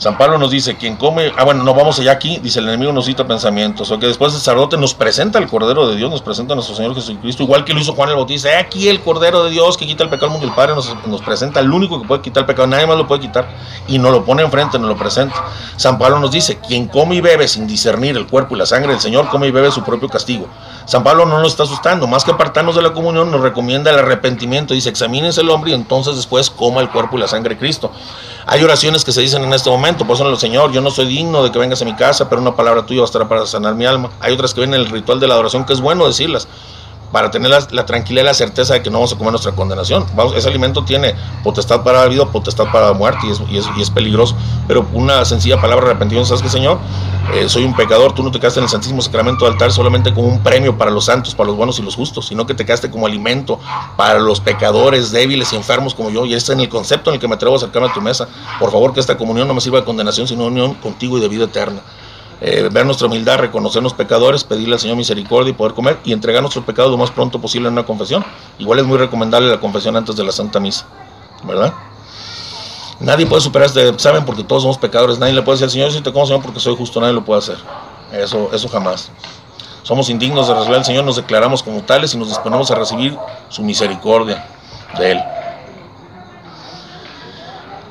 San 0.00 0.16
Pablo 0.16 0.38
nos 0.38 0.50
dice, 0.50 0.78
quien 0.78 0.96
come, 0.96 1.30
ah 1.36 1.44
bueno, 1.44 1.62
no 1.62 1.74
vamos 1.74 1.98
allá 1.98 2.12
aquí, 2.12 2.38
dice 2.38 2.60
el 2.60 2.68
enemigo 2.68 2.90
nos 2.90 3.04
cita 3.04 3.26
pensamientos, 3.26 3.90
o 3.90 3.98
que 3.98 4.06
después 4.06 4.32
el 4.32 4.38
sacerdote 4.38 4.78
nos 4.78 4.94
presenta 4.94 5.38
el 5.38 5.46
Cordero 5.46 5.86
de 5.86 5.96
Dios, 5.96 6.10
nos 6.10 6.22
presenta 6.22 6.54
a 6.54 6.56
nuestro 6.56 6.74
Señor 6.74 6.94
Jesucristo, 6.94 7.42
igual 7.42 7.66
que 7.66 7.74
lo 7.74 7.80
hizo 7.80 7.92
Juan 7.92 8.08
el 8.08 8.16
Bautista, 8.16 8.48
aquí 8.58 8.88
el 8.88 9.02
Cordero 9.02 9.44
de 9.44 9.50
Dios 9.50 9.76
que 9.76 9.86
quita 9.86 10.02
el 10.02 10.08
pecado 10.08 10.28
del 10.28 10.40
mundo, 10.40 10.46
el 10.46 10.54
Padre 10.54 10.74
nos, 10.74 10.96
nos 11.06 11.20
presenta 11.20 11.60
el 11.60 11.70
único 11.70 12.00
que 12.00 12.08
puede 12.08 12.22
quitar 12.22 12.44
el 12.44 12.46
pecado, 12.46 12.66
nadie 12.66 12.86
más 12.86 12.96
lo 12.96 13.06
puede 13.06 13.20
quitar, 13.20 13.46
y 13.88 13.98
nos 13.98 14.10
lo 14.10 14.24
pone 14.24 14.42
enfrente, 14.42 14.78
nos 14.78 14.88
lo 14.88 14.96
presenta. 14.96 15.34
San 15.76 15.98
Pablo 15.98 16.18
nos 16.18 16.30
dice, 16.30 16.58
quien 16.66 16.88
come 16.88 17.16
y 17.16 17.20
bebe 17.20 17.46
sin 17.46 17.66
discernir 17.66 18.16
el 18.16 18.26
cuerpo 18.26 18.54
y 18.54 18.58
la 18.58 18.64
sangre 18.64 18.92
del 18.92 19.02
Señor, 19.02 19.28
come 19.28 19.48
y 19.48 19.50
bebe 19.50 19.70
su 19.70 19.84
propio 19.84 20.08
castigo. 20.08 20.48
San 20.86 21.04
Pablo 21.04 21.26
no 21.26 21.40
nos 21.40 21.48
está 21.48 21.64
asustando, 21.64 22.06
más 22.06 22.24
que 22.24 22.30
apartarnos 22.30 22.74
de 22.74 22.80
la 22.80 22.94
comunión, 22.94 23.30
nos 23.30 23.42
recomienda 23.42 23.90
el 23.90 23.98
arrepentimiento, 23.98 24.72
dice, 24.72 24.88
examínense 24.88 25.42
el 25.42 25.50
hombre 25.50 25.72
y 25.72 25.74
entonces 25.74 26.16
después 26.16 26.48
coma 26.48 26.80
el 26.80 26.88
cuerpo 26.88 27.18
y 27.18 27.20
la 27.20 27.28
sangre 27.28 27.56
de 27.56 27.60
Cristo. 27.60 27.92
Hay 28.46 28.64
oraciones 28.64 29.04
que 29.04 29.12
se 29.12 29.20
dicen 29.20 29.44
en 29.44 29.52
este 29.52 29.68
momento, 29.68 29.89
por 29.98 30.16
eso, 30.16 30.36
Señor, 30.36 30.72
yo 30.72 30.80
no 30.80 30.90
soy 30.90 31.06
digno 31.06 31.42
de 31.42 31.50
que 31.50 31.58
vengas 31.58 31.82
a 31.82 31.84
mi 31.84 31.94
casa, 31.94 32.28
pero 32.28 32.40
una 32.40 32.54
palabra 32.54 32.84
tuya 32.86 33.02
bastará 33.02 33.28
para 33.28 33.46
sanar 33.46 33.74
mi 33.74 33.86
alma. 33.86 34.10
Hay 34.20 34.32
otras 34.32 34.54
que 34.54 34.60
vienen 34.60 34.80
en 34.80 34.86
el 34.86 34.92
ritual 34.92 35.20
de 35.20 35.28
la 35.28 35.34
adoración, 35.34 35.64
que 35.64 35.72
es 35.72 35.80
bueno 35.80 36.06
decirlas 36.06 36.48
para 37.12 37.30
tener 37.30 37.50
la, 37.50 37.86
tranquilidad 37.86 38.24
y 38.24 38.26
la 38.26 38.34
certeza 38.34 38.74
de 38.74 38.82
que 38.82 38.90
no 38.90 38.98
vamos 38.98 39.12
a 39.12 39.16
comer 39.16 39.32
nuestra 39.32 39.52
condenación. 39.52 40.06
Ese 40.36 40.48
alimento 40.48 40.84
tiene 40.84 41.14
potestad 41.42 41.82
para 41.82 42.00
la 42.00 42.06
vida, 42.06 42.26
potestad 42.26 42.66
para 42.72 42.88
la 42.88 42.92
muerte 42.92 43.26
y 43.48 43.58
es, 43.80 43.90
peligroso. 43.90 44.36
Pero 44.68 44.86
una 44.92 45.24
sencilla 45.24 45.60
palabra 45.60 45.86
arrepentimiento, 45.86 46.28
¿sabes 46.28 46.42
qué, 46.42 46.48
Señor? 46.48 46.78
Eh, 47.34 47.48
soy 47.48 47.64
un 47.64 47.74
pecador, 47.74 48.12
tú 48.12 48.22
no 48.22 48.30
te 48.30 48.38
quedaste 48.38 48.60
en 48.60 48.64
el 48.64 48.70
Santísimo 48.70 49.02
Sacramento 49.02 49.44
del 49.44 49.54
altar 49.54 49.72
solamente 49.72 50.12
como 50.14 50.28
un 50.28 50.40
premio 50.42 50.76
para 50.76 50.90
los 50.90 51.04
santos, 51.04 51.34
para 51.34 51.48
los 51.48 51.56
buenos 51.56 51.78
y 51.78 51.82
los 51.82 51.96
justos, 51.96 52.26
sino 52.26 52.46
que 52.46 52.54
te 52.54 52.64
quedaste 52.64 52.90
como 52.90 53.06
alimento 53.06 53.58
para 53.96 54.18
los 54.18 54.40
pecadores 54.40 55.10
débiles 55.10 55.52
y 55.52 55.56
enfermos 55.56 55.94
como 55.94 56.10
yo. 56.10 56.24
Y 56.26 56.34
este 56.34 56.52
es 56.52 56.58
en 56.58 56.60
el 56.60 56.68
concepto 56.68 57.10
en 57.10 57.14
el 57.14 57.20
que 57.20 57.28
me 57.28 57.34
atrevo 57.34 57.54
a 57.54 57.58
acercarme 57.58 57.88
a 57.88 57.92
tu 57.92 58.00
mesa. 58.00 58.28
Por 58.58 58.70
favor, 58.70 58.92
que 58.92 59.00
esta 59.00 59.16
comunión 59.16 59.48
no 59.48 59.54
me 59.54 59.60
sirva 59.60 59.80
de 59.80 59.84
condenación, 59.84 60.28
sino 60.28 60.46
unión 60.46 60.74
contigo 60.74 61.18
y 61.18 61.20
de 61.20 61.28
vida 61.28 61.44
eterna. 61.44 61.80
Eh, 62.42 62.70
ver 62.72 62.86
nuestra 62.86 63.06
humildad, 63.06 63.38
reconocernos 63.38 63.92
pecadores, 63.92 64.44
pedirle 64.44 64.74
al 64.74 64.80
Señor 64.80 64.96
misericordia 64.96 65.50
y 65.50 65.52
poder 65.52 65.74
comer 65.74 65.98
y 66.04 66.12
entregar 66.12 66.40
nuestro 66.40 66.64
pecado 66.64 66.88
lo 66.88 66.96
más 66.96 67.10
pronto 67.10 67.38
posible 67.38 67.68
en 67.68 67.74
una 67.74 67.84
confesión. 67.84 68.24
Igual 68.58 68.78
es 68.78 68.86
muy 68.86 68.96
recomendable 68.96 69.50
la 69.50 69.60
confesión 69.60 69.94
antes 69.96 70.16
de 70.16 70.24
la 70.24 70.32
Santa 70.32 70.58
Misa, 70.58 70.86
¿verdad? 71.44 71.74
Nadie 72.98 73.26
puede 73.26 73.42
superar 73.42 73.66
este 73.66 73.98
saben 73.98 74.24
porque 74.24 74.42
todos 74.42 74.62
somos 74.62 74.78
pecadores. 74.78 75.18
Nadie 75.18 75.34
le 75.34 75.42
puede 75.42 75.56
decir 75.56 75.64
al 75.64 75.70
Señor, 75.70 75.92
si 75.92 76.00
te 76.00 76.12
como 76.12 76.26
Señor 76.26 76.42
porque 76.42 76.60
soy 76.60 76.76
justo, 76.76 77.00
nadie 77.00 77.12
lo 77.12 77.24
puede 77.24 77.40
hacer. 77.40 77.56
Eso, 78.12 78.50
eso 78.52 78.68
jamás. 78.68 79.10
Somos 79.82 80.08
indignos 80.08 80.48
de 80.48 80.54
recibir 80.54 80.76
al 80.76 80.84
Señor, 80.84 81.04
nos 81.04 81.16
declaramos 81.16 81.62
como 81.62 81.82
tales 81.82 82.14
y 82.14 82.18
nos 82.18 82.28
disponemos 82.28 82.70
a 82.70 82.74
recibir 82.74 83.16
su 83.48 83.62
misericordia 83.62 84.46
de 84.98 85.12
Él. 85.12 85.20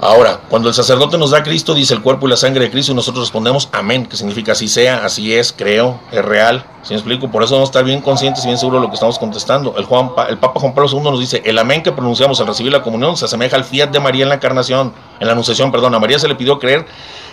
Ahora, 0.01 0.39
cuando 0.49 0.69
el 0.69 0.73
sacerdote 0.73 1.17
nos 1.17 1.31
da 1.31 1.39
a 1.39 1.43
Cristo, 1.43 1.73
dice 1.73 1.93
el 1.93 2.01
cuerpo 2.01 2.25
y 2.25 2.29
la 2.29 2.37
sangre 2.37 2.63
de 2.63 2.71
Cristo, 2.71 2.93
y 2.93 2.95
nosotros 2.95 3.25
respondemos 3.25 3.67
amén, 3.73 4.05
que 4.05 4.15
significa 4.15 4.53
así 4.53 4.69
sea, 4.69 5.03
así 5.03 5.33
es, 5.33 5.51
creo, 5.51 5.99
es 6.13 6.23
real. 6.23 6.65
¿Sí 6.83 6.93
me 6.93 6.95
explico? 6.95 7.29
Por 7.29 7.43
eso 7.43 7.55
debemos 7.55 7.69
estar 7.69 7.83
bien 7.83 7.99
conscientes 7.99 8.45
y 8.45 8.47
bien 8.47 8.57
seguros 8.57 8.79
de 8.79 8.85
lo 8.85 8.89
que 8.89 8.93
estamos 8.93 9.19
contestando. 9.19 9.75
El, 9.77 9.83
Juan, 9.83 10.11
el 10.29 10.37
Papa 10.37 10.61
Juan 10.61 10.73
Pablo 10.73 10.89
II 10.89 11.01
nos 11.01 11.19
dice: 11.19 11.41
el 11.43 11.57
amén 11.57 11.83
que 11.83 11.91
pronunciamos 11.91 12.39
al 12.39 12.47
recibir 12.47 12.71
la 12.71 12.81
comunión 12.81 13.17
se 13.17 13.25
asemeja 13.25 13.57
al 13.57 13.65
fiat 13.65 13.89
de 13.89 13.99
María 13.99 14.23
en 14.23 14.29
la 14.29 14.35
encarnación, 14.35 14.93
en 15.19 15.27
la 15.27 15.33
anunciación, 15.33 15.69
perdón. 15.69 15.93
A 15.93 15.99
María 15.99 16.17
se 16.17 16.29
le 16.29 16.35
pidió 16.35 16.59
creer 16.59 16.85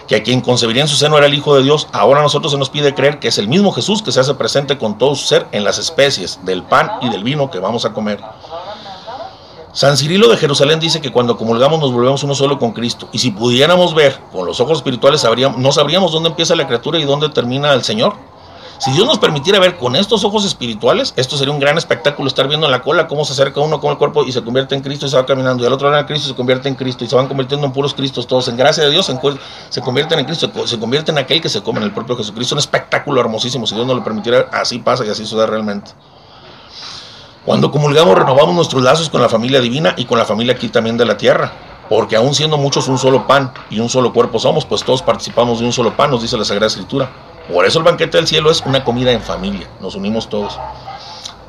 que 0.09 0.17
a 0.17 0.23
quien 0.25 0.41
concebiría 0.41 0.83
en 0.83 0.89
su 0.89 0.97
seno 0.97 1.17
era 1.19 1.27
el 1.27 1.35
Hijo 1.35 1.55
de 1.55 1.63
Dios. 1.63 1.87
Ahora 1.93 2.19
a 2.19 2.23
nosotros 2.25 2.51
se 2.51 2.59
nos 2.59 2.71
pide 2.71 2.95
creer 2.95 3.21
que 3.21 3.29
es 3.29 3.39
el 3.39 3.47
mismo 3.47 3.71
Jesús 3.71 4.03
que 4.03 4.11
se 4.11 4.19
hace 4.19 4.35
presente 4.35 4.77
con 4.77 4.99
todo 4.99 5.15
su 5.15 5.27
ser 5.27 5.47
en 5.53 5.63
las 5.63 5.79
especies 5.79 6.41
del 6.43 6.65
pan 6.65 6.91
y 7.01 7.11
del 7.11 7.23
vino 7.23 7.49
que 7.49 7.61
vamos 7.61 7.85
a 7.85 7.93
comer. 7.93 8.19
San 9.77 9.99
Cirilo 9.99 10.31
de 10.31 10.39
Jerusalén 10.39 10.81
dice 10.81 11.03
que 11.03 11.13
cuando 11.13 11.37
comulgamos 11.37 11.79
nos 11.79 11.93
volvemos 11.93 12.23
uno 12.23 12.35
solo 12.35 12.59
con 12.59 12.73
Cristo. 12.73 13.11
Y 13.13 13.19
si 13.19 13.31
pudiéramos 13.31 13.95
ver 13.95 14.19
con 14.33 14.47
los 14.47 14.59
ojos 14.59 14.79
espirituales, 14.79 15.21
sabríamos, 15.21 15.59
no 15.59 15.71
sabríamos 15.71 16.13
dónde 16.13 16.31
empieza 16.31 16.57
la 16.57 16.67
criatura 16.67 16.99
y 16.99 17.05
dónde 17.05 17.29
termina 17.29 17.75
el 17.75 17.85
Señor. 17.85 18.15
Si 18.79 18.91
Dios 18.93 19.07
nos 19.07 19.19
permitiera 19.19 19.61
ver 19.61 19.77
con 19.77 19.95
estos 19.95 20.25
ojos 20.25 20.47
espirituales, 20.47 21.13
esto 21.17 21.37
sería 21.37 21.53
un 21.53 21.61
gran 21.61 21.77
espectáculo, 21.77 22.27
estar 22.27 22.49
viendo 22.49 22.65
en 22.65 22.73
la 22.73 22.81
cola 22.81 23.07
cómo 23.07 23.27
se 23.27 23.35
acerca 23.35 23.61
uno 23.61 23.79
con 23.79 23.91
el 23.91 23.99
cuerpo 23.99 24.25
y 24.25 24.33
se 24.33 24.43
convierte 24.43 24.75
en 24.75 24.81
Cristo 24.81 25.05
y 25.05 25.11
se 25.11 25.17
va 25.17 25.27
caminando, 25.27 25.63
y 25.63 25.67
al 25.67 25.75
otro 25.75 25.91
lado 25.91 26.01
en 26.01 26.07
Cristo 26.07 26.29
se 26.29 26.35
convierte 26.35 26.71
en 26.71 26.75
Cristo 26.75 27.05
y 27.05 27.09
se 27.09 27.15
van 27.15 27.29
convirtiendo 27.29 27.67
en 27.67 27.73
puros 27.75 27.93
Cristos 27.93 28.27
todos. 28.27 28.49
En 28.49 28.57
gracia 28.57 28.83
de 28.83 28.91
Dios 28.91 29.05
se, 29.05 29.83
convierten 29.83 30.19
en 30.19 30.25
Cristo, 30.25 30.51
se 30.67 30.79
convierte 30.79 31.11
en 31.11 31.19
aquel 31.19 31.43
que 31.43 31.51
se 31.51 31.63
come 31.63 31.81
en 31.81 31.85
el 31.85 31.93
propio 31.93 32.17
Jesucristo. 32.17 32.55
Un 32.55 32.61
espectáculo 32.61 33.21
hermosísimo. 33.21 33.67
Si 33.67 33.75
Dios 33.75 33.87
nos 33.87 33.97
lo 33.97 34.03
permitiera, 34.03 34.49
así 34.53 34.79
pasa 34.79 35.05
y 35.05 35.11
así 35.11 35.27
sucede 35.27 35.47
realmente. 35.47 35.91
Cuando 37.47 37.71
comulgamos 37.71 38.19
renovamos 38.19 38.57
nuestros 38.57 38.83
lazos 38.83 39.09
con 39.09 39.23
la 39.23 39.29
familia 39.29 39.61
divina 39.61 39.95
y 39.97 40.05
con 40.05 40.19
la 40.19 40.25
familia 40.25 40.55
aquí 40.55 40.69
también 40.69 40.97
de 40.97 41.05
la 41.05 41.17
tierra, 41.17 41.53
porque 41.89 42.17
aún 42.17 42.35
siendo 42.35 42.59
muchos 42.59 42.89
un 42.89 42.99
solo 42.99 43.29
pan 43.29 43.53
y 43.71 43.79
un 43.79 43.89
solo 43.89 44.13
cuerpo 44.13 44.41
somos, 44.41 44.65
pues 44.65 44.83
todos 44.83 45.01
participamos 45.01 45.61
de 45.61 45.65
un 45.67 45.73
solo 45.73 45.97
pan, 45.97 46.11
nos 46.11 46.23
dice 46.23 46.37
la 46.37 46.45
Sagrada 46.45 46.67
Escritura. 46.67 47.09
Por 47.53 47.65
eso 47.65 47.79
el 47.79 47.85
banquete 47.85 48.17
del 48.17 48.27
cielo 48.27 48.51
es 48.51 48.63
una 48.67 48.83
comida 48.83 49.13
en 49.13 49.21
familia, 49.21 49.69
nos 49.81 49.95
unimos 49.95 50.29
todos. 50.29 50.59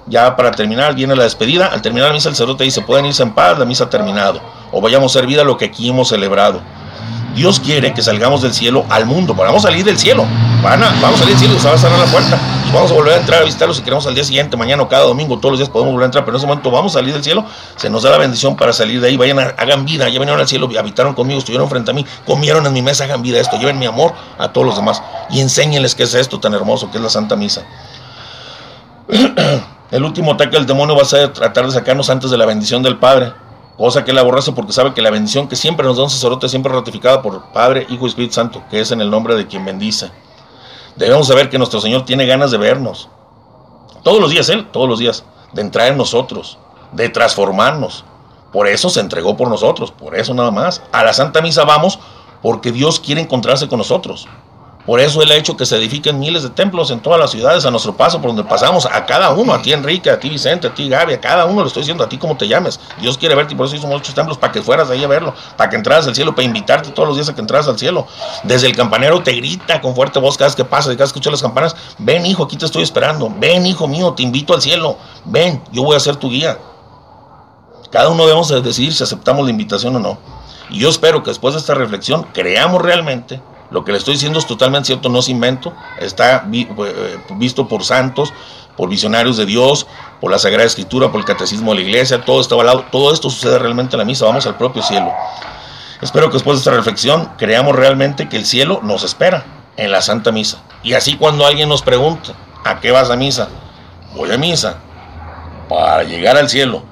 Ya 0.05 0.35
para 0.35 0.51
terminar, 0.51 0.93
viene 0.93 1.15
la 1.15 1.23
despedida. 1.23 1.65
Al 1.65 1.81
terminar 1.81 2.09
la 2.09 2.13
misa, 2.13 2.29
el 2.29 2.35
sacerdote 2.35 2.63
dice: 2.63 2.81
Pueden 2.83 3.07
irse 3.07 3.23
en 3.23 3.33
paz, 3.33 3.57
la 3.57 3.65
misa 3.65 3.85
ha 3.85 3.89
terminado. 3.89 4.39
O 4.71 4.79
vayamos 4.79 5.15
a 5.15 5.19
servir 5.19 5.39
a 5.39 5.43
lo 5.43 5.57
que 5.57 5.65
aquí 5.65 5.89
hemos 5.89 6.09
celebrado. 6.09 6.61
Dios 7.37 7.59
quiere 7.59 7.93
que 7.93 8.01
salgamos 8.01 8.41
del 8.41 8.51
cielo 8.51 8.83
al 8.89 9.05
mundo. 9.05 9.35
Vamos 9.35 9.63
a 9.63 9.67
salir 9.67 9.85
del 9.85 9.99
cielo. 9.99 10.25
A, 10.63 10.75
vamos 10.75 11.15
a 11.15 11.17
salir 11.17 11.35
del 11.35 11.37
cielo, 11.37 11.59
se 11.59 11.69
a 11.69 11.77
cerrar 11.77 11.99
la 11.99 12.07
puerta. 12.07 12.35
Y 12.67 12.73
vamos 12.73 12.89
a 12.89 12.95
volver 12.95 13.13
a 13.13 13.17
entrar 13.17 13.43
a 13.43 13.45
visitarlo 13.45 13.75
si 13.75 13.83
queremos 13.83 14.07
al 14.07 14.15
día 14.15 14.23
siguiente, 14.23 14.57
mañana 14.57 14.81
o 14.81 14.89
cada 14.89 15.03
domingo, 15.03 15.37
todos 15.37 15.51
los 15.51 15.59
días 15.59 15.69
podemos 15.69 15.93
volver 15.93 16.05
a 16.05 16.07
entrar. 16.07 16.25
Pero 16.25 16.35
en 16.35 16.39
ese 16.39 16.47
momento 16.47 16.71
vamos 16.71 16.95
a 16.95 16.99
salir 16.99 17.13
del 17.13 17.23
cielo. 17.23 17.45
Se 17.75 17.91
nos 17.91 18.01
da 18.01 18.09
la 18.09 18.17
bendición 18.17 18.55
para 18.55 18.73
salir 18.73 18.99
de 19.01 19.09
ahí. 19.09 19.17
Vayan, 19.17 19.37
hagan 19.37 19.85
vida. 19.85 20.09
Ya 20.09 20.17
vinieron 20.17 20.39
al 20.39 20.47
cielo, 20.47 20.67
habitaron 20.79 21.13
conmigo, 21.13 21.37
estuvieron 21.37 21.69
frente 21.69 21.91
a 21.91 21.93
mí, 21.93 22.03
comieron 22.25 22.65
en 22.65 22.73
mi 22.73 22.81
mesa, 22.81 23.03
hagan 23.03 23.21
vida 23.21 23.39
esto. 23.39 23.59
Lleven 23.59 23.77
mi 23.77 23.85
amor 23.85 24.13
a 24.39 24.51
todos 24.51 24.65
los 24.65 24.75
demás. 24.75 25.03
Y 25.29 25.39
enséñenles 25.39 25.93
qué 25.93 26.03
es 26.03 26.15
esto 26.15 26.39
tan 26.39 26.55
hermoso, 26.55 26.89
que 26.89 26.97
es 26.97 27.03
la 27.03 27.09
Santa 27.09 27.35
Misa. 27.35 27.61
El 29.91 30.03
último 30.03 30.33
ataque 30.33 30.57
del 30.57 30.65
demonio 30.65 30.95
va 30.95 31.03
a 31.03 31.05
ser 31.05 31.31
tratar 31.33 31.67
de 31.67 31.71
sacarnos 31.71 32.09
antes 32.09 32.31
de 32.31 32.37
la 32.37 32.47
bendición 32.47 32.81
del 32.81 32.97
Padre 32.97 33.31
cosa 33.77 34.03
que 34.03 34.11
él 34.11 34.17
aborrece 34.17 34.51
porque 34.51 34.73
sabe 34.73 34.93
que 34.93 35.01
la 35.01 35.11
bendición 35.11 35.47
que 35.47 35.55
siempre 35.55 35.85
nos 35.85 35.97
da 35.97 36.03
un 36.03 36.09
sacerdote 36.09 36.49
siempre 36.49 36.73
ratificada 36.73 37.21
por 37.21 37.51
Padre, 37.51 37.85
Hijo 37.89 38.05
y 38.05 38.09
Espíritu 38.09 38.33
Santo, 38.33 38.63
que 38.69 38.79
es 38.79 38.91
en 38.91 39.01
el 39.01 39.09
nombre 39.09 39.35
de 39.35 39.47
quien 39.47 39.63
bendice. 39.63 40.11
Debemos 40.95 41.27
saber 41.27 41.49
que 41.49 41.59
nuestro 41.59 41.79
Señor 41.79 42.05
tiene 42.05 42.25
ganas 42.25 42.49
de 42.51 42.57
vernos. 42.57 43.07
Todos 44.03 44.19
los 44.19 44.31
días, 44.31 44.49
Él, 44.49 44.67
todos 44.71 44.89
los 44.89 44.99
días, 44.99 45.23
de 45.53 45.61
entrar 45.61 45.87
en 45.87 45.97
nosotros, 45.97 46.57
de 46.91 47.09
transformarnos. 47.09 48.03
Por 48.51 48.67
eso 48.67 48.89
se 48.89 48.99
entregó 48.99 49.37
por 49.37 49.49
nosotros, 49.49 49.91
por 49.91 50.15
eso 50.15 50.33
nada 50.33 50.49
más. 50.49 50.81
A 50.91 51.03
la 51.03 51.13
Santa 51.13 51.41
Misa 51.41 51.63
vamos 51.65 51.99
porque 52.41 52.71
Dios 52.71 52.99
quiere 52.99 53.21
encontrarse 53.21 53.67
con 53.67 53.77
nosotros. 53.77 54.27
Por 54.87 55.01
eso 55.01 55.21
Él 55.21 55.29
ha 55.31 55.35
hecho 55.35 55.57
que 55.57 55.65
se 55.65 55.75
edifiquen 55.75 56.17
miles 56.17 56.43
de 56.43 56.49
templos 56.49 56.91
en 56.91 57.01
todas 57.01 57.19
las 57.19 57.31
ciudades 57.31 57.65
a 57.65 57.71
nuestro 57.71 57.97
paso, 57.97 58.21
por 58.21 58.29
donde 58.29 58.45
pasamos, 58.45 58.85
a 58.85 59.05
cada 59.05 59.31
uno, 59.31 59.53
a 59.53 59.61
ti 59.61 59.73
Enrique, 59.73 60.09
a 60.09 60.17
ti 60.17 60.29
Vicente, 60.29 60.67
a 60.67 60.73
ti 60.73 60.87
Gaby, 60.87 61.15
a 61.15 61.19
cada 61.19 61.43
uno 61.43 61.61
le 61.61 61.67
estoy 61.67 61.81
diciendo, 61.81 62.05
a 62.05 62.07
ti 62.07 62.17
como 62.17 62.37
te 62.37 62.47
llames. 62.47 62.79
Dios 63.01 63.17
quiere 63.17 63.35
verte 63.35 63.53
y 63.53 63.57
por 63.57 63.65
eso 63.65 63.75
hizo 63.75 63.85
muchos 63.85 64.15
templos 64.15 64.37
para 64.37 64.53
que 64.53 64.61
fueras 64.61 64.89
ahí 64.89 65.03
a 65.03 65.07
verlo, 65.09 65.33
para 65.57 65.69
que 65.69 65.75
entraras 65.75 66.07
al 66.07 66.15
cielo, 66.15 66.33
para 66.33 66.45
invitarte 66.45 66.91
todos 66.91 67.05
los 67.05 67.17
días 67.17 67.27
a 67.27 67.35
que 67.35 67.41
entraras 67.41 67.67
al 67.67 67.77
cielo. 67.77 68.07
Desde 68.43 68.67
el 68.67 68.77
campanero 68.77 69.21
te 69.21 69.33
grita 69.33 69.81
con 69.81 69.93
fuerte 69.93 70.19
voz 70.19 70.37
cada 70.37 70.47
vez 70.47 70.55
que 70.55 70.63
pasa, 70.63 70.85
cada 70.91 71.03
vez 71.03 71.11
que 71.11 71.19
escuchas 71.19 71.33
las 71.33 71.41
campanas, 71.41 71.75
ven 71.97 72.25
hijo, 72.25 72.45
aquí 72.45 72.55
te 72.55 72.65
estoy 72.65 72.83
esperando, 72.83 73.29
ven 73.37 73.65
hijo 73.65 73.89
mío, 73.89 74.13
te 74.13 74.23
invito 74.23 74.53
al 74.53 74.61
cielo, 74.61 74.97
ven, 75.25 75.61
yo 75.73 75.83
voy 75.83 75.97
a 75.97 75.99
ser 75.99 76.15
tu 76.15 76.29
guía. 76.29 76.57
Cada 77.91 78.07
uno 78.07 78.23
debemos 78.23 78.47
decidir 78.63 78.93
si 78.93 79.03
aceptamos 79.03 79.43
la 79.43 79.51
invitación 79.51 79.97
o 79.97 79.99
no. 79.99 80.17
Y 80.69 80.79
yo 80.79 80.87
espero 80.87 81.23
que 81.23 81.29
después 81.29 81.55
de 81.55 81.59
esta 81.59 81.73
reflexión 81.73 82.23
creamos 82.33 82.81
realmente 82.81 83.41
lo 83.69 83.83
que 83.83 83.91
le 83.91 83.97
estoy 83.97 84.13
diciendo 84.13 84.39
es 84.39 84.47
totalmente 84.47 84.87
cierto, 84.87 85.09
no 85.09 85.19
es 85.19 85.29
invento, 85.29 85.73
está 85.99 86.47
eh, 86.51 87.19
visto 87.35 87.67
por 87.67 87.83
santos, 87.83 88.33
por 88.77 88.89
visionarios 88.89 89.37
de 89.37 89.45
Dios, 89.45 89.87
por 90.21 90.31
la 90.31 90.39
Sagrada 90.39 90.65
Escritura, 90.65 91.11
por 91.11 91.19
el 91.19 91.25
Catecismo 91.25 91.71
de 91.71 91.81
la 91.81 91.85
Iglesia, 91.85 92.23
todo 92.23 92.39
está 92.39 92.55
avalado, 92.55 92.85
todo 92.91 93.11
esto 93.11 93.29
sucede 93.29 93.59
realmente 93.59 93.95
en 93.95 93.99
la 93.99 94.05
misa, 94.05 94.25
vamos 94.25 94.45
al 94.45 94.55
propio 94.55 94.81
cielo. 94.83 95.11
Espero 96.01 96.27
que 96.27 96.33
después 96.33 96.57
de 96.57 96.59
esta 96.59 96.71
reflexión 96.71 97.31
creamos 97.37 97.75
realmente 97.75 98.29
que 98.29 98.37
el 98.37 98.45
cielo 98.45 98.79
nos 98.83 99.03
espera 99.03 99.43
en 99.77 99.91
la 99.91 100.01
Santa 100.01 100.31
Misa. 100.31 100.61
Y 100.83 100.93
así 100.93 101.17
cuando 101.17 101.45
alguien 101.45 101.67
nos 101.67 101.81
pregunta, 101.81 102.33
¿a 102.63 102.79
qué 102.79 102.91
vas 102.91 103.09
a 103.09 103.15
misa? 103.15 103.49
Voy 104.15 104.31
a 104.31 104.37
misa 104.37 104.77
para 105.67 106.03
llegar 106.03 106.37
al 106.37 106.49
cielo, 106.49 106.83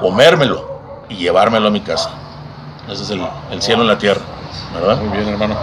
comérmelo 0.00 0.80
y 1.10 1.16
llevármelo 1.16 1.68
a 1.68 1.70
mi 1.70 1.80
casa. 1.80 2.10
Ese 2.90 3.02
es 3.02 3.10
el, 3.10 3.22
el 3.50 3.62
cielo 3.62 3.82
en 3.82 3.88
la 3.88 3.98
tierra. 3.98 4.22
¿Verdad? 4.74 5.00
Muy 5.02 5.16
bien, 5.16 5.28
hermano. 5.28 5.56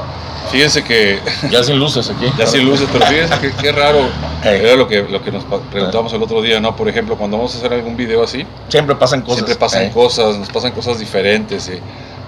Fíjense 0.51 0.83
que. 0.83 1.19
Ya 1.51 1.63
sin 1.63 1.79
luces 1.79 2.09
aquí. 2.09 2.25
Ya 2.37 2.45
sin 2.45 2.65
luces, 2.65 2.87
pero 2.91 3.05
fíjense 3.05 3.39
que 3.39 3.51
qué 3.51 3.71
raro. 3.71 3.99
Era 4.43 4.75
lo 4.75 4.87
que, 4.87 5.01
lo 5.03 5.21
que 5.21 5.31
nos 5.31 5.43
preguntábamos 5.43 6.13
el 6.13 6.23
otro 6.23 6.41
día, 6.41 6.59
¿no? 6.59 6.75
Por 6.75 6.87
ejemplo, 6.87 7.17
cuando 7.17 7.37
vamos 7.37 7.55
a 7.55 7.57
hacer 7.57 7.73
algún 7.73 7.97
video 7.97 8.23
así. 8.23 8.45
Siempre 8.67 8.95
pasan 8.95 9.21
cosas. 9.21 9.37
Siempre 9.37 9.55
pasan 9.55 9.89
cosas, 9.89 10.37
nos 10.37 10.49
pasan 10.49 10.71
cosas 10.71 10.99
diferentes. 10.99 11.69
Y 11.69 11.79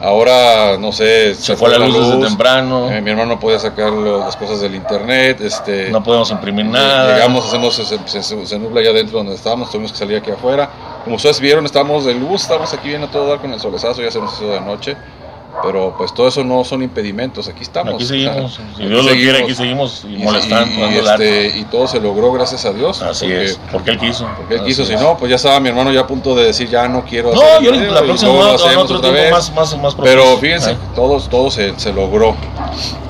ahora, 0.04 0.78
no 0.78 0.92
sé. 0.92 1.36
Se, 1.36 1.56
fue 1.56 1.70
la 1.70 1.86
luz, 1.86 1.98
desde 1.98 2.28
temprano. 2.28 2.92
Eh, 2.92 3.02
mi 3.02 3.12
hermano 3.12 3.36
no 3.36 3.40
podía 3.40 3.60
sacar 3.60 3.92
las 3.92 4.36
cosas 4.36 4.62
del 4.62 4.76
internet. 4.76 5.40
Este, 5.42 5.90
no 5.90 6.04
podemos 6.04 6.30
imprimir 6.32 6.66
nada. 6.66 7.14
Llegamos, 7.14 7.46
hacemos, 7.46 7.76
se, 7.76 8.24
se, 8.24 8.60
nubla 8.60 8.82
allá 8.82 8.90
adentro 8.92 9.20
donde 9.20 9.36
estábamos, 9.36 9.72
tuvimos 9.72 9.92
que 9.92 9.98
salir 9.98 10.18
aquí 10.18 10.32
afuera. 10.32 10.70
Como 11.04 11.16
ustedes 11.16 11.40
vieron, 11.40 11.66
estamos 11.66 12.06
de 12.06 12.14
luz, 12.14 12.44
estamos 12.44 12.74
aquí 12.74 12.90
viendo 12.90 13.08
todo 13.08 13.28
dar 13.28 13.40
con 13.40 13.52
el 13.54 13.60
solezazo, 13.60 14.02
ya 14.02 14.12
se 14.12 14.20
nos 14.20 14.34
hizo 14.34 14.52
de 14.52 14.62
noche. 14.62 14.98
Pero 15.64 15.94
pues 15.98 16.14
todo 16.14 16.28
eso 16.28 16.44
no 16.44 16.64
son 16.64 16.82
impedimentos, 16.82 17.48
aquí 17.48 17.64
estamos. 17.64 17.96
Aquí 17.96 18.06
seguimos, 18.06 18.60
si 18.78 18.84
Dios 18.86 19.06
lo 19.06 19.12
quiere, 19.12 19.44
aquí 19.44 19.54
seguimos 19.54 20.06
y, 20.06 20.18
molestando. 20.18 20.90
Y, 20.90 20.96
este, 20.96 21.60
y, 21.60 21.64
todo 21.66 21.88
se 21.88 22.00
logró 22.00 22.32
gracias 22.32 22.66
a 22.66 22.74
Dios. 22.74 23.02
Así 23.02 23.26
porque, 23.26 23.44
es, 23.44 23.60
porque 23.72 23.92
Él 23.92 24.00
quiso. 24.00 24.28
Porque 24.38 24.56
Él 24.56 24.64
quiso, 24.64 24.86
si 24.86 24.96
no, 24.96 25.18
pues 25.18 25.30
ya 25.30 25.36
estaba 25.36 25.60
mi 25.60 25.70
hermano 25.70 25.92
ya 25.92 26.02
a 26.02 26.08
punto 26.08 26.36
de 26.36 26.46
decir, 26.46 26.70
ya 26.70 26.88
no 26.88 27.04
quiero 27.04 27.34
no, 27.34 27.42
hacer 27.42 27.64
yo 27.64 27.72
video, 27.72 27.94
la 27.94 28.02
próxima 28.02 28.32
no, 28.32 28.82
otro 28.82 29.02
tiempo 29.02 29.20
más, 29.32 29.54
más, 29.54 29.78
más 29.78 29.96
Pero 29.96 30.38
fíjense, 30.38 30.76
todo, 30.96 31.20
todo 31.20 31.52
se, 31.52 31.78
se, 31.78 31.94
logró. 31.94 32.36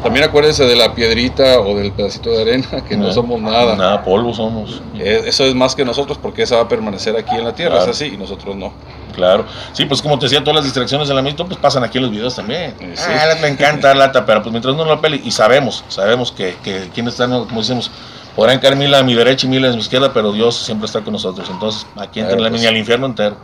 También 0.03 0.25
acuérdense 0.25 0.65
de 0.65 0.75
la 0.75 0.93
piedrita 0.93 1.59
o 1.59 1.75
del 1.75 1.91
pedacito 1.91 2.29
de 2.31 2.41
arena, 2.41 2.67
que 2.89 2.97
no, 2.97 3.11
somos 3.11 3.41
nada. 3.41 3.75
Nada, 3.75 4.03
polvo 4.03 4.33
somos. 4.33 4.81
Eh, 4.97 5.23
eso 5.25 5.45
es 5.45 5.55
más 5.55 5.75
que 5.75 5.85
nosotros 5.85 6.17
porque 6.17 6.43
esa 6.43 6.55
va 6.55 6.63
a 6.63 6.67
permanecer 6.67 7.15
aquí 7.15 7.35
en 7.35 7.43
la 7.43 7.53
tierra, 7.53 7.79
es 7.79 7.87
así, 7.87 8.05
y 8.05 8.17
nosotros 8.17 8.55
no. 8.55 8.73
Claro. 9.15 9.45
Sí, 9.73 9.85
pues 9.85 10.01
como 10.01 10.17
te 10.17 10.25
decía, 10.25 10.39
todas 10.39 10.55
las 10.55 10.63
distracciones 10.63 11.07
de 11.07 11.13
la 11.13 11.21
misma 11.21 11.45
pues 11.45 11.59
pasan 11.59 11.83
aquí 11.83 11.97
en 11.97 12.05
los 12.05 12.11
videos 12.11 12.35
también. 12.35 12.73
Ah, 12.97 13.35
le 13.39 13.47
encanta 13.47 13.93
lata, 13.93 14.25
pero 14.25 14.41
pues 14.41 14.51
mientras 14.51 14.75
no 14.75 14.85
la 14.85 15.01
pele, 15.01 15.21
y 15.23 15.31
sabemos, 15.31 15.83
sabemos 15.89 16.31
que, 16.31 16.55
que 16.63 16.89
quienes 16.93 17.13
están, 17.13 17.31
como 17.45 17.61
decimos, 17.61 17.91
podrán 18.35 18.59
caer 18.59 18.75
mil 18.75 18.93
a 18.93 19.03
mi 19.03 19.13
derecha 19.13 19.47
y 19.47 19.49
mil 19.49 19.65
a 19.65 19.71
mi 19.71 19.79
izquierda, 19.79 20.13
pero 20.13 20.31
Dios 20.31 20.55
siempre 20.55 20.85
está 20.85 21.01
con 21.01 21.13
nosotros. 21.13 21.49
Entonces, 21.49 21.85
aquí 21.97 22.19
entra 22.19 22.39
la 22.39 22.49
pues, 22.49 22.65
al 22.65 22.77
infierno 22.77 23.05
entero. 23.07 23.35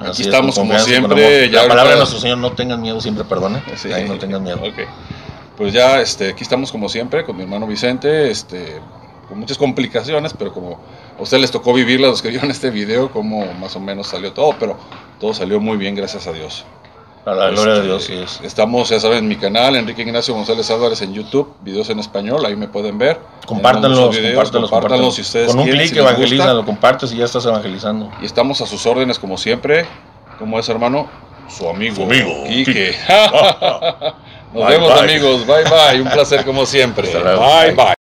Aquí 0.00 0.22
estamos 0.22 0.54
como 0.54 0.78
siempre. 0.78 1.50
Ya 1.50 1.62
la 1.62 1.68
palabra 1.68 1.92
de 1.92 1.98
nuestro 1.98 2.20
Señor, 2.20 2.38
no 2.38 2.52
tengan 2.52 2.80
miedo, 2.80 3.00
siempre 3.00 3.24
perdone. 3.24 3.62
Ahí 3.94 4.06
no 4.06 4.18
tengan 4.18 4.42
miedo. 4.42 4.58
Okay. 4.58 4.86
Pues 5.56 5.72
ya 5.72 6.00
este, 6.00 6.30
aquí 6.30 6.42
estamos 6.42 6.70
como 6.70 6.88
siempre 6.88 7.24
con 7.24 7.36
mi 7.36 7.42
hermano 7.42 7.66
Vicente, 7.66 8.30
este, 8.30 8.80
con 9.28 9.38
muchas 9.38 9.56
complicaciones, 9.56 10.34
pero 10.36 10.52
como 10.52 10.78
a 11.18 11.22
ustedes 11.22 11.40
les 11.40 11.50
tocó 11.50 11.72
vivirla, 11.72 12.08
los 12.08 12.20
que 12.20 12.28
vieron 12.28 12.50
este 12.50 12.70
video, 12.70 13.10
como 13.10 13.46
más 13.54 13.74
o 13.76 13.80
menos 13.80 14.08
salió 14.08 14.32
todo, 14.32 14.54
pero 14.58 14.76
todo 15.18 15.32
salió 15.32 15.58
muy 15.60 15.78
bien, 15.78 15.94
gracias 15.94 16.26
a 16.26 16.32
Dios. 16.32 16.64
A 17.24 17.34
la 17.34 17.50
gloria 17.50 17.74
de 17.74 17.82
Dios, 17.82 18.04
sí 18.04 18.14
es. 18.14 18.40
Estamos, 18.44 18.88
ya 18.88 19.00
saben, 19.00 19.18
en 19.18 19.28
mi 19.28 19.34
canal, 19.34 19.74
Enrique 19.74 20.02
Ignacio 20.02 20.32
González 20.32 20.70
Álvarez 20.70 21.02
en 21.02 21.12
YouTube, 21.12 21.52
videos 21.62 21.90
en 21.90 21.98
español, 21.98 22.44
ahí 22.46 22.54
me 22.54 22.68
pueden 22.68 22.98
ver. 22.98 23.18
Compártanlos, 23.46 24.16
compártanlos, 24.52 25.16
si 25.16 25.22
ustedes 25.22 25.48
Con 25.48 25.60
un 25.60 25.68
clic 25.68 25.96
evangeliza, 25.96 26.54
lo 26.54 26.64
compartes 26.64 27.12
y 27.12 27.16
ya 27.16 27.24
estás 27.24 27.44
evangelizando. 27.46 28.12
Y 28.22 28.26
estamos 28.26 28.60
a 28.60 28.66
sus 28.66 28.86
órdenes 28.86 29.18
como 29.18 29.38
siempre. 29.38 29.86
como 30.38 30.58
es, 30.60 30.68
hermano? 30.68 31.08
Su 31.48 31.68
amigo, 31.68 32.04
amigo 32.04 32.44
Quique. 32.46 32.72
Quique. 32.72 32.94
Nos 34.52 34.66
Bye, 34.66 34.76
vemos 34.76 34.92
bye. 34.92 35.02
amigos. 35.02 35.46
Bye 35.46 35.64
bye. 35.64 36.00
Un 36.00 36.10
placer 36.10 36.44
como 36.44 36.64
siempre. 36.66 37.06
Hasta 37.06 37.20
luego. 37.20 37.40
Bye 37.42 37.66
Bye. 37.66 37.74
bye. 37.74 37.96